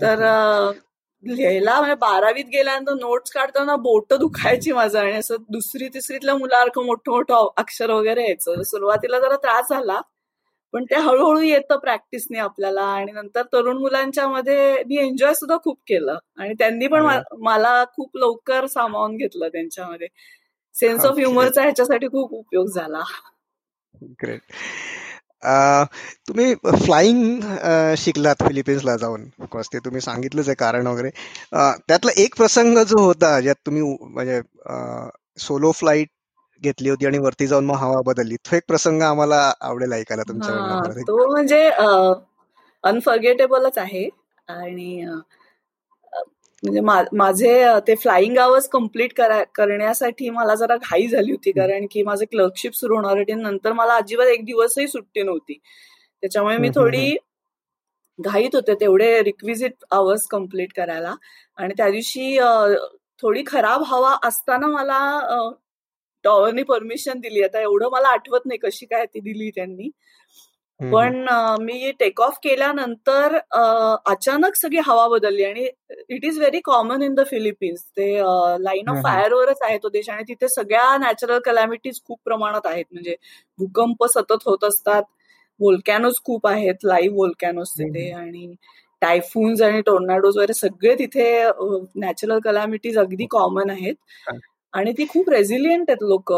तर 0.00 0.18
लिहायला 1.24 1.78
म्हणजे 1.78 1.94
बारावीत 1.94 2.44
गेल्यानंतर 2.44 2.92
नोट्स 2.92 3.30
काढताना 3.30 3.76
बोट 3.76 4.14
दुखायची 4.14 4.72
माझं 4.72 4.98
आणि 4.98 5.12
असं 5.12 5.36
दुसरी 5.48 5.88
तिसरीतल्या 5.88 6.36
मुलासारखं 6.36 6.86
मोठं 6.86 7.12
मोठं 7.12 7.48
अक्षर 7.56 7.90
वगैरे 7.90 8.22
यायचं. 8.22 8.62
सुरुवातीला 8.62 9.18
जरा 9.18 9.36
त्रास 9.36 9.64
झाला. 9.70 10.00
पण 10.74 10.84
ते 10.90 10.96
हळूहळू 10.96 11.40
येतं 11.40 11.78
प्रॅक्टिसने 11.78 12.38
आपल्याला 12.38 12.82
आणि 12.84 13.12
नंतर 13.12 13.42
तरुण 13.52 13.76
मुलांच्या 13.78 14.26
मध्ये 14.28 14.82
मी 14.88 14.96
एन्जॉय 14.98 15.34
सुद्धा 15.34 15.56
खूप 15.64 15.78
केलं. 15.88 16.16
आणि 16.38 16.54
त्यांनी 16.58 16.86
पण 16.86 17.06
मला 17.42 17.84
खूप 17.96 18.16
लवकर 18.16 18.66
सामावून 18.66 19.16
घेतलं 19.16 19.48
त्यांच्यामध्ये. 19.48 20.08
Sense 20.74 21.04
of. 21.04 21.18
ह्युमरचा 21.18 21.62
ह्याच्यासाठी 21.62 22.06
खूप 22.08 22.32
उपयोग 22.34 22.66
झाला. 22.66 23.02
ग्रेट 24.22 24.40
तुम्ही 26.28 26.54
फ्लाइंग 26.84 27.40
शिकलात 27.98 28.42
फिलिपिन्सला 28.42 28.96
जाऊन 28.96 29.28
ऑफकोर्स 29.40 29.68
ते 29.72 29.78
तुम्ही 29.84 30.00
सांगितलंच 30.00 30.48
आहे 30.48 30.54
कारण 30.56 30.86
वगैरे. 30.86 31.10
त्यातला 31.88 32.20
एक 32.22 32.36
प्रसंग 32.36 32.78
जो 32.88 33.00
होता 33.04 33.38
ज्यात 33.40 33.56
तुम्ही 33.66 33.82
म्हणजे 34.00 34.40
सोलो 35.38 35.70
फ्लाईट 35.72 36.08
घेतली 36.64 36.90
होती 36.90 37.06
आणि 37.06 37.18
वरती 37.18 37.46
जाऊन 37.46 37.64
मग 37.64 37.76
हवा 37.76 38.00
बदलली. 38.06 38.36
तो 38.36 38.56
एक 38.56 38.62
प्रसंग 38.68 39.02
आम्हाला 39.02 39.52
आवडेल 39.60 39.92
ऐकायला 39.92 40.22
एक. 40.22 41.06
तो 41.08 41.30
म्हणजे 41.30 41.62
अनफर्गेटेबलच 42.84 43.78
आहे. 43.78 44.08
आणि 44.48 45.04
म्हणजे 46.62 46.80
माझे 47.16 47.64
ते 47.86 47.94
फ्लाइंग 47.94 48.38
आवर्स 48.38 48.68
कंप्लीट 48.68 49.12
करण्यासाठी 49.54 50.28
मला 50.30 50.54
जरा 50.54 50.76
घाई 50.76 51.06
झाली 51.08 51.30
होती. 51.30 51.52
कारण 51.52 51.86
की 51.90 52.02
माझं 52.02 52.24
क्लर्कशिप 52.30 52.74
सुरू 52.74 52.96
होणार 52.96 53.18
होती. 53.18 53.32
नंतर 53.32 53.72
मला 53.72 53.96
अजिबात 53.96 54.26
एक 54.26 54.44
दिवसही 54.44 54.86
सुट्टी 54.88 55.22
नव्हती. 55.22 55.58
त्याच्यामुळे 56.22 56.56
मी 56.56 56.68
थोडी 56.74 57.16
घाईत 58.18 58.54
होते 58.54 58.74
तेवढे 58.74 59.22
रिक्विजिट 59.22 59.84
आवर्स 59.92 60.26
कंप्लीट 60.26 60.72
करायला. 60.76 61.14
आणि 61.56 61.74
त्या 61.76 61.90
दिवशी 61.90 62.38
थोडी 63.22 63.42
खराब 63.46 63.82
हवा 63.86 64.16
असताना 64.24 64.66
मला 64.66 64.98
टॉवरनी 66.24 66.62
परमिशन 66.64 67.20
दिली. 67.20 67.42
आता 67.42 67.60
एवढं 67.60 67.90
मला 67.92 68.08
आठवत 68.08 68.46
नाही 68.46 68.58
कशी 68.62 68.86
काय 68.86 69.04
ती 69.06 69.20
दिली 69.20 69.50
त्यांनी. 69.54 69.90
पण 70.80 71.26
मी 71.60 71.90
टेक 71.98 72.20
ऑफ 72.20 72.38
केल्यानंतर 72.42 73.36
अचानक 74.06 74.54
सगळी 74.56 74.78
हवा 74.86 75.06
बदलली 75.08 75.44
आणि 75.44 75.66
it 76.08 76.24
is 76.24 76.38
very 76.38 76.60
common 76.64 77.02
in 77.02 77.14
the 77.14 77.24
Philippines 77.26 77.84
ते 77.88 78.08
लाईन 78.62 78.88
ऑफ. 78.88 79.02
फायरवरच 79.04 79.58
आहे 79.62 79.78
तो 79.82 79.88
देश 79.88 80.08
आणि 80.10 80.22
तिथे 80.28 80.48
सगळ्या 80.48 80.96
नॅचरल 81.00 81.38
कलॅमिटीज 81.44 82.00
खूप 82.06 82.18
प्रमाणात 82.24 82.66
आहेत. 82.66 82.84
म्हणजे 82.92 83.14
भूकंप 83.58 84.04
सतत 84.14 84.46
होत 84.46 84.64
असतात. 84.64 85.02
वोल्कॅनोज 85.60 86.14
खूप 86.24 86.46
आहेत 86.46 86.84
लाईव्ह 86.84 87.16
वोल्कॅनोज 87.16 87.70
तिथे 87.78 88.10
आणि 88.12 88.54
टायफून्स 89.02 89.62
आणि 89.62 89.80
टोर्नाडोज 89.86 90.36
वगैरे 90.36 90.54
सगळे 90.54 90.94
तिथे 90.98 91.26
नॅचरल 91.96 92.38
कलॅमिटीज 92.44 92.98
अगदी 92.98 93.26
कॉमन 93.30 93.70
आहेत. 93.70 93.94
आणि 94.74 94.92
ती 94.92 95.06
खूप 95.08 95.30
रेझिलियंट 95.30 95.90
आहेत 95.90 96.02
लोक. 96.02 96.32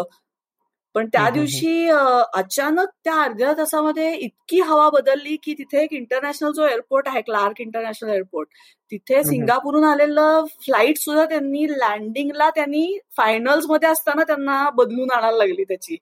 पण 0.94 1.06
त्या 1.06 1.28
दिवशी 1.30 1.88
अचानक 2.34 2.88
त्या 3.04 3.14
अर्ध्या 3.22 3.52
तासामध्ये 3.52 4.12
इतकी 4.14 4.60
हवा 4.60 4.88
बदलली 4.90 5.36
की 5.42 5.54
तिथे 5.54 5.82
एक 5.82 5.92
इंटरनॅशनल 5.92 6.52
जो 6.52 6.66
एअरपोर्ट 6.66 7.08
आहे 7.08 7.20
क्लार्क 7.22 7.60
इंटरनॅशनल 7.60 8.10
एअरपोर्ट 8.10 8.48
तिथे 8.92 9.22
सिंगापूरहून 9.24 9.84
आलेलं 9.84 10.44
फ्लाईट 10.64 10.98
सुद्धा 10.98 11.24
त्यांनी 11.24 11.66
लँडिंगला 11.70 12.48
त्यांनी 12.50 12.86
फायनल्समध्ये 13.16 13.88
असताना 13.88 14.22
त्यांना 14.22 14.68
बदलून 14.74 15.10
आणायला 15.10 15.36
लागली 15.36 15.64
त्याची 15.64 15.96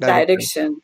डायरेक्शन 0.00 0.74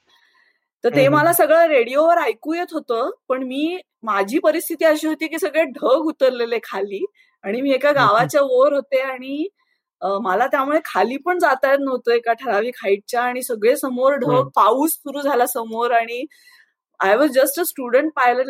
तर 0.84 0.94
ते 0.96 1.08
मला 1.08 1.32
सगळं 1.32 1.66
रेडिओवर 1.68 2.18
ऐकू 2.18 2.54
येत 2.54 2.72
होतं 2.72 3.10
पण 3.28 3.42
मी 3.42 3.78
माझी 4.02 4.38
परिस्थिती 4.38 4.84
अशी 4.84 5.06
होती 5.06 5.26
की 5.26 5.38
सगळे 5.38 5.64
ढग 5.72 6.06
उतरलेले 6.06 6.58
खाली 6.62 7.04
आणि 7.44 7.60
मी 7.60 7.72
एका 7.72 7.92
गावाच्या 7.92 8.42
वर 8.42 8.72
होते 8.72 9.00
आणि 9.00 9.46
मला 10.22 10.46
त्यामुळे 10.46 10.78
खाली 10.84 11.16
पण 11.16 11.38
जाता 11.38 11.70
येत 11.70 11.78
नव्हतं 11.80 12.12
एका 12.12 12.32
ठराविक 12.34 12.74
हाईटच्या 12.82 13.22
आणि 13.22 13.42
सगळे 13.42 13.76
समोर 13.76 14.14
ढग 14.16 14.48
पाऊस 14.56 14.92
सुरू 14.92 15.20
झाला 15.22 15.46
समोर 15.46 15.90
आणि 15.92 16.24
I 17.00 17.14
was 17.16 17.30
just 17.34 17.60
a 17.60 17.62
student 17.64 18.10
pilot 18.16 18.46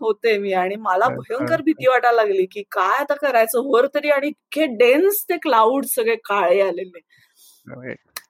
होते 0.00 0.36
मी 0.38 0.52
आणि 0.52 0.76
मला 0.78 1.08
भयंकर 1.10 1.60
भीती 1.64 1.88
वाटायला 1.88 2.16
लागली 2.16 2.44
की 2.52 2.62
काय 2.72 2.98
आता 3.00 3.14
करायचं? 3.16 3.60
वर 3.66 3.86
तरी 3.94 4.10
आणि 4.10 4.26
इतके 4.28 4.66
डेन्स 4.78 5.22
ते 5.30 5.36
क्लाउड 5.42 5.84
सगळे 5.86 6.16
काळे 6.24 6.60
आलेले. 6.60 7.00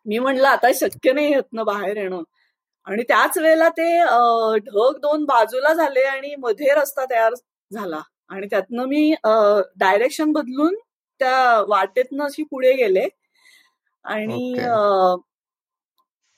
मी 0.06 0.18
म्हणलं 0.18 0.48
आता 0.48 0.68
शक्य 0.74 1.12
नाही 1.12 1.32
येत 1.32 1.52
ना 1.52 1.62
बाहेर 1.64 1.96
येणं. 1.96 2.22
आणि 2.86 3.02
त्याच 3.08 3.38
वेळेला 3.38 3.68
ते 3.78 3.88
ढग 4.66 4.98
दोन 5.02 5.24
बाजूला 5.24 5.72
झाले 5.74 6.02
आणि 6.06 6.34
मध्ये 6.38 6.74
रस्ता 6.76 7.04
तयार 7.10 7.34
झाला. 7.70 8.00
आणि 8.30 8.46
त्यातनं 8.50 8.84
मी 8.88 9.12
डायरेक्शन 9.24 10.32
बदलून 10.32 10.74
त्या 11.20 11.60
वाटेतनं 11.68 12.24
अशी 12.24 12.42
पुढे 12.50 12.72
गेले. 12.76 13.06
आणि 14.04 14.54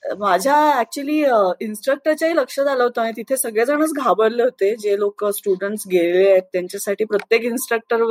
माझ्या 0.03 0.55
ऍक्च्युली 0.79 1.17
इन्स्ट्रक्टरच्याही 1.61 2.35
लक्षात 2.35 2.67
आलं 2.67 2.83
होतं 2.83 3.01
आणि 3.01 3.11
तिथे 3.17 3.37
सगळेजणच 3.37 3.93
घाबरले 3.95 4.43
होते. 4.43 4.75
जे 4.77 4.97
लोक 4.99 5.25
स्टुडंट 5.35 5.87
गेले 5.91 6.29
आहेत 6.31 6.43
त्यांच्यासाठी 6.53 7.05
प्रत्येक 7.05 7.43
इन्स्ट्रक्टर 7.45 8.03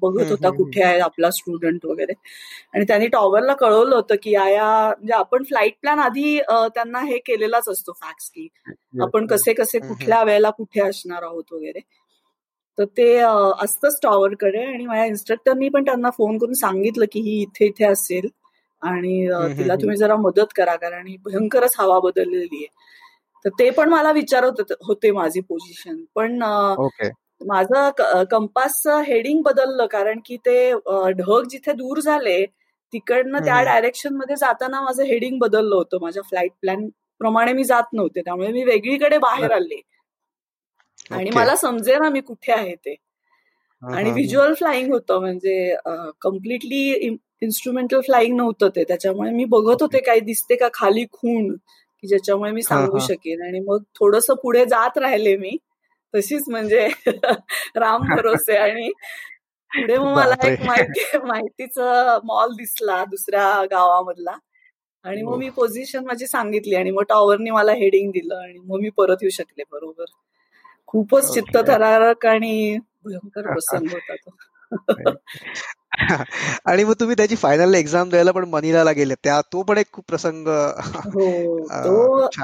बघत 0.00 0.30
होता 0.30 0.50
कुठे 0.56 0.82
आहे 0.84 0.98
आपला 1.00 1.30
स्टुडंट 1.30 1.84
वगैरे. 1.86 2.12
आणि 2.74 2.84
त्यांनी 2.88 3.06
टॉवरला 3.08 3.52
कळवलं 3.60 3.94
होतं 3.96 4.14
की 4.22 4.30
या 4.32 4.44
म्हणजे 4.88 5.12
आपण 5.14 5.42
फ्लाईट 5.44 5.74
प्लॅन 5.82 5.98
आधी 5.98 6.38
त्यांना 6.74 7.00
हे 7.04 7.18
केलेलाच 7.26 7.68
असतो 7.68 7.92
फॅक्स 8.02 8.30
की 8.30 8.48
आपण 9.02 9.26
कसे 9.26 9.52
कसे 9.54 9.78
कुठल्या 9.78 10.22
वेळेला 10.24 10.50
कुठे 10.50 10.80
असणार 10.88 11.22
आहोत 11.22 11.52
वगैरे. 11.52 11.80
तर 12.78 12.84
ते 12.96 13.14
असतंच 13.18 13.98
टॉवरकडे 14.02 14.64
आणि 14.64 14.86
माझ्या 14.86 15.04
इन्स्ट्रक्टरनी 15.04 15.68
पण 15.68 15.84
त्यांना 15.84 16.10
फोन 16.16 16.38
करून 16.38 16.54
सांगितलं 16.54 17.04
की 17.12 17.20
ही 17.20 17.40
इथे 17.42 17.66
इथे 17.66 17.84
असेल 17.86 18.28
आणि 18.82 19.26
तिला 19.58 19.74
तुम्ही 19.82 19.96
जरा 19.96 20.16
मदत 20.16 20.52
करा 20.56 20.74
कारण 20.76 21.06
ही 21.06 21.16
भयंकरच 21.24 21.74
हवा 21.78 21.98
बदललेली 22.00 22.56
आहे. 22.56 22.66
तर 23.44 23.50
ते 23.58 23.70
पण 23.70 23.88
मला 23.88 24.12
विचारत 24.12 24.72
होते 24.86 25.10
माझी 25.12 25.40
पोझिशन. 25.40 25.96
पण 26.14 26.38
माझं 27.40 27.90
कंपासचं 28.30 29.02
हेडिंग 29.06 29.42
बदललं 29.42 29.86
कारण 29.86 30.20
की 30.26 30.36
ते 30.46 30.72
ढग 31.18 31.46
जिथे 31.50 31.72
दूर 31.72 32.00
झाले 32.00 32.44
तिकडनं 32.92 33.44
त्या 33.44 33.62
डायरेक्शनमध्ये 33.64 34.36
जाताना 34.36 34.80
माझं 34.82 35.02
हेडिंग 35.04 35.38
बदललं 35.40 35.74
होतं. 35.76 35.98
माझ्या 36.02 36.22
फ्लाईट 36.28 36.52
प्लॅन 36.60 36.88
प्रमाणे 37.20 37.52
मी 37.52 37.64
जात 37.64 37.92
नव्हते. 37.92 38.20
त्यामुळे 38.20 38.48
मी 38.52 38.64
वेगळीकडे 38.64 39.18
बाहेर 39.18 39.50
आले. 39.52 39.80
आणि 41.10 41.30
मला 41.30 41.56
समजे 41.56 41.96
ना 41.98 42.08
मी 42.10 42.20
कुठे 42.20 42.52
आहे 42.52 42.74
ते. 42.74 42.94
आणि 43.82 44.10
व्हिज्युअल 44.10 44.54
फ्लाइंग 44.54 44.92
होतं 44.92 45.20
म्हणजे 45.20 45.74
कम्प्लिटली 46.20 46.80
इन्स्ट्रुमेंटल 47.42 48.00
फ्लाइंग 48.00 48.36
नव्हतं 48.36 48.68
ते. 48.76 48.84
त्याच्यामुळे 48.84 49.30
मी 49.30 49.44
बघत 49.44 49.82
होते 49.82 50.00
काही 50.00 50.20
दिसते 50.20 50.56
का 50.56 50.68
खाली 50.74 51.04
खूण 51.12 51.52
की 52.02 52.08
ज्याच्यामुळे 52.08 52.52
मी 52.52 52.62
सांगू 52.62 52.98
शकेन. 52.98 53.42
आणि 53.42 53.60
मग 53.60 53.82
थोडस 53.94 54.26
पुढे 54.42 54.64
जात 54.66 54.98
राहिले 54.98 55.36
मी. 55.36 55.56
तशीच 56.14 56.44
म्हणजे 56.48 56.88
राम 57.76 58.02
भरोसे. 58.16 58.56
आणि 58.56 58.90
पुढे 59.70 59.98
मग 59.98 60.14
मला 60.16 60.34
एक 60.48 60.60
माहिती 60.66 61.18
माहितीचा 61.18 62.18
मॉल 62.24 62.52
दिसला 62.56 63.04
दुसऱ्या 63.04 63.64
गावामधला. 63.70 64.36
आणि 65.04 65.22
मग 65.22 65.36
मी 65.38 65.48
पोझिशन 65.50 66.04
माझी 66.06 66.26
सांगितली 66.26 66.74
आणि 66.74 66.90
मग 66.90 67.02
टॉवरनी 67.08 67.50
मला 67.50 67.72
हेडिंग 67.72 68.10
दिलं 68.10 68.36
आणि 68.36 68.58
मग 68.58 68.80
मी 68.80 68.88
परत 68.90 69.16
येऊ 69.22 69.30
शकले 69.30 69.62
बरोबर. 69.72 70.04
खूपच 70.86 71.34
चित्तथरारक 71.34 72.26
आणि 72.26 72.78
भयंकर 73.04 73.52
प्रसंग 73.52 73.88
होता 73.92 74.14
तो. 74.14 74.36
आणि 76.64 76.84
मग 76.84 76.92
तुम्ही 77.00 77.16
त्याची 77.16 77.36
फायनल 77.36 77.74
एक्झाम 77.74 78.08
द्यायला 78.10 78.30
पण 78.30 78.44
मनिलाला 78.44 78.92
गेले. 78.92 79.14
त्या 79.24 79.40
तो 79.52 79.62
पण 79.62 79.78
एक 79.78 79.86
खूप 79.92 80.04
प्रसंग 80.08 80.48
हो 80.48 82.26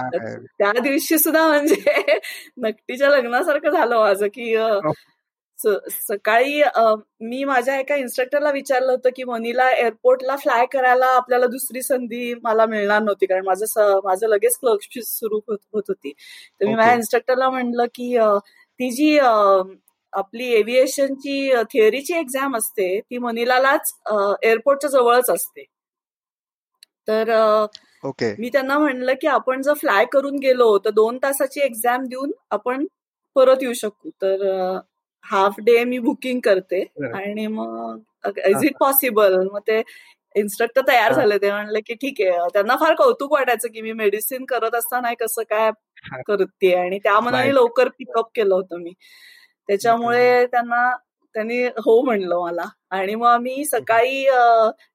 त्या 0.59 0.73
दिवशी 0.81 1.19
सुद्धा 1.19 1.47
म्हणजे 1.49 1.75
नक्कीच्या 2.57 3.09
लग्नासारखं 3.09 3.71
झालं 3.71 3.99
माझं 3.99 4.27
की 4.27 4.55
सकाळी 5.91 6.63
मी 7.21 7.43
माझ्या 7.45 7.79
एका 7.79 7.97
इन्स्ट्रक्टरला 7.97 8.51
विचारलं 8.51 8.93
होतं 8.93 9.11
की 9.17 9.25
मनीला 9.25 9.71
एअरपोर्टला 9.71 10.37
फ्लाय 10.37 10.67
करायला 10.73 11.07
आपल्याला 11.07 11.47
दुसरी 11.47 11.83
संधी 11.83 12.35
मला 12.43 12.67
मिळणार 12.67 13.03
नव्हती 13.03 13.27
कारण 13.27 13.45
माझं 13.47 14.01
माझं 14.05 14.29
लगेच 14.29 14.59
क्लर्कशिप 14.59 15.03
सुरू 15.07 15.41
होत 15.49 15.83
होती 15.89 16.13
तर 16.61 16.67
मी 16.67 16.75
माझ्या 16.75 16.95
इन्स्ट्रक्टरला 16.95 17.51
म्हणलं 17.51 17.85
की 17.95 18.17
ती 18.81 18.91
जी 18.91 19.19
आपली 20.13 20.53
एव्हिएशनची 20.53 21.53
थिअरीची 21.73 22.15
एक्झाम 22.15 22.57
असते 22.57 22.99
ती 23.01 23.19
मनिलालाच 23.19 23.93
एअरपोर्टच्या 24.43 24.91
जवळच 24.91 25.31
असते. 25.31 25.65
तर 27.09 27.31
ओके 28.05 28.35
मी 28.39 28.49
त्यांना 28.49 28.79
म्हणलं 28.79 29.15
की 29.21 29.27
आपण 29.27 29.63
जर 29.63 29.75
फ्लाय 29.75 30.05
करून 30.13 30.37
गेलो 30.39 30.77
तर 30.79 30.91
दोन 30.91 31.19
तासाची 31.23 31.61
एक्झाम 31.61 32.05
देऊन 32.07 32.31
आपण 32.51 32.85
परत 33.37 33.63
येऊ 33.63 33.73
शकू. 33.73 34.11
तर 34.23 34.79
हाफ 35.27 35.55
डे 35.67 35.83
मी 35.85 35.99
बुकिंग 36.01 36.41
करते 36.45 36.81
आणि 37.15 37.47
मग 37.49 38.39
इज 38.47 38.65
इट 38.65 38.77
पॉसिबल 38.81 39.37
मग 39.53 39.61
ते 39.69 39.83
इन्स्ट्रक्टर 40.35 40.83
तयार 40.89 41.13
झाले 41.13 41.37
ते 41.39 41.51
म्हणले 41.53 41.81
की 41.87 41.95
ठीक 41.95 42.21
आहे. 42.21 42.49
त्यांना 42.53 42.77
फार 42.81 42.95
कौतुक 42.99 43.33
वाटायचं 43.33 43.69
की 43.73 43.81
मी 43.83 43.93
मेडिसिन 43.93 44.45
करत 44.49 44.75
असताना 44.75 45.13
कसं 45.21 45.43
काय 45.51 45.71
करते? 46.29 46.73
आणि 46.75 46.99
त्या 47.05 47.19
मनाने 47.21 47.55
लवकर 47.55 47.89
पिकअप 47.99 48.31
केलं 48.35 48.55
होतं 48.55 48.83
मी. 48.83 48.93
त्याच्यामुळे 49.69 50.47
त्यांना 50.53 50.91
त्यांनी 51.35 51.63
हो 51.79 52.01
म्हणलं 52.05 52.41
मला. 52.41 52.65
आणि 52.91 53.15
मग 53.15 53.37
मी 53.43 53.65
सकाळी 53.65 54.25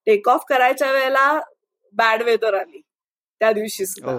टेक 0.08 0.30
ऑफ 0.30 0.44
करायच्या 0.50 0.92
वेळेला 0.92 1.40
बॅड 1.96 2.24
वेदर 2.24 2.54
आली 2.54 2.82
त्या 3.42 3.52
दिवशी 3.52 3.86
सुद्धा 3.86 4.12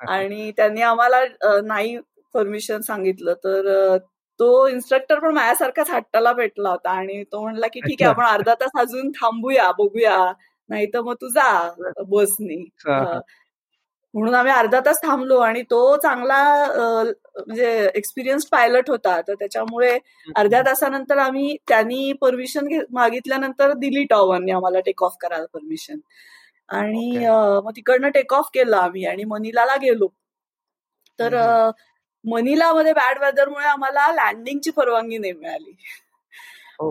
आणि 0.00 0.50
त्यांनी 0.56 0.82
आम्हाला 0.82 1.24
नाही 1.64 1.96
परमिशन 2.34 2.80
सांगितलं. 2.80 3.34
तर 3.34 3.96
तो 4.40 4.66
इन्स्ट्रक्टर 4.68 5.18
पण 5.18 5.34
माझ्यासारखाच 5.34 5.90
हट्टाला 5.90 6.32
भेटला 6.32 6.70
होता 6.70 6.90
आणि 6.90 7.22
तो 7.32 7.42
म्हणला 7.42 7.66
की 7.72 7.80
ठीक 7.80 8.02
आहे 8.02 8.10
आपण 8.10 8.24
अर्धा 8.24 8.54
तास 8.60 8.80
अजून 8.80 9.10
थांबूया 9.12 9.70
बघूया. 9.78 10.18
नाही 10.70 10.86
तर 10.94 11.00
मग 11.00 11.14
तू 11.20 11.28
जा 11.28 11.50
बसनी. 12.08 12.64
म्हणून 14.14 14.34
आम्ही 14.34 14.52
अर्धा 14.52 14.80
तास 14.86 15.00
थांबलो 15.02 15.38
आणि 15.40 15.62
तो 15.70 15.96
चांगला 16.02 16.42
म्हणजे 17.36 17.90
एक्सपिरियन्स 17.94 18.46
पायलट 18.50 18.90
होता. 18.90 19.20
तर 19.20 19.34
त्याच्यामुळे 19.34 19.90
अर्ध्या 20.36 20.62
तासानंतर 20.66 21.18
आम्ही 21.18 21.56
त्यांनी 21.68 22.12
परमिशन 22.20 22.68
मागितल्यानंतर 22.92 23.72
दिली 23.78 24.04
टॉवरने 24.10 24.52
आम्हाला 24.52 24.80
टेक 24.86 25.02
ऑफ 25.04 25.16
करायला 25.20 25.46
परमिशन 25.54 25.98
आणि 26.68 27.26
मग 27.64 27.70
तिकडनं 27.76 28.10
टेक 28.14 28.34
ऑफ 28.34 28.48
केलं 28.54 28.76
आम्ही 28.76 29.04
आणि 29.06 29.24
मनिलाला 29.24 29.76
गेलो. 29.82 30.08
तर 31.18 31.34
मनिलामध्ये 32.30 32.92
बॅड 32.92 33.18
वेदरमुळे 33.18 33.66
आम्हाला 33.66 34.10
लँडिंगची 34.12 34.70
परवानगी 34.70 35.18
नाही 35.18 35.32
मिळाली. 35.32 35.72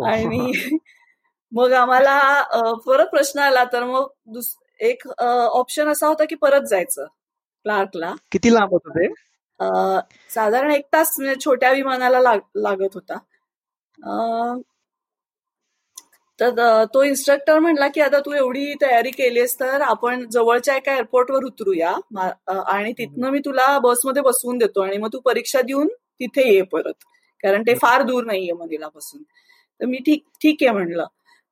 आणि 0.07 0.51
मग 1.51 1.71
आम्हाला 1.73 2.41
परत 2.85 3.07
प्रश्न 3.07 3.39
आला 3.39 3.63
तर 3.73 3.83
मग 3.83 4.39
एक 4.79 5.07
ऑप्शन 5.19 5.87
असा 5.89 6.07
होता 6.07 6.23
की 6.29 6.35
परत 6.35 6.67
जायचं 6.69 7.05
क्लार्कला 7.05 8.13
किती 8.31 8.53
लांब 8.53 8.71
होत 8.71 8.89
ते? 8.89 9.07
साधारण 10.29 10.71
एक 10.71 10.85
तास 10.93 11.13
म्हणजे 11.19 11.35
छोट्या 11.45 11.71
विमानाला 11.71 12.19
लागत 12.55 12.95
होता. 12.95 13.17
तर 16.39 16.83
तो 16.93 17.03
इन्स्ट्रक्टर 17.03 17.59
म्हणला 17.59 17.87
की 17.93 18.01
आता 18.01 18.19
तू 18.25 18.33
एवढी 18.33 18.73
तयारी 18.81 19.11
केलीस 19.11 19.55
तर 19.59 19.81
आपण 19.81 20.25
जवळच्या 20.31 20.75
एका 20.75 20.93
एअरपोर्टवर 20.93 21.43
उतरूया. 21.45 21.91
आणि 22.47 22.91
तिथनं 22.97 23.29
मी 23.31 23.39
तुला 23.45 23.77
बसमध्ये 23.83 24.21
बसवून 24.23 24.57
देतो 24.57 24.81
आणि 24.81 24.97
मग 24.97 25.13
तू 25.13 25.19
परीक्षा 25.25 25.61
देऊन 25.61 25.87
तिथे 26.19 26.47
ये 26.53 26.61
परत. 26.71 26.93
कारण 27.43 27.61
ते 27.67 27.75
फार 27.81 28.01
दूर 28.03 28.23
नाहीये 28.25 28.53
मंदिरापासून. 28.53 29.21
तर 29.81 29.85
मी 29.85 29.97
ठीक 30.05 30.23
ठीक 30.41 30.63
आहे 30.63 30.71
म्हणलं. 30.73 31.05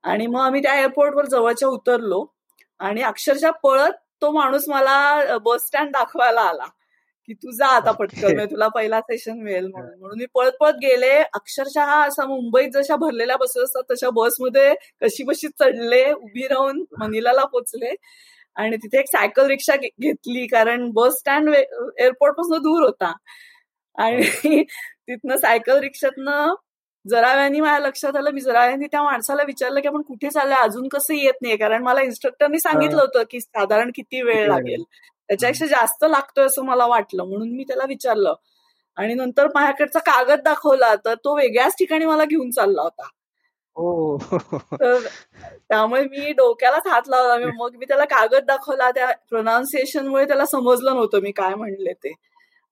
आणि 0.03 0.27
मग 0.27 0.41
आम्ही 0.41 0.61
त्या 0.63 0.79
एअरपोर्टवर 0.79 1.25
जवळच्या 1.25 1.69
उतरलो 1.69 2.25
आणि 2.79 3.01
अक्षरशः 3.03 3.51
पळत 3.63 3.93
तो 4.21 4.31
माणूस 4.31 4.67
मला 4.69 5.37
बस 5.45 5.65
स्टँड 5.67 5.91
दाखवायला 5.91 6.41
आला. 6.41 6.65
की 7.27 7.33
तू 7.33 7.51
जा 7.51 7.67
आता 7.67 7.91
पटकन 7.99 8.45
तुला 8.45 8.67
पहिला 8.67 8.99
सेशन 9.01 9.39
मिळेल 9.39 9.65
म्हणून. 9.67 9.99
म्हणून 9.99 10.19
मी 10.19 10.25
पळत 10.35 10.51
पळत 10.59 10.73
गेले. 10.73 11.11
अक्षरशः 11.33 11.91
असा 12.07 12.25
मुंबईत 12.25 12.69
जशा 12.73 12.95
भरलेल्या 12.95 13.37
बसेस 13.37 13.63
असतात 13.63 13.83
तशा 13.91 14.09
बसमध्ये 14.09 14.73
कशी 15.01 15.23
बशी 15.23 15.47
चढले 15.47 16.11
उभी 16.11 16.47
राहून 16.47 16.83
मनिलाला 16.99 17.45
पोचले. 17.45 17.95
आणि 18.55 18.77
तिथे 18.77 18.99
एक 18.99 19.07
सायकल 19.07 19.47
रिक्षा 19.47 19.75
घेतली 19.75 20.45
कारण 20.47 20.89
बस 20.93 21.13
स्टँड 21.13 21.49
एअरपोर्टपासून 21.55 22.61
दूर 22.61 22.83
होता. 22.83 23.13
आणि 23.97 24.17
तिथनं 25.07 25.37
सायकल 25.37 25.79
रिक्षातनं 25.79 26.53
जरा 27.05 27.33
वेळानी 27.33 27.59
माझ्या 27.61 27.79
लक्षात 27.79 28.15
आलं. 28.15 28.31
मी 28.31 28.41
जरा 28.41 28.65
वेळानी 28.65 28.87
त्या 28.87 29.03
माणसाला 29.03 29.43
विचारलं 29.43 29.79
की 29.79 29.87
आपण 29.87 30.01
कुठे 30.01 30.29
चाललंय? 30.29 30.57
अजून 30.57 30.87
कसं 30.87 31.13
येत 31.13 31.41
नाही 31.41 31.57
कारण 31.57 31.83
मला 31.83 32.01
इन्स्ट्रक्टरनी 32.01 32.59
सांगितलं 32.59 33.01
होतं 33.01 33.23
की 33.31 33.39
साधारण 33.41 33.91
किती 33.95 34.21
वेळ? 34.21 34.47
लागेल. 34.47 34.83
त्याच्यापेक्षा 35.29 35.65
जास्त 35.65 36.05
लागतोय 36.09 36.45
असं 36.45 36.65
मला 36.65 36.85
वाटलं 36.85 37.23
म्हणून 37.23 37.49
मी 37.55 37.63
त्याला 37.63 37.83
विचारलं. 37.87 38.33
आणि 38.97 39.13
नंतर 39.13 39.47
माझ्याकडचा 39.55 39.99
कागद 39.99 40.41
दाखवला 40.43 40.95
तर 40.95 41.15
तो 41.15 41.35
वेगळ्याच 41.35 41.75
ठिकाणी 41.79 42.05
मला 42.05 42.25
घेऊन 42.25 42.49
चालला 42.51 42.81
होता. 42.81 43.07
तर 44.81 44.99
त्यामुळे 45.69 46.03
मी 46.03 46.31
डोक्यालाच 46.31 46.87
हात 46.87 47.01
लावला. 47.07 47.35
मग 47.59 47.75
मी 47.75 47.85
त्याला 47.85 48.05
कागद 48.05 48.45
दाखवला 48.45 48.91
त्या 48.91 49.11
प्रोनाऊन्सिएशनमुळे 49.29 50.25
त्याला 50.27 50.45
समजलं 50.45 50.95
नव्हतं 50.95 51.19
मी 51.19 51.31
काय 51.31 51.55
म्हणले 51.55 51.93
ते. 51.93 52.13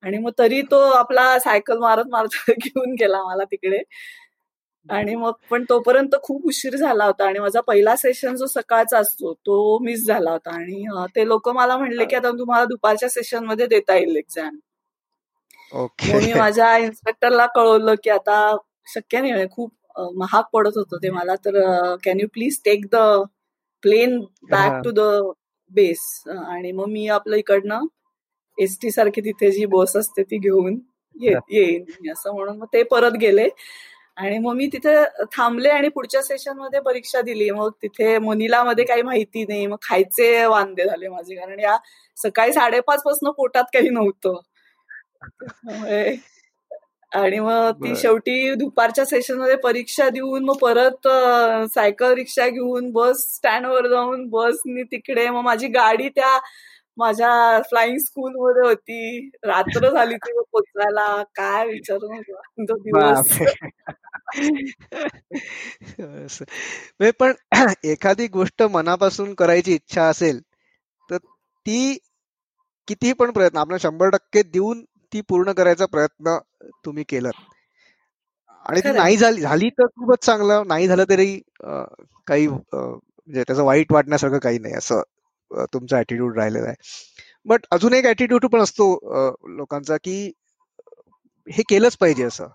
आणि 0.04 0.18
मग 0.18 0.32
तरी 0.40 0.62
तो 0.62 0.80
आपला 0.80 1.40
सायकल 1.40 1.78
मारत 1.78 2.04
मारत 2.12 2.30
घेऊन 2.60 2.96
गेला 3.00 3.24
मला 3.24 3.44
तिकडे. 3.44 3.82
आणि 4.90 5.16
मग 5.16 5.32
पण 5.50 5.64
तोपर्यंत 5.70 6.16
खूप 6.24 6.46
उशीर 6.48 6.76
झाला 6.76 7.06
होता 7.06 7.26
आणि 7.28 7.40
माझा 7.40 7.62
पहिला 7.68 7.96
सेशन 7.96 8.36
जो 8.36 8.46
सकाळचा 8.48 8.98
असतो 9.00 9.34
तो 9.36 9.78
मिस 9.84 10.06
झाला 10.08 10.32
होता. 10.32 10.52
आणि 10.52 10.84
ते 11.16 11.28
लोक 11.28 11.50
मला 11.50 11.78
म्हणले 11.78 12.06
की 12.06 12.16
आता 12.16 12.32
तुम्हाला 12.40 12.66
दुपारच्या 12.66 13.10
सेशनमध्ये 13.10 13.68
देता 13.68 13.96
येईल 13.96 14.16
एक्झाम 14.18 14.58
मी 16.16 16.34
माझ्या 16.34 16.76
इन्स्पेक्टरला 16.78 17.46
कळवलं 17.56 17.96
की 18.04 18.10
आता 18.10 18.56
शक्य 18.94 19.22
नाही 19.22 19.48
खूप 19.52 19.72
महाग 20.18 20.44
पडत 20.54 20.78
होतं 20.78 20.98
ते 21.04 21.10
मला. 21.12 21.36
तर 21.46 21.96
can 22.04 22.20
you 22.20 22.28
please 22.34 22.60
take 22.66 22.86
the 22.94 22.98
plane 23.84 24.20
back 24.52 24.82
to 24.84 24.92
the 24.92 25.02
base 25.72 26.02
आणि 26.30 26.72
मग 26.72 26.88
मी 26.90 27.08
आपलं 27.10 27.36
इकडनं 27.36 27.86
एसटी 28.58 28.92
सारखी 28.92 29.22
तिथे 29.22 29.52
जी 29.52 29.66
बस 29.68 29.96
असते 29.98 30.24
ती 30.24 30.38
घेऊन 30.40 30.80
येईन 31.16 32.12
असं 32.12 32.34
म्हणून. 32.36 32.58
मग 32.58 32.66
ते 32.74 32.84
परत 32.92 33.18
गेले. 33.22 33.48
आणि 34.18 34.38
मग 34.40 34.54
मी 34.56 34.66
तिथे 34.74 34.96
थांबले 35.34 35.70
आणि 35.70 35.90
पुढच्या 35.90 36.22
सेशनमध्ये 36.24 36.80
परीक्षा 36.82 37.22
दिली. 37.22 37.50
मग 37.52 37.70
तिथे 37.84 38.18
मनिला 38.20 38.64
मध्ये 38.64 38.86
काही 38.86 39.02
माहिती 39.02 39.44
नाही. 39.44 39.66
मग 39.68 39.78
खायचे 39.82 40.46
वांदे 40.46 40.86
झाले 40.86 41.08
माझे. 41.08 41.36
कारण 41.36 41.60
या 41.60 41.78
सकाळी 42.18 42.54
साडेपाच 42.54 43.04
पासून 43.04 43.32
पोटात 43.38 43.64
काही 43.74 43.90
नव्हतं. 43.90 44.40
आणि 47.12 47.40
मग 47.40 47.72
ती 47.84 47.96
शेवटी 47.96 48.54
दुपारच्या 48.56 49.06
सेशनमध्ये 49.06 49.56
परीक्षा 49.56 50.10
देऊन 50.10 50.44
मग 50.46 50.58
परत 50.58 51.08
सायकल 51.74 52.14
रिक्षा 52.14 52.48
घेऊन 52.50 52.90
बस 52.92 53.26
स्टँडवर 53.36 53.88
जाऊन 53.88 54.26
बसनी 54.30 54.84
तिकडे 54.84 55.30
मग 55.30 55.44
माझी 55.44 55.68
गाडी 55.70 56.10
त्या 56.10 56.38
माझ्या 56.98 57.60
फ्लाइंग 57.62 57.98
स्कूल 57.98 58.32
मध्ये 58.36 58.68
होती. 58.68 59.30
रात्र 59.46 59.90
झाली 59.90 60.16
ती 60.16 60.40
पोचवायला 60.52 61.06
काय 61.36 61.68
विचारू 61.68 62.08
दिवस 64.34 66.42
पण 67.20 67.34
एखादी 67.86 68.28
गोष्ट 68.28 68.64
मनापासून 68.72 69.34
करायची 69.34 69.74
इच्छा 69.74 70.06
असेल 70.06 70.42
तर 71.10 71.18
ती 71.66 71.98
कितीही 72.88 73.14
पण 73.14 73.32
प्रयत्न 73.32 73.58
आपण 73.58 73.78
शंभर 73.78 74.10
टक्के 74.10 74.44
देऊन 74.44 74.84
ती 75.14 75.22
पूर्ण 75.30 75.52
करायचा 75.52 75.86
प्रयत्न 75.86 76.38
तुम्ही 76.86 77.04
केलं. 77.10 77.32
आणि 78.66 78.82
ती 78.82 78.92
नाही 78.92 79.18
झाली 79.18 79.42
झाली 79.42 79.70
तर 79.70 79.88
खूपच 79.88 80.26
चांगलं 80.26 80.68
नाही 80.68 80.88
झालं 80.88 81.04
तरी 81.10 81.40
काही 82.28 82.48
म्हणजे 82.48 83.44
त्याचं 83.44 83.64
वाईट 83.64 83.92
वाटण्यासारखं 83.94 84.40
काही 84.40 84.60
नाही 84.60 84.74
असं 84.76 85.02
तुमचा 85.74 86.00
ऍटिट्यूड 86.00 86.38
राहिलेला 86.38 86.68
आहे. 86.68 86.76
बट 87.46 87.66
अजून 87.72 87.94
एक 87.94 88.06
ऍटिट्यूड 88.06 88.46
पण 88.46 88.62
असतो 88.62 88.94
लोकांचा 89.58 89.98
की 90.04 90.32
हे 91.48 91.64
केलंच 91.70 91.98
पाहिजे 91.98 92.24
असं. 92.24 92.48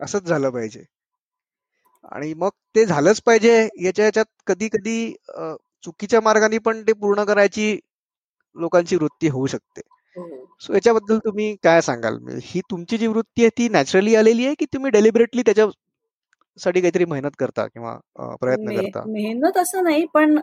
असंच 0.00 0.22
झालं 0.24 0.50
पाहिजे. 0.50 0.84
आणि 2.12 2.32
मग 2.34 2.50
ते 2.76 2.84
झालंच 2.86 3.20
पाहिजे. 3.22 3.68
याच्या 3.82 4.04
याच्यात 4.04 4.24
कधी 4.46 4.68
कधी 4.68 5.12
चुकीच्या 5.84 6.20
मार्गाने 6.20 6.58
पण 6.58 6.82
ते 6.82 6.92
पूर्ण 6.92 7.24
करायची 7.24 7.78
लोकांची 8.56 8.96
वृत्ती 8.96 9.28
होऊ 9.28 9.46
शकते. 9.46 9.80
सो 10.60 10.72
हो. 10.72 10.74
याच्याबद्दल 10.74 11.18
तुम्ही 11.18 11.54
काय 11.62 11.80
सांगाल? 11.80 12.18
ही 12.42 12.60
तुमची 12.70 12.98
जी 12.98 13.06
वृत्ती 13.06 13.42
आहे 13.42 13.50
ती 13.58 13.68
नॅचरली 13.68 14.14
आलेली 14.14 14.46
आहे 14.46 14.54
की 14.54 14.64
तुम्ही 14.64 14.90
डेलिबरेटली 14.90 15.42
त्याच्या 15.42 15.66
साठी 16.58 16.80
काहीतरी 16.80 17.04
मेहनत 17.04 17.30
करता 17.38 17.66
किंवा 17.66 17.96
प्रयत्न 18.40 18.76
करता? 18.76 19.02
मेहनत 19.06 19.56
असं 19.58 19.82
नाही 19.84 20.04
पण 20.14 20.38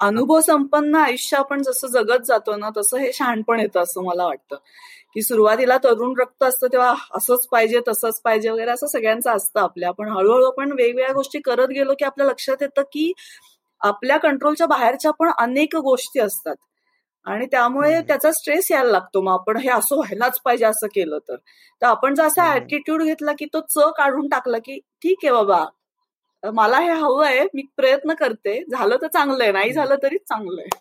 अनुभव 0.00 0.40
संपन्न 0.40 0.94
आयुष्य 0.94 1.36
आपण 1.36 1.62
जसं 1.62 1.88
जगत 1.88 2.24
जातो 2.26 2.56
ना 2.56 2.70
तसं 2.76 2.96
हे 2.96 3.12
शहाणपण 3.12 3.60
येतं 3.60 3.80
असं 3.80 4.04
मला 4.04 4.24
वाटतं. 4.24 4.56
की 5.16 5.22
सुरुवातीला 5.22 5.76
तरुण 5.84 6.14
रक्त 6.20 6.44
असतं 6.44 6.66
तेव्हा 6.72 6.94
असंच 7.16 7.46
पाहिजे 7.48 7.80
तसंच 7.88 8.20
पाहिजे 8.24 8.50
वगैरे 8.50 8.70
असं 8.70 8.86
सगळ्यांचं 8.86 9.30
असतं 9.30 9.60
आपल्या. 9.60 9.88
आपण 9.88 10.08
हळूहळू 10.08 10.46
आपण 10.46 10.72
वेगवेगळ्या 10.72 11.12
गोष्टी 11.14 11.38
करत 11.40 11.68
गेलो 11.68 11.94
की 11.98 12.04
आपल्या 12.04 12.26
लक्षात 12.26 12.62
येतं 12.62 12.82
की 12.92 13.12
आपल्या 13.80 14.16
कंट्रोलच्या 14.18 14.66
बाहेरच्या 14.66 15.10
पण 15.10 15.30
अनेक 15.38 15.76
गोष्टी 15.76 16.20
असतात. 16.20 16.54
आणि 17.26 17.46
त्यामुळे 17.46 18.00
त्याचा 18.02 18.30
स्ट्रेस 18.32 18.70
यायला 18.70 18.90
लागतो. 18.90 19.20
मग 19.20 19.32
आपण 19.32 19.56
हे 19.56 19.68
असं 19.70 19.96
व्हायलाच 19.96 20.38
पाहिजे 20.44 20.64
असं 20.64 20.86
केलं 20.94 21.18
तर. 21.28 21.36
तर 21.82 21.86
आपण 21.86 22.14
जर 22.14 22.24
असा 22.24 22.52
ऍटिट्यूड 22.54 23.02
घेतला 23.02 23.32
की 23.38 23.46
तो 23.54 23.60
च 23.70 23.90
काढून 23.98 24.28
टाकला 24.28 24.58
की 24.58 24.78
ठीक 25.02 25.24
आहे 25.24 25.32
बाबा 25.32 25.64
मला 26.42 26.78
हे 26.78 26.92
हवं 26.92 27.24
आहे 27.26 27.44
मी 27.54 27.62
प्रयत्न 27.76 28.14
करते. 28.14 28.58
झालं 28.72 28.96
तर 29.02 29.06
चांगलं 29.06 29.42
आहे 29.44 29.52
नाही 29.52 29.72
झालं 29.72 29.96
तरी 30.02 30.18
चांगलं 30.18 30.60
आहे. 30.60 30.80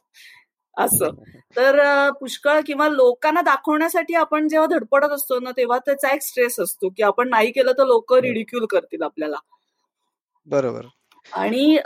असं. 0.77 1.09
तर 1.55 1.79
पुष्कळ 2.19 2.59
किंवा 2.65 2.87
लोकांना 2.89 3.41
दाखवण्यासाठी 3.41 4.13
आपण 4.15 4.47
जेव्हा 4.47 4.67
धडपडत 4.69 5.11
असतो 5.11 5.39
ना 5.39 5.51
तेव्हा 5.57 5.77
त्याचा 5.77 6.13
एक 6.13 6.21
स्ट्रेस 6.21 6.59
असतो 6.59 6.89
की 6.89 7.03
आपण 7.03 7.29
नाही 7.29 7.51
केलं 7.51 7.71
तर 7.77 7.85
लोक 7.85 8.13
रिडिक्यूल 8.13 8.65
करतील 8.65 9.01
आपल्याला. 9.03 9.37
बरोबर. 10.47 10.85
आणि 11.31 11.77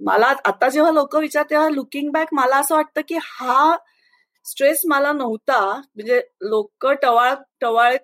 मला 0.00 0.32
आता 0.44 0.68
जेव्हा 0.68 0.92
लोक 0.92 1.16
विचार 1.16 1.44
तेव्हा 1.50 1.68
लुकिंग 1.70 2.10
बॅक 2.10 2.28
मला 2.32 2.56
असं 2.56 2.74
वाटतं 2.74 3.00
की 3.08 3.18
हा 3.22 3.76
स्ट्रेस 4.46 4.80
मला 4.84 5.12
नव्हता. 5.12 5.60
म्हणजे 5.94 6.20
लोक 6.42 6.86
टवाळ 7.02 7.34
टवाळ 7.60 7.96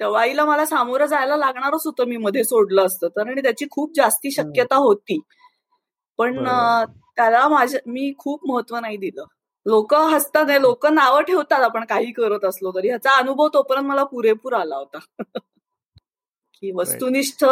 टवाळीला 0.00 0.44
मला 0.44 0.64
सामोरं 0.66 1.06
जायला 1.06 1.36
लागणारच 1.36 1.82
होतं 1.86 2.08
मी 2.08 2.16
मध्ये 2.16 2.44
सोडलं 2.44 2.86
असतं 2.86 3.08
तर 3.16 3.28
आणि 3.28 3.42
त्याची 3.42 3.66
खूप 3.70 3.92
जास्ती 3.96 4.30
शक्यता 4.30 4.76
होती. 4.76 5.18
पण 6.18 6.44
त्याला 7.16 7.46
माझ्या 7.48 7.80
मी 7.86 8.12
खूप 8.18 8.48
महत्त्व 8.50 8.78
नाही 8.78 8.96
दिलं. 8.96 9.24
लोक 9.66 9.94
हसतात 9.94 10.50
लोक 10.60 10.86
नावं 10.86 11.22
ठेवतात 11.22 11.62
आपण 11.62 11.84
काही 11.84 12.12
करत 12.12 12.44
असलो 12.44 12.70
तरी. 12.70 12.88
ह्याचा 12.88 13.16
अनुभव 13.16 13.48
तोपर्यंत 13.48 13.86
मला 13.86 14.04
पुरेपूर 14.04 14.52
आला 14.52 14.76
होता. 14.76 14.98
की 16.54 16.70
वस्तुनिष्ठ 16.70 17.44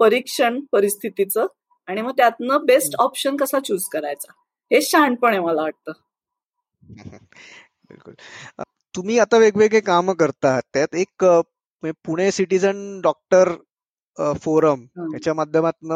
परीक्षण 0.00 0.60
परिस्थितीचं 0.72 1.46
आणि 1.88 2.02
मग 2.02 2.12
त्यातनं 2.16 2.64
बेस्ट 2.64 2.94
ऑप्शन 2.98 3.36
कसा 3.36 3.58
चूज 3.60 3.84
करायचा? 3.92 4.32
हे 4.70 4.80
शहाणपण 4.82 5.30
आहे 5.30 5.40
मला 5.40 5.62
वाटतं. 5.62 5.92
बिलकुल. 7.90 8.14
तुम्ही 8.94 9.18
आता 9.18 9.38
वेगवेगळे 9.38 9.80
काम 9.80 10.10
करता 10.12 10.58
त्यात 10.74 10.94
एक 10.94 11.24
पुणे 12.04 12.30
सिटीजन 12.32 13.00
डॉक्टर 13.00 13.52
फोरम 14.42 14.84
याच्या 15.14 15.34
माध्यमातून 15.34 15.92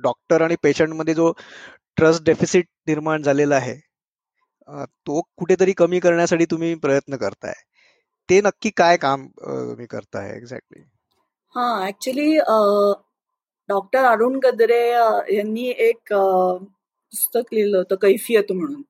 डॉक्टर 0.00 0.42
आणि 0.42 0.56
पेशंटमध्ये 0.62 1.14
जो 1.14 1.32
ट्रस्ट 1.96 2.24
डेफिसिट 2.24 2.66
निर्माण 2.86 3.22
झालेला 3.22 3.56
आहे 3.56 3.85
तो 4.68 5.20
कुठेतरी 5.38 5.72
कमी 5.72 5.98
करण्यासाठी 6.00 6.44
तुम्ही 6.50 6.74
प्रयत्न 6.82 7.16
करताय. 7.16 7.52
ते 8.28 8.40
नक्की 8.40 8.70
काय 8.76 8.96
काम 8.96 9.26
तुम्ही 9.38 9.86
करताय 9.86 10.30
एक्झॅक्टली 10.36 10.82
हा 11.54 11.86
ऍक्च्युली 11.88 12.36
डॉक्टर 13.68 14.04
अरुण 14.04 14.38
गद्रे 14.44 14.80
यांनी 15.36 15.68
एक 15.78 16.12
पुस्तक 16.12 17.54
लिहिलं 17.54 17.76
होतं 17.78 17.96
कैफियत 18.02 18.52
म्हणून. 18.52 18.82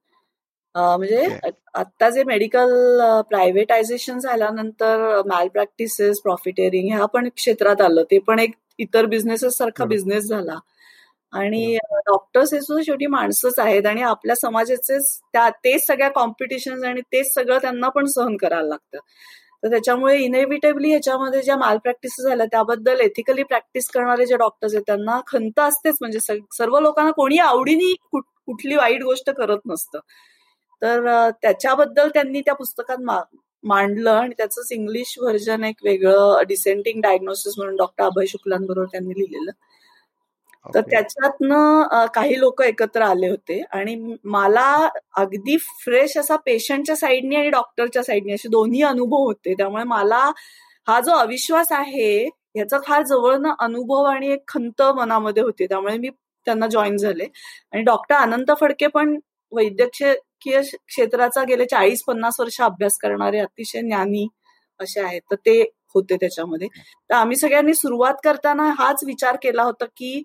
म्हणजे 0.75 1.27
आता 1.75 2.09
जे 2.11 2.23
मेडिकल 2.25 2.71
प्रायव्हेटायझेशन 3.29 4.19
झाल्यानंतर 4.19 5.23
मॅल 5.27 5.49
प्रॅक्टिसेस 5.49 6.21
प्रॉफिटेरिंग 6.23 6.89
ह्या 6.95 7.07
पण 7.07 7.29
क्षेत्रात 7.37 7.81
आलं. 7.81 8.03
ते 8.11 8.19
पण 8.19 8.39
एक 8.39 8.55
इतर 8.79 9.07
बिझनेसेस 9.07 9.57
सारखा 9.59 9.85
बिझनेस 9.85 10.25
झाला. 10.25 10.59
आणि 11.37 11.77
डॉक्टर्स 12.07 12.53
हे 12.55 12.61
सुद्धा 12.61 12.83
शेवटी 12.87 13.07
माणसंच 13.09 13.59
आहेत 13.59 13.87
आणि 13.87 14.03
आपल्या 14.05 14.37
समाजाचे 14.37 14.99
त्या 15.33 15.49
तेच 15.65 15.87
सगळ्या 15.87 16.09
कॉम्पिटिशन 16.11 16.85
आणि 16.85 17.01
तेच 17.13 17.33
सगळं 17.35 17.59
त्यांना 17.63 17.89
पण 17.89 18.07
सहन 18.07 18.37
करायला 18.37 18.69
लागतं. 18.69 18.99
तर 19.63 19.71
त्याच्यामुळे 19.71 20.17
इनेव्हिटेबली 20.19 20.89
ह्याच्यामध्ये 20.91 21.43
ज्या 21.43 21.57
माल 21.57 21.79
प्रॅक्टिस 21.79 22.21
झाल्या 22.23 22.47
त्याबद्दल 22.47 23.01
एथिकली 23.01 23.43
प्रॅक्टिस 23.45 23.89
करणारे 23.91 24.27
जे 24.27 24.37
डॉक्टर्स 24.37 24.75
आहेत 24.75 24.85
त्यांना 24.87 25.21
खंत 25.29 25.61
असतेच. 25.61 25.97
म्हणजे 26.01 26.19
सर्व 26.55 26.79
लोकांना 26.81 27.11
कोणी 27.13 27.39
आवडीने 27.41 27.93
कुठली 28.13 28.77
वाईट 28.77 29.03
गोष्ट 29.03 29.31
करत 29.33 29.59
नसतं. 29.67 29.99
तर 30.83 31.31
त्याच्याबद्दल 31.43 32.09
त्यांनी 32.15 32.41
त्या 32.41 32.55
पुस्तकात 32.55 32.99
मांडलं 33.65 34.11
आणि 34.13 34.35
त्याचंच 34.39 34.69
इंग्लिश 34.73 35.15
व्हर्जन 35.21 35.65
एक 35.65 35.77
वेगळं 35.85 36.43
डिसेंटिंग 36.49 37.01
डायग्नोसिस 37.03 37.55
म्हणून 37.59 37.77
डॉक्टर 37.77 38.05
अभय 38.05 38.27
शुक्लांबरोबर 38.27 38.87
त्यांनी 38.93 39.15
लिहिलेलं. 39.15 39.51
तर 40.75 40.81
त्याच्यातनं 40.83 42.07
काही 42.15 42.39
लोक 42.41 42.63
एकत्र 42.63 43.03
आले 43.03 43.29
होते 43.29 43.61
आणि 43.73 43.95
मला 44.27 44.67
अगदी 45.19 45.57
फ्रेश 45.85 46.17
असा 46.19 46.37
पेशंटच्या 46.47 46.97
साईडनी 46.97 47.37
आणि 47.37 47.51
डॉक्टरच्या 47.51 48.03
साईडनी 48.03 48.33
असे 48.35 48.49
दोन्ही 48.49 48.83
अनुभव 48.85 49.25
होते. 49.25 49.55
त्यामुळे 49.55 49.85
मला 49.87 50.31
हा 50.89 51.01
जो 51.01 51.13
अविश्वास 51.15 51.73
आहे 51.73 52.29
याचा 52.57 52.79
फार 52.87 53.03
जवळनं 53.05 53.53
अनुभव 53.61 54.05
आणि 54.07 54.33
एक 54.33 54.43
खंत 54.49 54.83
मनामध्ये 54.97 55.43
होते. 55.43 55.67
त्यामुळे 55.67 55.97
मी 55.99 56.09
त्यांना 56.47 56.67
जॉईन 56.69 56.97
झाले. 56.97 57.25
आणि 57.73 57.83
डॉक्टर 57.85 58.15
अनंत 58.17 58.53
फडके 58.61 58.87
पण 58.89 59.17
वैद्यकीय 59.53 60.61
क्षेत्राचा 60.87 61.43
गेले 61.45 61.65
चाळीस 61.67 62.03
पन्नास 62.07 62.41
वर्ष 62.41 62.61
अभ्यास 62.63 62.99
करणारे 62.99 63.39
अतिशय 63.41 63.81
ज्ञानी 63.83 64.27
असे 64.81 65.01
आहेत. 65.01 65.21
तर 65.31 65.37
ते 65.47 65.61
होते 65.95 66.17
त्याच्यामध्ये. 66.17 66.69
तर 67.11 67.15
आम्ही 67.15 67.37
सगळ्यांनी 67.37 67.75
सुरुवात 67.75 68.15
करताना 68.25 68.71
हाच 68.79 69.05
विचार 69.07 69.37
केला 69.43 69.63
होता 69.63 69.85
की 69.97 70.23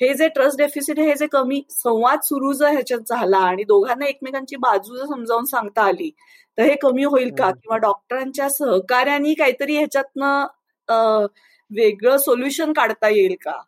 हे 0.00 0.12
जे 0.14 0.28
ट्रस्ट 0.28 0.58
डेफिसिट 0.58 0.98
हे 0.98 1.14
जे 1.16 1.26
कमी 1.28 1.62
संवाद 1.70 2.20
सुरू 2.24 2.52
जर 2.52 2.68
ह्याच्यात 2.72 3.00
झाला 3.08 3.38
आणि 3.48 3.64
दोघांना 3.68 4.06
एकमेकांची 4.06 4.56
बाजू 4.60 4.96
जर 4.96 5.06
समजावून 5.06 5.44
सांगता 5.46 5.82
आली 5.84 6.10
तर 6.58 6.62
हे 6.62 6.74
कमी 6.82 7.04
होईल 7.04 7.30
का? 7.38 7.50
किंवा 7.52 7.76
डॉक्टरांच्या 7.78 8.48
सहकार्याने 8.50 9.34
काहीतरी 9.34 9.76
ह्याच्यातनं 9.76 11.26
वेगळं 11.70 12.16
सोल्युशन 12.18 12.72
काढता 12.72 13.08
येईल 13.08 13.34
का? 13.44 13.60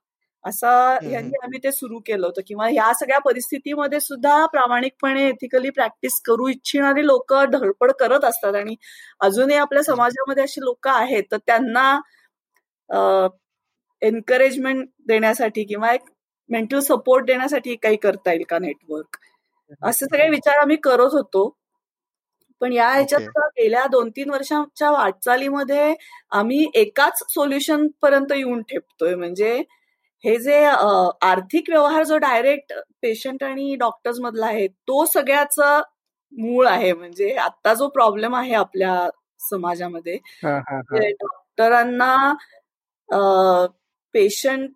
असं 0.44 1.08
यांनी 1.10 1.36
आम्ही 1.42 1.58
ते 1.64 1.72
सुरू 1.72 1.98
केलं 2.06 2.26
होतं. 2.26 2.40
किंवा 2.46 2.68
या 2.70 2.92
सगळ्या 3.00 3.18
परिस्थितीमध्ये 3.24 4.00
सुद्धा 4.00 4.44
प्रामाणिकपणे 4.52 5.26
एथिकली 5.28 5.70
प्रॅक्टिस 5.70 6.20
करू 6.26 6.48
इच्छिणारी 6.48 7.06
लोक 7.06 7.34
धडपड 7.52 7.92
करत 8.00 8.24
असतात. 8.24 8.54
आणि 8.54 8.76
अजूनही 9.20 9.56
आपल्या 9.58 9.82
समाजामध्ये 9.82 10.42
अशी 10.42 10.60
लोक 10.64 10.88
आहेत 10.88 11.24
तर 11.32 11.36
त्यांना 11.46 11.86
एनकरेजमेंट 14.02 14.88
देण्यासाठी 15.08 15.64
किंवा 15.64 15.92
एक 15.94 16.08
मेंटल 16.52 16.80
सपोर्ट 16.80 17.24
देण्यासाठी 17.26 17.74
काही 17.82 17.96
करता 17.96 18.32
येईल 18.32 18.44
का 18.48 18.58
नेटवर्क 18.58 19.16
असे 19.82 20.06
सगळे 20.06 20.28
विचार 20.30 20.58
आम्ही 20.58 20.76
करत 20.84 21.12
होतो. 21.12 21.48
पण 22.60 22.72
या 22.72 22.88
ह्याच्यात 22.88 23.38
गेल्या 23.58 23.84
दोन 23.90 24.10
तीन 24.16 24.30
वर्षांच्या 24.30 24.90
वाटचालीमध्ये 24.90 25.94
आम्ही 26.32 26.66
एकाच 26.74 27.22
सोल्युशन 27.30 27.86
पर्यंत 28.02 28.32
येऊन 28.36 28.60
ठेपतोय. 28.70 29.14
म्हणजे 29.14 29.52
हे 30.24 30.36
जे 30.38 30.62
आर्थिक 30.64 31.70
व्यवहार 31.70 32.02
जो 32.04 32.16
डायरेक्ट 32.18 32.72
पेशंट 33.02 33.42
आणि 33.44 33.74
डॉक्टर्स 33.78 34.20
मधला 34.20 34.46
आहे 34.46 34.66
तो 34.68 35.04
सगळ्याच 35.14 35.58
मूळ 36.32 36.66
आहे. 36.68 36.92
म्हणजे 36.92 37.34
आता 37.36 37.74
जो 37.74 37.88
प्रॉब्लेम 37.94 38.34
आहे 38.36 38.54
आपल्या 38.54 39.08
समाजामध्ये 39.50 40.18
डॉक्टरांना 40.44 42.34
पेशंट 44.14 44.70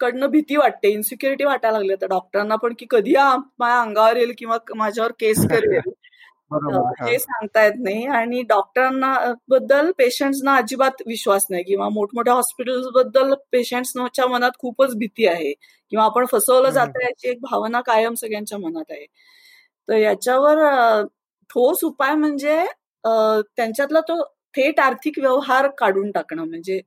कडनं 0.00 0.30
भीती 0.30 0.56
वाटते. 0.56 0.88
इन्सिक्युरिटी 0.88 1.44
वाटायला 1.44 1.78
लागली 1.78 1.94
तर 2.02 2.06
डॉक्टरांना 2.08 2.56
पण 2.56 2.74
की 2.78 2.86
कधी 2.90 3.14
माझ्या 3.58 3.80
अंगावर 3.80 4.16
येईल 4.16 4.32
किंवा 4.38 4.58
माझ्यावर 4.76 5.12
केस 5.20 5.36
करेल. 5.50 5.80
हे. 7.02 7.18
सांगता 7.18 7.62
येत 7.64 7.72
नाही. 7.78 8.04
आणि 8.08 8.42
डॉक्टरांना 8.48 9.14
बद्दल 9.48 9.90
पेशंट्सना 9.98 10.56
अजिबात 10.56 11.02
विश्वास 11.06 11.46
नाही. 11.50 11.62
किंवा 11.64 11.88
मोठमोठ्या 11.88 12.34
हॉस्पिटल्सबद्दल 12.34 13.34
पेशंट्सच्या 13.52 14.26
मनात 14.28 14.58
खूपच 14.58 14.94
भीती 14.98 15.26
आहे. 15.26 15.52
किंवा 15.92 16.04
आपण 16.04 16.26
फसवलं 16.32 16.70
जातं 16.70 17.02
याची 17.02 17.28
एक 17.30 17.38
भावना 17.42 17.80
कायम 17.82 18.14
सगळ्यांच्या 18.14 18.58
मनात 18.58 18.90
आहे. 18.90 19.06
तर 19.88 19.96
याच्यावर 19.96 20.58
ठोस 21.50 21.84
उपाय 21.84 22.14
म्हणजे 22.14 22.64
त्यांच्यातला 23.56 24.00
तो 24.00 24.22
थेट 24.54 24.80
आर्थिक 24.80 25.18
व्यवहार 25.18 25.68
काढून 25.78 26.10
टाकणं. 26.10 26.44
म्हणजे 26.44 26.80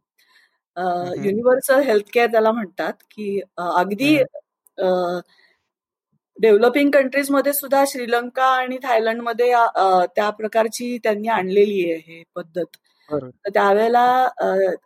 युनिव्हर्सल 0.78 1.82
हेल्थ 1.84 2.10
केअर 2.14 2.28
त्याला 2.32 2.52
म्हणतात 2.52 2.94
की 3.12 3.40
अगदी 3.58 4.16
डेव्हलपिंग 6.38 6.90
कंट्रीजमध्ये 6.92 7.54
सुद्धा 7.54 7.84
श्रीलंका 7.88 8.46
आणि 8.48 8.78
थायलंडमध्ये 8.84 9.52
त्या 10.16 10.30
प्रकारची 10.32 10.98
त्यांनी 11.04 11.28
आणलेली 11.30 11.92
आहे 11.92 12.22
पद्धत. 12.36 12.66
त्यावेळेला 13.46 14.06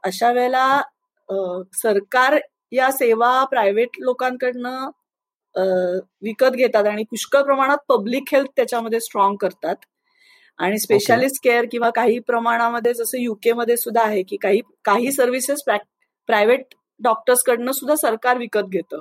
अशा 0.03 0.31
वेळेला 0.31 0.81
सरकार 1.73 2.37
या 2.71 2.91
सेवा 2.91 3.43
प्रायव्हेट 3.45 3.97
लोकांकडनं 3.99 4.89
विकत 6.23 6.55
घेतात 6.55 6.85
आणि 6.87 7.03
पुष्कळ 7.11 7.41
प्रमाणात 7.43 7.77
पब्लिक 7.89 8.33
हेल्थ 8.33 8.49
त्याच्यामध्ये 8.55 8.99
स्ट्रॉंग 8.99 9.35
करतात. 9.37 9.75
आणि 10.59 10.79
स्पेशालिस्ट 10.79 11.43
केअर 11.43 11.65
किंवा 11.71 11.89
काही 11.89 12.19
प्रमाणामध्ये 12.19 12.93
जसं 12.93 13.17
युके 13.17 13.53
मध्ये 13.53 13.77
सुद्धा 13.77 14.01
आहे 14.03 14.21
की 14.23 14.37
काही 14.37 14.59
काही 14.85 15.11
सर्व्हिसेस 15.11 15.63
प्रायव्हेट 15.67 16.73
डॉक्टर्स 16.99 17.43
कडनं 17.43 17.71
सुद्धा 17.71 17.95
सरकार 17.95 18.37
विकत 18.37 18.69
घेतं. 18.69 18.99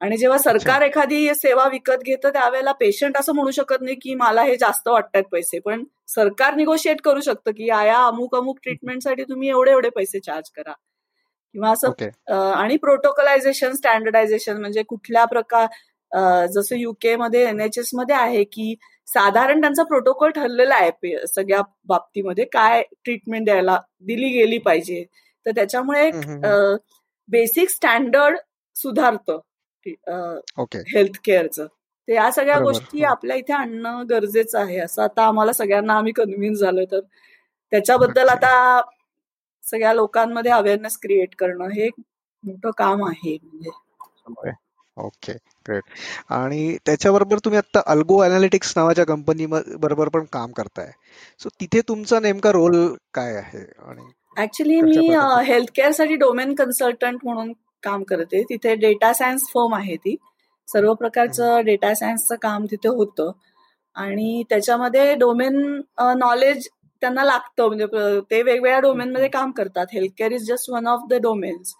आणि 0.00 0.16
जेव्हा 0.16 0.38
सरकार 0.38 0.82
एखादी 0.82 1.34
सेवा 1.34 1.66
विकत 1.68 2.02
घेतं 2.04 2.30
त्यावेळेला 2.30 2.72
पेशंट 2.72 3.16
असं 3.16 3.34
म्हणू 3.34 3.50
शकत 3.50 3.82
नाही 3.82 3.96
की 4.02 4.14
मला 4.14 4.42
हे 4.42 4.56
जास्त 4.56 4.88
वाटतात 4.88 5.22
पैसे. 5.32 5.58
पण 5.58 5.84
सरकार 6.08 6.54
निगोशिएट 6.54 7.00
करू 7.00 7.20
शकतं 7.20 7.50
की 7.50 7.68
या 7.68 8.04
अमुक 8.06 8.36
अमुक 8.36 8.58
ट्रीटमेंटसाठी 8.62 9.24
तुम्ही 9.24 9.48
एवढे 9.48 9.70
एवढे 9.70 9.88
पैसे 9.90 10.20
चार्ज 10.20 10.50
करा. 10.56 10.72
किंवा 11.54 11.70
असं 11.70 12.32
आणि 12.52 12.76
प्रोटोकलायझेशन 12.76 13.72
स्टँडर्डायझेशन 13.72 14.60
म्हणजे 14.60 14.82
कुठल्या 14.82 15.24
प्रकार 15.24 16.46
जसं 16.46 16.76
युके 16.76 17.14
मध्ये 17.16 17.44
एनएचएसमध्ये 17.48 18.16
आहे 18.16 18.42
की 18.44 18.74
साधारण 19.08 19.60
त्यांचा 19.60 19.82
प्रोटोकॉल 19.82 20.30
ठरलेला 20.30 20.74
आहे 20.74 21.26
सगळ्या 21.26 21.60
बाबतीमध्ये 21.88 22.44
काय 22.52 22.82
ट्रीटमेंट 23.04 23.44
द्यायला 23.44 23.78
दिली 24.00 24.28
गेली 24.32 24.58
पाहिजे. 24.58 25.04
तर 25.46 25.50
त्याच्यामुळे 25.50 26.10
बेसिक 27.28 27.68
स्टँडर्ड 27.70 28.36
सुधारतं 28.76 29.38
हेल्थ 30.94 31.18
केअरचं 31.24 31.66
तर 31.66 32.12
या 32.12 32.30
सगळ्या 32.32 32.58
गोष्टी 32.60 33.02
आपल्या 33.04 33.36
इथे 33.36 33.52
आणणं 33.52 34.02
गरजेचं 34.10 34.58
आहे. 34.58 34.78
असं 34.78 35.02
आता 35.02 35.26
आम्हाला 35.26 35.52
सगळ्यांना 35.52 35.94
आम्ही 35.94 36.12
कन्व्हिन्स 36.12 36.60
झालोय 36.60 36.84
तर 36.92 37.00
त्याच्याबद्दल 37.72 38.28
आता 38.28 38.80
सगळ्या 39.64 39.92
लोकांमध्ये 39.94 40.52
अवेअरनेस 40.52 40.98
क्रिएट 41.02 41.34
करणं 41.38 41.68
हे 41.70 41.84
एक 41.86 41.94
मोठं 42.44 42.70
काम 42.78 43.04
आहे 43.04 43.36
म्हणजे. 43.42 43.70
ओके 44.96 45.32
ग्रेट 45.68 45.82
आणि 46.32 46.76
त्याच्याबरोबर 46.86 47.38
तुम्ही 47.44 47.58
आता 47.58 47.80
अल्गो 47.92 48.18
अनालिटिक्स 48.22 48.72
नावाच्या 48.76 49.04
कंपनी 49.06 49.46
बरोबर 49.46 50.08
पण 50.08 50.24
काम 50.32 50.52
करताय. 50.52 50.90
सो 51.40 51.48
तिथे 51.60 51.80
तुमचा 51.88 52.20
नेमका 52.20 52.50
रोल 52.52 52.76
काय 53.14 53.34
आहे 53.36 53.64
आणि 53.88 54.10
ऍक्च्युली 54.36 54.80
मी 54.80 55.08
हेल्थ 55.46 55.70
केअरसाठी 55.76 56.14
डोमेन 56.16 56.54
कन्सल्टंट 56.54 57.18
म्हणून 57.24 57.52
काम 57.82 58.02
करते. 58.02 58.42
तिथे 58.50 58.74
डेटा 58.76 59.12
सायन्स 59.12 59.42
फर्म 59.54 59.74
आहे 59.74 59.96
ती. 59.96 60.16
सर्व 60.68 60.92
प्रकारचं 60.94 61.60
डेटा 61.64 61.92
सायन्सचं 61.94 62.36
काम 62.42 62.64
तिथे 62.70 62.88
होतं. 62.88 63.30
आणि 63.96 64.42
त्याच्यामध्ये 64.50 65.14
डोमेन 65.14 65.60
नॉलेज 66.18 66.68
त्यांना 67.02 67.24
लागतं. 67.24 67.66
म्हणजे 67.66 67.86
ते 68.30 68.42
वेगवेगळ्या 68.42 68.78
डोमेनमध्ये 68.80 69.28
काम 69.28 69.50
करतात. 69.50 69.86
Health 69.92 70.12
care 70.18 70.32
is 70.32 70.46
just 70.48 70.70
one 70.70 70.86
of 70.86 71.00
the 71.10 71.14
domains 71.22 71.74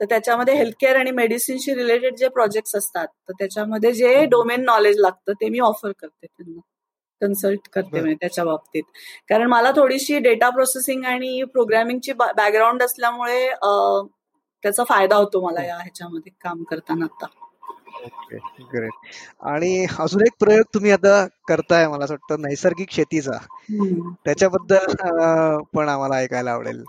तर 0.00 0.04
त्याच्यामध्ये 0.08 0.54
हेल्थ 0.56 0.74
केअर 0.80 0.96
आणि 0.96 1.10
मेडिसिनशी 1.10 1.74
रिलेटेड 1.74 2.16
जे 2.16 2.28
प्रोजेक्ट्स 2.28 2.74
असतात 2.76 3.06
तर 3.28 3.32
त्याच्यामध्ये 3.38 3.92
जे 3.92 4.24
डोमेन 4.26 4.64
नॉलेज 4.64 4.98
लागतं 5.00 5.32
ते 5.40 5.48
मी 5.48 5.58
ऑफर 5.60 5.92
करते 5.92 6.26
त्यांना. 6.26 6.60
कन्सल्ट 7.20 7.68
करते 7.72 8.00
म्हणजे 8.00 8.14
त्याच्या 8.20 8.44
बाबतीत. 8.44 8.82
कारण 9.28 9.46
मला 9.46 9.70
थोडीशी 9.76 10.18
डेटा 10.18 10.48
प्रोसेसिंग 10.50 11.04
आणि 11.04 11.42
प्रोग्रामिंगची 11.52 12.12
बॅकग्राऊंड 12.12 12.82
असल्यामुळे 12.82 13.46
त्याचा 14.62 14.84
फायदा 14.84 15.16
होतो 15.16 15.40
मला 15.40 15.64
या 15.64 15.76
ह्याच्यामध्ये 15.76 16.32
काम 16.40 16.62
करताना 16.62 17.04
आता. 17.04 17.26
ग्रेट 18.72 19.06
आणि 19.46 19.86
अजून 19.98 20.22
एक 20.22 20.32
प्रयोग 20.40 20.64
तुम्ही 20.74 20.90
आता 20.90 21.24
करताय 21.48 21.86
मला 21.88 22.04
असं 22.04 22.14
वाटतं 22.14 22.42
नैसर्गिक 22.42 22.90
शेतीचा. 22.90 23.38
त्याच्याबद्दल 24.24 24.94
पण 25.74 25.88
आम्हाला 25.88 26.16
ऐकायला 26.16 26.52
आवडेल. 26.52 26.82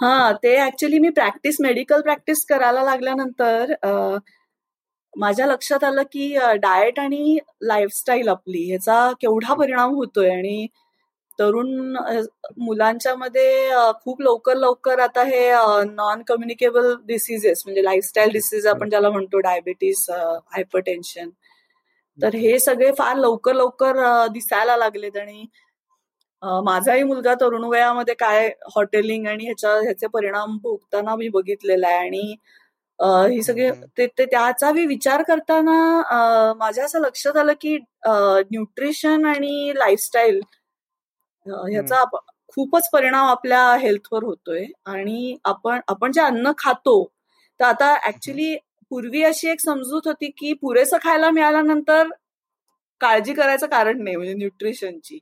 हा 0.00 0.32
ते 0.42 0.54
ऍक्च्युली 0.58 0.98
मी 0.98 1.08
प्रॅक्टिस 1.10 1.56
मेडिकल 1.60 2.00
प्रॅक्टिस 2.00 2.44
करायला 2.46 2.82
लागल्यानंतर 2.82 3.72
माझ्या 5.14 5.46
लक्षात 5.46 5.84
आलं 5.84 6.02
की 6.02 6.28
डाएट 6.56 6.98
आणि 7.00 7.38
लाईफस्टाईल 7.62 8.28
आपली 8.28 8.64
ह्याचा 8.68 9.10
केवढा 9.20 9.54
परिणाम 9.54 9.94
होतोय 9.94 10.30
आणि 10.30 10.66
तरुण 11.38 11.68
मुलांच्या 12.58 13.14
मध्ये 13.14 13.70
खूप 14.04 14.20
लवकर 14.22 14.56
लवकर 14.56 14.98
आता 14.98 15.22
हे 15.24 15.48
नॉन 15.86 16.22
कम्युनिकेबल 16.22 16.94
डिसिजेस 17.06 17.62
म्हणजे 17.66 17.84
लाईफस्टाईल 17.84 18.32
डिसीज 18.32 18.66
आपण 18.66 18.88
ज्याला 18.90 19.10
म्हणतो 19.10 19.38
डायबिटीस 19.40 20.08
हायपरटेन्शन 20.10 21.28
तर 22.18 22.34
हे 22.34 22.58
सगळे 22.58 22.90
फार 22.98 23.16
लवकर 23.16 23.54
लवकर 23.54 24.26
दिसायला 24.32 24.76
लागलेत 24.76 25.16
आणि 25.16 25.44
माझाही 26.42 27.02
मुलगा 27.02 27.34
तरुण 27.34 27.64
वयामध्ये 27.64 28.14
काय 28.14 28.48
हॉटेलिंग 28.74 29.26
आणि 29.26 29.44
ह्याच्या 29.44 29.72
ह्याचे 29.76 30.06
परिणाम 30.06 30.56
भोगताना 30.62 31.16
मी 31.16 31.28
बघितलेला 31.28 31.88
आहे 31.88 31.98
आणि 31.98 32.34
ही 33.28 33.42
सगळे 33.42 33.70
ते 33.98 34.06
त्याचा 34.16 34.70
मी 34.72 34.84
विचार 34.86 35.22
करताना 35.22 36.52
माझ्या 36.56 36.84
असं 36.84 37.00
लक्षात 37.00 37.36
आलं 37.36 37.52
की 37.60 37.76
न्यूट्रिशन 38.06 39.24
आणि 39.24 39.72
लाईफस्टाईल 39.76 40.40
ह्याचा 41.46 42.04
खूपच 42.56 42.88
परिणाम 42.92 43.26
आपल्या 43.26 43.62
हेल्थवर 43.76 44.24
होतोय 44.24 44.64
आणि 44.86 45.36
आपण 45.44 45.80
आपण 45.88 46.12
जे 46.12 46.20
अन्न 46.20 46.52
खातो 46.58 47.04
तर 47.60 47.64
आता 47.64 47.94
ऍक्च्युली 48.06 48.54
पूर्वी 48.90 49.22
अशी 49.22 49.48
एक 49.48 49.60
समजूत 49.60 50.06
होती 50.06 50.30
की 50.38 50.52
पुरेसं 50.52 50.96
खायला 51.02 51.30
मिळाल्यानंतर 51.30 52.08
काळजी 53.00 53.32
करायचं 53.32 53.66
कारण 53.66 54.02
नाही 54.04 54.16
म्हणजे 54.16 54.34
न्यूट्रिशनची 54.34 55.18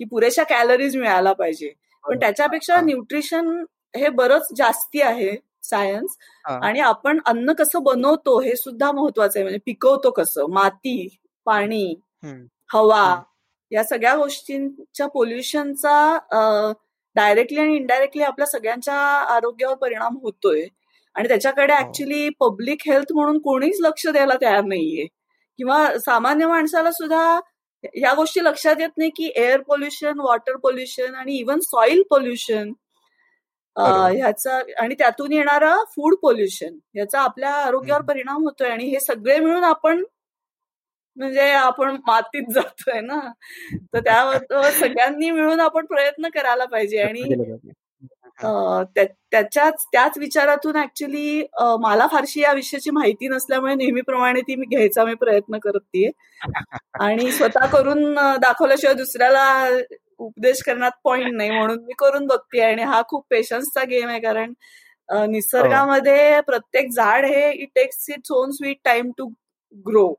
की 0.00 0.04
पुरेशा 0.04 0.42
कॅलरीज 0.44 0.96
मिळायला 0.96 1.32
पाहिजे. 1.32 1.72
पण 2.04 2.18
त्याच्यापेक्षा 2.20 2.80
न्यूट्रिशन 2.80 3.48
हे 3.96 4.08
बरंच 4.08 4.48
जास्ती 4.56 5.00
आहे 5.02 5.36
सायन्स 5.62 6.16
आणि 6.62 6.80
आपण 6.80 7.18
अन्न 7.26 7.52
कसं 7.52 7.82
बनवतो 7.82 8.38
हे 8.40 8.54
सुद्धा 8.56 8.90
महत्वाचं 8.92 9.38
आहे. 9.38 9.44
म्हणजे 9.44 9.58
पिकवतो 9.66 10.10
कसं? 10.10 10.46
माती 10.50 11.08
पाणी 11.46 11.94
हवा 12.74 13.22
या 13.72 13.82
सगळ्या 13.84 14.14
गोष्टींच्या 14.16 15.06
पोल्युशनचा 15.06 16.18
डायरेक्टली 17.16 17.60
आणि 17.60 17.76
इनडायरेक्टली 17.76 18.22
आपल्या 18.22 18.46
सगळ्यांच्या 18.46 18.94
आरोग्यावर 19.34 19.74
परिणाम 19.76 20.16
होतोय. 20.22 20.64
आणि 21.16 21.28
त्याच्याकडे 21.28 21.74
ऍक्च्युली 21.74 22.28
पब्लिक 22.40 22.82
हेल्थ 22.86 23.12
म्हणून 23.14 23.38
कोणीच 23.38 23.76
लक्ष 23.80 24.06
द्यायला 24.06 24.34
तयार 24.42 24.64
नाहीये. 24.64 25.06
किंवा 25.58 25.86
सामान्य 25.98 26.46
माणसाला 26.46 26.90
सुद्धा 26.92 27.38
या 27.84 28.14
गोष्टी 28.14 28.44
लक्षात 28.44 28.76
येत 28.80 28.96
नाही 28.96 29.10
की 29.10 29.32
एअर 29.36 29.60
पोल्युशन 29.60 30.20
वॉटर 30.20 30.56
पोल्युशन 30.56 31.14
आणि 31.14 31.32
इवन 31.32 31.58
सॉइल 31.60 32.02
पोल्युशन 32.10 32.72
ह्याचा 33.76 34.60
आणि 34.78 34.94
त्यातून 34.94 35.32
येणारं 35.32 35.84
फूड 35.96 36.14
पोल्युशन 36.14 36.78
ह्याचा 36.94 37.20
आपल्या 37.20 37.50
आरोग्यावर 37.50 38.02
परिणाम 38.02 38.42
होतोय 38.42 38.68
आणि 38.68 38.84
हे 38.84 39.00
सगळे 39.00 39.38
मिळून 39.40 39.64
आपण 39.64 40.04
म्हणजे 41.16 41.50
आपण 41.50 41.96
मातीत 42.06 42.42
जातोय 42.54 43.00
ना? 43.00 43.20
तर 43.94 44.00
त्यावर 44.00 44.38
सगळ्यांनी 44.70 45.30
मिळून 45.30 45.60
आपण 45.60 45.86
प्रयत्न 45.86 46.28
करायला 46.34 46.64
पाहिजे 46.64 46.98
आणि 46.98 47.22
त्याच्याच 48.40 49.84
त्याच 49.92 50.18
विचारातून 50.18 50.76
ऍक्च्युली 50.76 51.42
मला 51.80 52.06
फारशी 52.06 52.40
या 52.40 52.52
विषयाची 52.52 52.90
माहिती 52.90 53.28
नसल्यामुळे 53.28 53.74
नेहमीप्रमाणे 53.74 54.40
ती 54.40 54.54
मी 54.56 54.66
घ्यायचा 54.66 55.04
मी 55.04 55.14
प्रयत्न 55.14 55.58
करते. 55.58 56.10
आणि 57.00 57.30
स्वतः 57.32 57.66
करून 57.66 58.14
दाखवल्याशिवाय 58.40 58.94
दुसऱ्याला 58.94 59.46
उपदेश 60.18 60.62
करण्यात 60.62 60.92
पॉइंट 61.04 61.34
नाही 61.36 61.50
म्हणून 61.50 61.78
मी 61.84 61.92
करून 61.98 62.26
बघते 62.26 62.60
आणि 62.62 62.82
हा 62.82 63.02
खूप 63.08 63.24
पेशन्सचा 63.30 63.84
गेम 63.84 64.08
आहे 64.08 64.20
कारण 64.20 64.52
निसर्गामध्ये 65.08 66.40
प्रत्येक 66.40 66.90
झाड 66.92 67.24
हे 67.26 67.50
it 67.52 67.68
takes 67.74 68.06
its 68.10 68.32
own 68.32 68.50
sweet 68.50 68.76
time 68.84 69.10
to 69.18 69.26
grow 69.86 70.12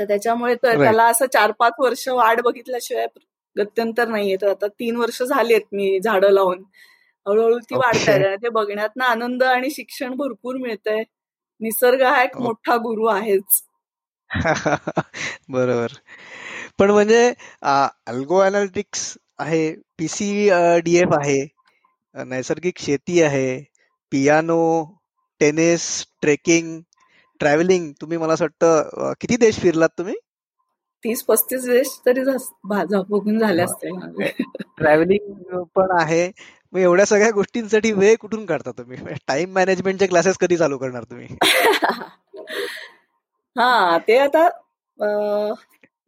तर 0.00 0.04
त्याच्यामुळे 0.04 0.54
त्याला 0.54 1.04
असं 1.06 1.26
चार 1.32 1.50
पाच 1.58 1.72
वर्ष 1.78 2.08
वाढ 2.08 2.40
बघितल्याशिवाय 2.40 3.06
गत्यंतर 3.56 4.08
नाहीये. 4.08 4.36
तर 4.36 4.48
आता 4.50 4.66
तीन 4.70 4.96
वर्ष 4.96 5.22
झालीत 5.22 5.62
मी 5.72 5.98
झाडं 6.00 6.30
लावून. 6.30 6.62
हळूहळू 7.26 7.58
ती 7.58 7.74
वाढताय. 7.74 8.36
ते 8.36 8.48
बघण्यात 8.48 8.88
ना 8.96 9.04
आनंद 9.04 9.42
आणि 9.42 9.70
शिक्षण 9.70 10.14
भरपूर 10.14 10.56
मिळतंय. 10.56 11.02
निसर्ग 11.60 12.02
हा 12.02 12.22
एक 12.22 12.36
मोठा 12.36 12.76
गुरु 12.76 13.06
आहेच. 13.06 13.62
बरोबर. 15.48 15.86
पण 16.78 16.90
म्हणजे 16.90 17.32
अल्गो 17.62 18.38
अनालिटिक्स 18.38 19.16
आहे 19.38 19.74
पीसी 19.98 20.48
डीएफ 20.84 21.08
आहे 21.12 21.46
नैसर्गिक 22.14 22.78
शेती 22.78 23.22
आहे 23.22 23.64
पियानो 24.12 24.58
टेनिस 25.40 26.06
ट्रेकिंग 26.22 26.80
ट्रॅव्हलिंग 27.40 27.92
तुम्ही 28.00 28.18
मला 28.18 28.32
असं 28.32 28.44
वाटतं 28.44 29.12
किती 29.20 29.36
देश 29.36 29.58
फिरलात 29.60 29.88
तुम्ही? 29.98 30.14
तीस 31.04 31.22
पस्तीस 31.22 31.64
देश 31.64 31.88
तरी 32.06 32.24
झाले 32.24 33.62
असते 33.62 33.90
ट्रॅव्हलिंग 34.76 35.62
पण 35.74 35.90
आहे 36.00 36.30
मग 36.74 36.80
एवढ्या 36.80 37.04
सगळ्या 37.06 37.30
गोष्टींसाठी 37.30 37.92
वेळ 37.92 38.14
कुठून 38.20 38.44
काढता 38.46 38.70
तुम्ही? 38.78 38.96
टाइम 39.28 39.52
मॅनेजमेंटचे 39.54 40.06
क्लासेस 40.06 40.36
कधी 40.40 40.56
चालू 40.56 40.78
करणार 40.78 41.04
तुम्ही? 41.10 41.26
हा 43.56 43.98
ते 44.08 44.16
आता 44.18 44.48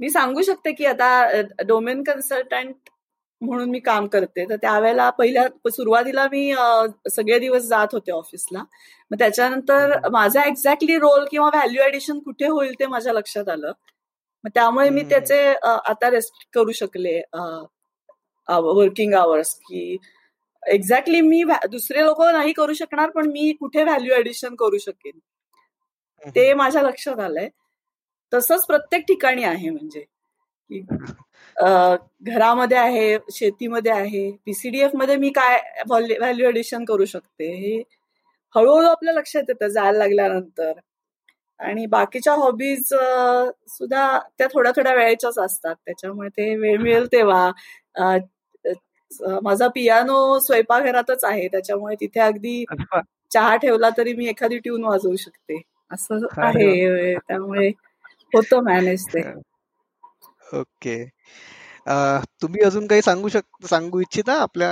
मी 0.01 0.09
सांगू 0.11 0.43
शकते 0.43 0.73
की 0.73 0.87
आता 0.87 1.09
डोमेन 1.67 2.03
कन्सल्टंट 2.03 2.75
म्हणून 3.43 3.71
मी 3.71 3.79
काम 3.81 4.07
करते. 4.07 4.45
तर 4.51 4.57
त्यावेळेला 4.57 5.09
पहिल्या 5.11 5.47
सुरुवातीला 5.71 6.27
मी 6.33 6.53
सगळे 7.11 7.39
दिवस 7.39 7.63
जात 7.69 7.89
होते 7.93 8.13
ऑफिसला 8.13 8.63
मग 9.11 9.19
त्याच्यानंतर 9.19 9.97
माझा 10.13 10.43
एक्झॅक्टली 10.45 10.97
रोल 10.99 11.25
किंवा 11.31 11.49
व्हॅल्यू 11.55 11.83
ऍडिशन 11.85 12.19
कुठे 12.19 12.47
होईल 12.49 12.73
ते 12.81 12.87
माझ्या 12.87 13.13
लक्षात 13.13 13.49
आलं. 13.49 13.73
मग 14.45 14.51
त्यामुळे 14.55 14.89
मी 14.91 15.03
त्याचे 15.11 15.39
आता 15.63 16.11
रेस्ट 16.11 16.47
करू 16.55 16.73
शकले 16.73 17.21
वर्किंग 18.49 19.15
आवर्स 19.15 19.55
की 19.61 19.97
एक्झॅक्टली 20.67 21.21
मी 21.21 21.43
दुसरे 21.71 22.05
लोक 22.05 22.23
नाही 22.23 22.53
करू 22.53 22.73
शकणार 22.75 23.11
पण 23.11 23.31
मी 23.33 23.53
कुठे 23.61 23.83
व्हॅल्यू 23.85 24.15
ऍडिशन 24.15 24.55
करू 24.59 24.79
शकेन? 24.79 25.19
ते 26.37 26.53
माझ्या 26.55 26.83
लक्षात 26.83 27.21
आलंय. 27.21 27.49
तसंच 28.33 28.65
प्रत्येक 28.67 29.05
ठिकाणी 29.09 29.45
आहे 29.45 29.71
म्हणजे. 29.71 30.05
घरामध्ये 32.25 32.77
आहे 32.79 33.17
शेतीमध्ये 33.33 33.93
आहे 33.93 34.31
पीसीडीएफमध्ये 34.47 35.17
मी 35.17 35.31
काय 35.37 35.59
व्हॅल्यू 35.89 36.49
एडिशन 36.49 36.85
करू 36.85 37.05
शकते 37.05 37.53
हे 37.57 37.77
हळूहळू 38.55 38.87
आपल्या 38.89 39.15
लक्षात 39.15 39.43
येतं 39.49 39.69
जायला 39.69 39.99
लागल्यानंतर. 39.99 40.73
आणि 41.61 41.85
बाकीच्या 41.87 42.33
हॉबीज 42.37 42.93
सुद्धा 43.69 44.19
त्या 44.39 44.47
थोड्या 44.55 44.73
थोड्या 44.77 44.95
वेळेच्याच 44.95 45.39
असतात. 45.39 45.75
त्याच्यामुळे 45.87 46.29
ते 46.29 46.55
वेळ 46.57 46.79
मिळेल 46.83 47.07
तेव्हा. 47.13 47.51
माझा 49.43 49.69
पियानो 49.69 50.39
स्वयंपाकघरातच 50.41 51.25
आहे 51.25 51.47
त्याच्यामुळे 51.49 51.95
तिथे 52.01 52.21
अगदी 52.21 52.65
चहा 53.31 53.55
ठेवला 53.57 53.91
तरी 53.99 54.13
मी 54.15 54.27
एखादी 54.29 54.59
ट्यून 54.59 54.85
वाजवू 54.85 55.17
शकते. 55.17 55.61
असं 55.91 56.27
आहे 56.39 57.15
त्यामुळे 57.19 57.69
होतं 58.35 58.63
मॅनेज 58.65 59.07
ते. 59.07 59.23
ओके. 60.53 61.05
तुम्ही 62.43 62.65
अजून 62.65 62.87
काही 62.87 63.03
सांगू 63.03 63.29
शक 63.29 63.67
सांगू 63.67 64.01
इच्छिता 64.01 64.35
आपल्या 64.43 64.71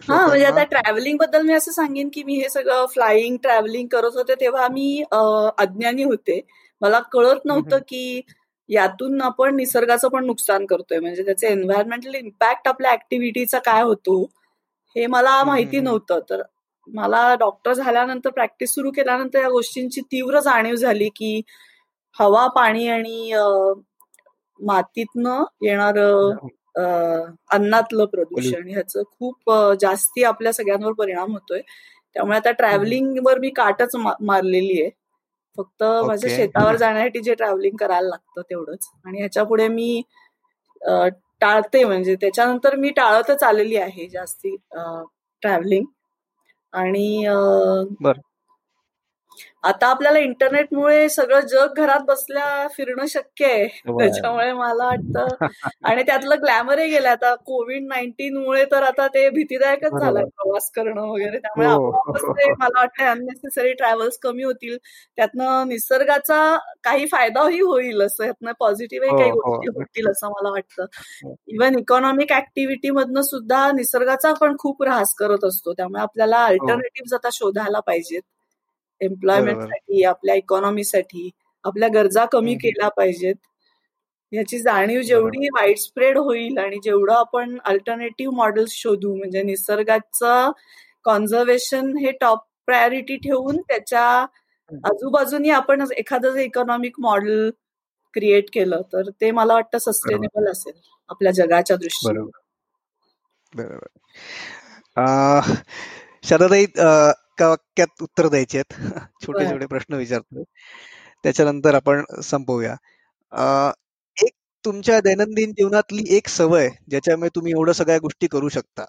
हा 0.00 0.26
म्हणजे 0.26 0.44
आता 0.46 0.62
ट्रॅव्हलिंगबद्दल 0.64 1.42
मी 1.42 1.52
असं 1.54 1.72
सांगेन 1.72 2.08
की 2.14 2.22
मी 2.24 2.34
हे 2.34 2.48
सगळं 2.48 2.86
फ्लाइंग 2.86 3.36
ट्रॅव्हलिंग 3.42 3.86
करत 3.88 4.16
होते 4.16 4.34
तेव्हा 4.40 4.66
मी 4.68 5.02
अज्ञानी 5.12 6.02
होते. 6.04 6.40
मला 6.80 7.00
कळत 7.12 7.44
नव्हतं 7.44 7.78
की 7.88 8.20
यातून 8.68 9.20
आपण 9.22 9.56
निसर्गाचं 9.56 10.08
पण 10.08 10.24
नुकसान 10.26 10.66
करतोय. 10.66 10.98
म्हणजे 11.00 11.24
त्याचे 11.24 11.46
एन्व्हायरमेंटल 11.48 12.14
इम्पॅक्ट 12.14 12.68
आपल्या 12.68 12.92
ऍक्टिव्हिटीचा 12.92 13.58
काय 13.66 13.82
होतो 13.82 14.22
हे 14.96 15.06
मला 15.06 15.42
माहिती 15.44 15.80
नव्हतं. 15.80 16.20
तर 16.30 16.42
मला 16.88 17.34
डॉक्टर 17.40 17.72
झाल्यानंतर 17.74 18.30
प्रॅक्टिस 18.30 18.74
सुरू 18.74 18.90
केल्यानंतर 18.90 19.40
या 19.42 19.48
गोष्टींची 19.50 20.00
तीव्र 20.12 20.40
जाणीव 20.40 20.74
झाली 20.76 21.08
की 21.16 21.40
हवा 22.16 22.46
पाणी 22.56 22.86
आणि 22.88 23.32
मातीतनं 24.60 25.44
येणार 25.62 25.98
अन्नातलं 27.50 28.04
प्रदूषण 28.04 28.68
ह्याचं 28.70 29.02
खूप 29.10 29.50
जास्ती 29.80 30.22
आपल्या 30.24 30.52
सगळ्यांवर 30.52 30.92
परिणाम 30.92 31.32
होतोय. 31.32 31.60
त्यामुळे 32.16 32.36
आता 32.36 32.50
ट्रॅव्हलिंग 32.50 33.16
वर 33.24 33.38
मी 33.38 33.50
काटच 33.56 33.96
मारलेली 33.96 34.80
आहे 34.82 34.90
फक्त 35.58 35.82
माझ्या 36.06 36.30
शेतावर 36.30 36.76
जाण्यासाठी 36.76 37.20
जे 37.20 37.34
ट्रॅव्हलिंग 37.34 37.76
करायला 37.76 38.08
लागतं 38.08 38.42
तेवढंच. 38.42 38.88
आणि 39.04 39.18
ह्याच्या 39.18 39.44
पुढे 39.44 39.68
मी 39.68 40.02
टाळते 41.40 41.84
म्हणजे 41.84 42.14
त्याच्यानंतर 42.20 42.76
मी 42.76 42.90
टाळतच 42.90 43.42
आलेली 43.42 43.76
आहे 43.76 44.06
जास्ती 44.08 44.54
ट्रॅव्हलिंग 45.42 45.84
आणि 46.72 47.24
आता 49.62 49.86
आपल्याला 49.86 50.18
इंटरनेटमुळे 50.18 51.08
सगळं 51.08 51.40
जग 51.40 51.74
घरात 51.76 52.00
बसल्या 52.00 52.66
फिरणं 52.68 53.06
शक्य 53.06 53.46
आहे. 53.46 53.66
त्याच्यामुळे 53.66 54.52
मला 54.52 54.84
वाटतं. 54.86 55.46
आणि 55.84 56.02
त्यातलं 56.02 56.34
ग्लॅमरही 56.42 56.90
गेलं 56.90 57.08
आता 57.08 57.34
कोविड 57.34 57.86
नाईन्टीन 57.86 58.36
मुळे 58.36 58.64
तर 58.64 58.82
आता 58.82 59.06
ते 59.08 59.30
भीतीदायकच 59.30 60.00
झालंय 60.00 60.24
प्रवास 60.24 60.70
करणं 60.70 61.02
वगैरे. 61.02 61.38
त्यामुळे 61.38 61.68
हो. 61.68 62.12
ते 62.32 62.50
मला 62.52 62.78
वाटतं 62.78 63.04
अननेसेसरी 63.04 63.72
ट्रॅव्हल्स 63.72 64.18
कमी 64.18 64.42
होतील. 64.42 64.76
त्यातनं 65.16 65.68
निसर्गाचा 65.68 66.58
काही 66.84 67.06
फायदाही 67.06 67.60
होईल 67.60 68.02
असं. 68.02 68.24
यातनं 68.24 68.52
पॉझिटिव्ह 68.60 69.16
काही 69.18 69.30
हो, 69.30 69.40
हो. 69.40 69.50
गोष्टी 69.50 69.78
होतील 69.78 70.10
असं 70.10 70.28
मला 70.28 70.50
वाटतं. 70.50 70.84
इव्हन 71.46 71.78
इकॉनॉमिक 71.78 72.32
ऍक्टिव्हिटी 72.32 72.90
मधनं 72.90 73.20
सुद्धा 73.22 73.70
निसर्गाचा 73.72 74.32
पण 74.32 74.56
खूप 74.58 74.82
ऱ्हास 74.84 75.14
करत 75.14 75.44
असतो. 75.44 75.72
त्यामुळे 75.72 76.02
आपल्याला 76.02 76.44
अल्टरनेटिव्ह 76.44 77.14
आता 77.14 77.28
शोधायला 77.32 77.80
पाहिजेत. 77.80 78.22
एम्प्लॉयमेंटसाठी 79.00 80.02
आपल्या 80.04 80.34
इकॉनॉमीसाठी 80.34 81.30
आपल्या 81.64 81.88
गरजा 81.94 82.24
कमी 82.24 82.54
केल्या 82.54 82.88
पाहिजेत. 82.88 83.34
याची 84.32 84.58
जाणीव 84.58 85.00
जेवढी 85.02 85.48
वाईड 85.48 85.76
स्प्रेड 85.78 86.18
होईल 86.18 86.58
आणि 86.58 86.78
जेवढं 86.84 87.12
आपण 87.12 87.56
अल्टरनेटिव्ह 87.64 88.36
मॉडेल्स 88.36 88.72
शोधू 88.72 89.14
म्हणजे 89.14 89.42
निसर्गाचं 89.42 90.50
कॉन्झर्वेशन 91.04 91.96
हे 91.96 92.10
टॉप 92.20 92.38
प्रायोरिटी 92.66 93.16
ठेवून 93.16 93.56
त्याच्या 93.60 94.04
आजूबाजूनी 94.84 95.50
आपण 95.50 95.84
एखादं 95.96 96.36
इकॉनॉमिक 96.36 97.00
मॉडेल 97.00 97.50
क्रिएट 98.14 98.48
केलं 98.52 98.80
तर 98.92 99.10
ते 99.20 99.30
मला 99.30 99.54
वाटतं 99.54 99.78
सस्टेनेबल 99.78 100.50
असेल 100.50 100.80
आपल्या 101.10 101.32
जगाच्या 101.32 101.76
दृष्टीने. 101.76 102.20
बरोबर. 103.52 103.88
शरदाई 106.24 106.66
एका 107.38 107.48
वाक्यात 107.48 108.02
उत्तर 108.02 108.28
द्यायचे 108.28 108.58
आहेत. 108.58 108.72
छोटे 109.22 109.50
छोटे 109.50 109.66
प्रश्न 109.66 109.94
विचारतो 109.94 110.42
त्याच्यानंतर 111.24 111.74
आपण 111.74 112.02
संपवूया. 112.22 112.74
एक 114.16 114.30
तुमच्या 114.64 115.00
दैनंदिन 115.00 115.50
जीवनातली 115.50 116.04
एक 116.16 116.28
सवय 116.28 116.68
ज्याच्यामुळे 116.90 117.30
तुम्ही 117.34 117.52
एवढं 117.52 117.72
सगळ्या 117.72 117.98
गोष्टी 117.98 118.26
करू 118.26 118.48
शकता. 118.48 118.84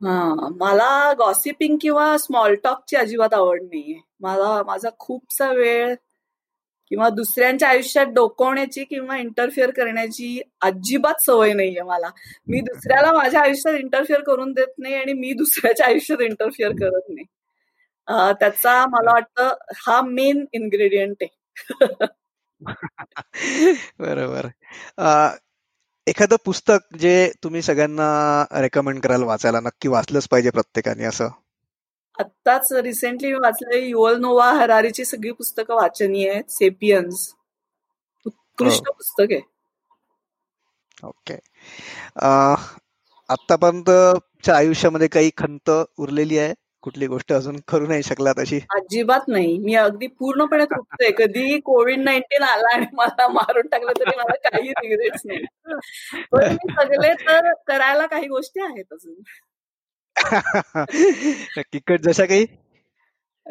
हा 0.00 0.48
मला 0.60 1.12
गॉसिपिंग 1.18 1.76
किंवा 1.80 2.16
स्मॉल 2.18 2.54
टॉकची 2.64 2.96
अजिबात 2.96 3.34
आवड 3.34 3.62
नाहीये. 3.62 4.00
मला 4.20 4.62
माझा 4.62 4.88
खूपसा 4.98 5.50
वेळ 5.52 5.94
किंवा 6.90 7.08
दुसऱ्यांच्या 7.08 7.68
आयुष्यात 7.68 8.06
डोकवण्याची 8.06 8.84
किंवा 8.84 9.16
इंटरफिअर 9.16 9.70
करण्याची 9.70 10.40
अजिबात 10.60 11.20
सवय 11.26 11.52
नाहीये 11.52 11.82
मला. 11.82 12.10
मी 12.48 12.60
दुसऱ्याला 12.60 13.12
माझ्या 13.12 13.40
आयुष्यात 13.40 13.74
इंटरफिअर 13.74 14.20
करून 14.20 14.52
देत 14.52 14.78
नाही 14.78 14.94
आणि 14.94 15.12
मी 15.12 15.32
दुसऱ्याच्या 15.32 15.86
आयुष्यात 15.86 16.22
इंटरफिअर 16.22 16.70
करत 16.70 17.08
नाही. 17.08 17.24
त्याचा 18.40 18.86
मला 18.86 19.12
वाटतं 19.12 19.54
हा 19.76 20.00
मेन 20.02 20.44
इन्ग्रेडियंट 20.52 21.16
आहे. 21.22 21.36
बरोबर. 23.98 24.46
एखादं 26.06 26.36
पुस्तक 26.44 26.96
जे 26.98 27.32
तुम्ही 27.44 27.62
सगळ्यांना 27.62 28.44
रेकमेंड 28.60 29.00
कराल 29.00 29.22
वाचायला 29.22 29.60
नक्की 29.60 29.88
वाचलंच 29.88 30.28
पाहिजे 30.28 30.50
प्रत्येकाने 30.50 31.04
असं? 31.04 31.28
आत्ताच 32.18 32.72
रिसेंटली 32.72 33.32
मी 33.32 33.38
वाचले 33.38 33.78
युवल 33.80 34.20
नोवा 34.20 34.50
हरारीची 34.52 35.04
सगळी 35.04 35.30
पुस्तकं 35.32 35.74
वाचनीय 35.74 36.30
आहेत 36.30 36.50
सेपियन्स 36.50 37.28
उत्कृष्ट 38.26 38.88
हो. 38.88 38.92
पुस्तक 38.92 39.32
आहे. 39.32 39.40
ओके. 41.04 41.36
आतापर्यंत 43.28 44.48
आयुष्यामध्ये 44.50 45.08
काही 45.08 45.30
खंत 45.36 45.70
उरलेली 45.98 46.38
आहे? 46.38 46.54
कुठली 46.82 47.06
गोष्ट 47.06 47.32
अजून 47.32 47.56
करू 47.68 47.86
नाही 47.86 48.02
शकला 48.02 48.32
तशी? 48.32 48.58
अजिबात 48.70 49.28
नाही. 49.28 49.56
मी 49.58 49.74
अगदी 49.74 50.06
पूर्णपणे 50.18 50.64
तृप्त 50.64 51.02
कधी 51.18 51.58
कोविड 51.60 52.00
नाईन्टीन 52.00 52.42
आला 52.42 52.74
आणि 52.74 52.86
मला 52.92 53.26
मारून 53.28 53.66
टाकलं 53.66 53.92
तरी 54.00 54.16
मला 54.16 54.34
काही 54.48 54.70
रिग्रेट्स 54.70 55.22
नाही. 55.24 55.44
पण 56.32 56.56
सगळे 56.80 57.12
तर 57.26 57.52
करायला 57.66 58.06
काही 58.06 58.28
गोष्टी 58.28 58.60
आहेत 58.64 58.92
अजून. 58.92 59.14
किकट 61.72 62.00
जशा 62.00 62.24
काही? 62.24 62.46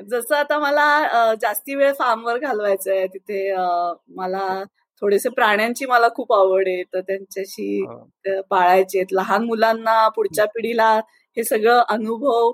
जसं 0.09 0.35
आता 0.35 0.59
मला 0.59 1.33
जास्ती 1.41 1.75
वेळ 1.75 1.93
फार्मवर 1.93 2.37
घालवायचा 2.37 2.91
आहे 2.91 3.07
तिथे 3.07 3.53
मला 4.09 4.63
थोडेसे 5.01 5.29
प्राण्यांची 5.29 5.85
मला 5.85 6.07
खूप 6.09 6.33
आवड 6.33 6.67
आहे 6.67 6.83
तर 6.83 6.99
त्यांच्याशी 6.99 7.85
पाळायचे 8.49 9.03
लहान 9.11 9.43
मुलांना 9.43 10.09
पुढच्या 10.09 10.45
पिढीला 10.45 10.93
हे 11.37 11.43
सगळं 11.43 11.83
अनुभव 11.89 12.51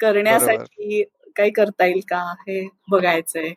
करण्यासाठी 0.00 1.02
काही 1.36 1.50
करता 1.50 1.86
येईल 1.86 2.00
का 2.08 2.34
हे 2.40 2.68
बघायचंय. 2.90 3.52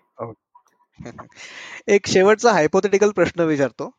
एक 1.88 2.08
शेवटचा 2.08 2.52
हायपोथेटिकल 2.52 3.12
प्रश्न 3.12 3.42
विचारतो. 3.42 3.92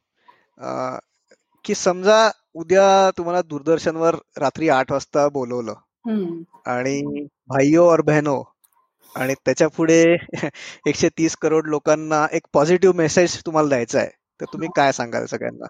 की 1.64 1.74
समजा 1.74 2.30
उद्या 2.54 3.10
तुम्हाला 3.10 3.42
दूरदर्शनवर 3.42 4.16
रात्री 4.38 4.68
आठ 4.68 4.92
वाजता 4.92 5.28
बोलवलं 5.28 5.74
आणि 6.66 7.26
भाईयो 7.48 7.84
और 7.86 8.00
बहनो 8.00 8.42
आणि 9.14 9.34
त्याच्या 9.34 9.68
पुढे 9.68 10.02
एकशे 10.86 11.08
तीस 11.08 11.36
करोड 11.36 11.66
लोकांना 11.66 12.26
एक 12.32 12.46
पॉझिटिव्ह 12.52 12.96
मेसेज 12.96 13.38
तुम्हाला 13.46 13.68
द्यायचा 13.68 13.98
आहे 13.98 14.10
तर 14.40 14.52
तुम्ही 14.52 14.68
काय 14.76 14.92
सांगाल 14.92 15.26
सगळ्यांना? 15.26 15.66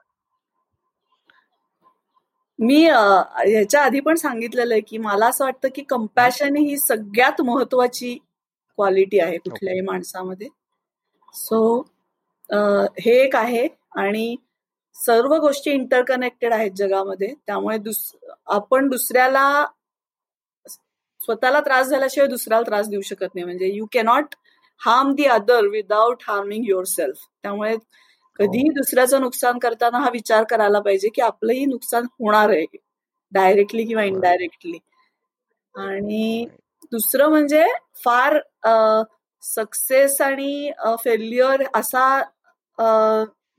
मी 2.59 2.85
ह्याच्या 2.85 3.83
आधी 3.83 4.01
पण 4.01 4.15
सांगितलेलं 4.15 4.75
आहे 4.75 4.81
की 4.81 4.99
मला 4.99 5.27
असं 5.27 5.45
वाटतं 5.45 5.69
की 5.75 5.83
कम्पॅशन 5.83 6.57
ही 6.57 6.77
सगळ्यात 6.79 7.41
महत्वाची 7.41 8.15
क्वालिटी 8.79 9.19
आहे 9.19 9.39
कुठल्याही 9.39 9.81
माणसामध्ये. 9.81 10.49
सो 11.35 11.81
हे 13.01 13.17
एक 13.25 13.37
आहे 13.37 13.67
आणि 13.97 14.35
सर्व 14.97 15.35
गोष्टी 15.41 15.71
इंटरकनेक्टेड 15.71 16.53
आहेत 16.53 16.71
जगामध्ये. 16.77 17.35
त्यामुळे 17.47 17.79
दुस 17.79 18.01
आपण 18.49 18.89
दुसऱ्याला 18.89 19.65
स्वतःला 21.21 21.61
त्रास 21.61 21.87
झाल्याशिवाय 21.87 22.29
दुसऱ्याला 22.29 22.67
त्रास 22.67 22.89
देऊ 22.89 23.01
शकत 23.01 23.35
नाही. 23.35 23.45
म्हणजे 23.45 23.67
you 23.75 23.87
cannot 23.93 24.35
harm 24.81 25.15
the 25.15 25.25
other 25.27 25.67
without 25.69 26.23
harming 26.29 26.65
yourself 26.85 27.19
त्यामुळे 27.43 27.77
कधीही 28.39 28.69
हो. 28.69 28.73
दुसऱ्याचं 28.75 29.21
नुकसान 29.21 29.59
करताना 29.59 29.99
हा 29.99 30.11
विचार 30.13 30.45
करायला 30.51 30.81
पाहिजे 30.81 31.09
की 31.15 31.23
आपलंही 31.23 31.65
नुकसान 31.67 32.05
होणार 32.21 32.51
आहे. 32.51 32.65
डायरेक्टली 33.33 33.85
किंवा 33.85 34.03
इनडायरेक्टली 34.05 34.79
आणि 35.75 36.47
दुसरं 36.93 37.29
म्हणजे 37.31 37.65
फार 38.05 38.39
सक्सेस 39.43 40.21
आणि 40.21 40.71
फेल्युअर 41.05 41.63
असा 41.75 42.05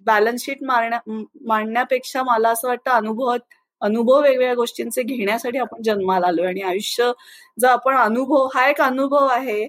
बॅलन्स 0.06 0.44
शीट 0.46 0.64
मारण्या 0.64 1.00
मांडण्यापेक्षा 1.48 2.24
मला 2.24 2.50
असं 2.50 2.68
वाटतं 2.68 2.92
अनुभव 2.92 3.36
अनुभव 3.82 4.22
वेगवेगळ्या 4.22 4.54
गोष्टींचे 4.56 5.04
घेण्यासाठी 5.04 5.58
आपण 5.60 5.82
जन्माला 5.84 6.28
आलोय. 6.28 6.48
आणि 6.48 6.62
आयुष्य 6.62 7.12
जर 7.60 7.68
आपण 7.70 7.96
अनुभव 7.98 8.48
हा 8.56 8.68
एक 8.70 8.82
अनुभव 8.82 9.28
आहे. 9.28 9.68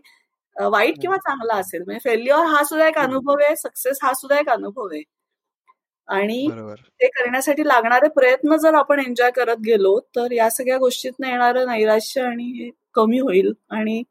वाईट 0.56 1.00
किंवा 1.02 1.16
चांगला 1.18 1.54
असेल 1.60 1.82
म्हणजे 1.86 2.00
फेल्युअर 2.04 2.44
हा 2.46 2.62
सुद्धा 2.64 2.86
एक 2.88 2.98
अनुभव 2.98 3.40
आहे 3.42 3.56
सक्सेस 3.56 3.98
हा 4.02 4.12
सुद्धा 4.14 4.38
एक 4.40 4.48
अनुभव 4.50 4.88
आहे. 4.92 5.02
आणि 6.08 6.46
ते 7.00 7.06
करण्यासाठी 7.08 7.66
लागणारे 7.68 8.08
प्रयत्न 8.14 8.56
जर 8.62 8.74
आपण 8.74 9.00
एन्जॉय 9.00 9.30
करत 9.36 9.56
गेलो 9.66 9.98
तर 10.16 10.32
या 10.32 10.48
सगळ्या 10.50 10.78
गोष्टीत 10.78 11.12
येणारं 11.24 11.66
नैराश्य 11.68 12.22
आणि 12.22 12.70
कमी 12.94 13.18
होईल. 13.20 13.52
आणि 13.70 14.02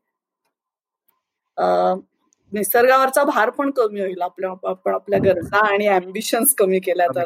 निसर्गावरचा 2.54 3.24
भार 3.24 3.50
पण 3.50 3.72
कमी 3.72 4.02
होईल 4.02 4.22
आपल्या 4.22 4.50
आपण 4.64 4.94
आपल्या 4.94 5.20
गरजा 5.20 5.66
आणि 5.74 5.88
अम्बिशन्स 5.88 6.56
कमी 6.56 6.80
केल्या 6.80 7.08
तर. 7.08 7.26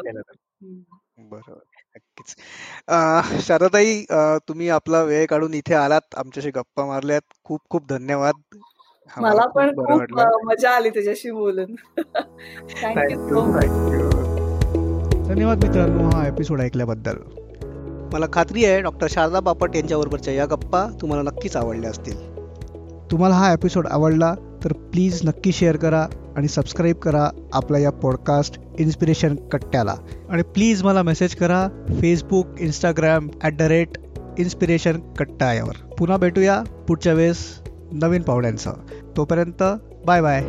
बरोबर 1.18 1.60
नक्कीच. 1.96 2.34
शारदाई 3.46 4.04
तुम्ही 4.48 4.68
आपला 4.68 5.02
वेळ 5.02 5.26
काढून 5.26 5.54
इथे 5.54 5.74
आलात 5.74 6.14
आमच्याशी 6.16 6.50
गप्पा 6.50 6.86
मारल्यात. 6.86 7.22
खूप 7.44 7.60
खूप 7.70 7.88
धन्यवाद. 7.88 8.34
मला 9.16 9.46
पण 9.46 9.74
खूप 9.74 10.44
मजा 10.44 10.70
आली 10.70 10.90
त्याच्याशी 10.90 11.30
बोलून. 11.30 11.74
थँक्यू 12.82 13.40
धन्यवाद 15.28 15.64
मित्रांनो 15.64 16.08
हा 16.08 16.26
एपिसोड 16.26 16.60
ऐकल्याबद्दल. 16.60 17.16
मला 18.12 18.26
खात्री 18.32 18.64
आहे 18.64 18.80
डॉक्टर 18.80 19.06
शारदा 19.10 19.40
बापट 19.40 19.76
यांच्याबरोबरच्या 19.76 20.34
या 20.34 20.46
गप्पा 20.46 20.86
तुम्हाला 21.00 21.30
नक्कीच 21.30 21.56
आवडल्या 21.56 21.90
असतील. 21.90 22.16
तुम्हाला 23.10 23.34
हा 23.34 23.52
एपिसोड 23.52 23.86
आवडला 23.86 24.34
तर 24.64 24.72
प्लीज 24.72 25.20
नक्की 25.24 25.52
शेअर 25.52 25.76
करा 25.76 26.06
आणि 26.36 26.48
सबस्क्राईब 26.48 26.96
करा 26.96 27.28
आपल्या 27.52 27.80
या 27.80 27.90
पॉडकास्ट 27.90 28.60
इन्स्पिरेशन 28.78 29.36
कट्ट्याला. 29.52 29.94
आणि 30.28 30.42
प्लीज 30.42 30.82
मला 30.82 31.02
मेसेज 31.02 31.34
करा 31.34 31.66
Facebook 32.00 32.60
Instagram 32.60 33.28
at 33.42 33.56
the 33.56 33.62
rate 33.62 33.98
Inspiration 34.38 35.00
Katta 35.18 35.52
यावर 35.52 35.84
पुन्हा 35.98 36.16
भेटूया 36.16 36.62
पुढच्या 36.88 37.12
वेळेस 37.12 37.60
नवीन 37.92 38.22
पाहुण्यांसह 38.22 38.72
तोपर्यंत 39.16 39.62
बाय 40.06 40.22
बाय. 40.22 40.42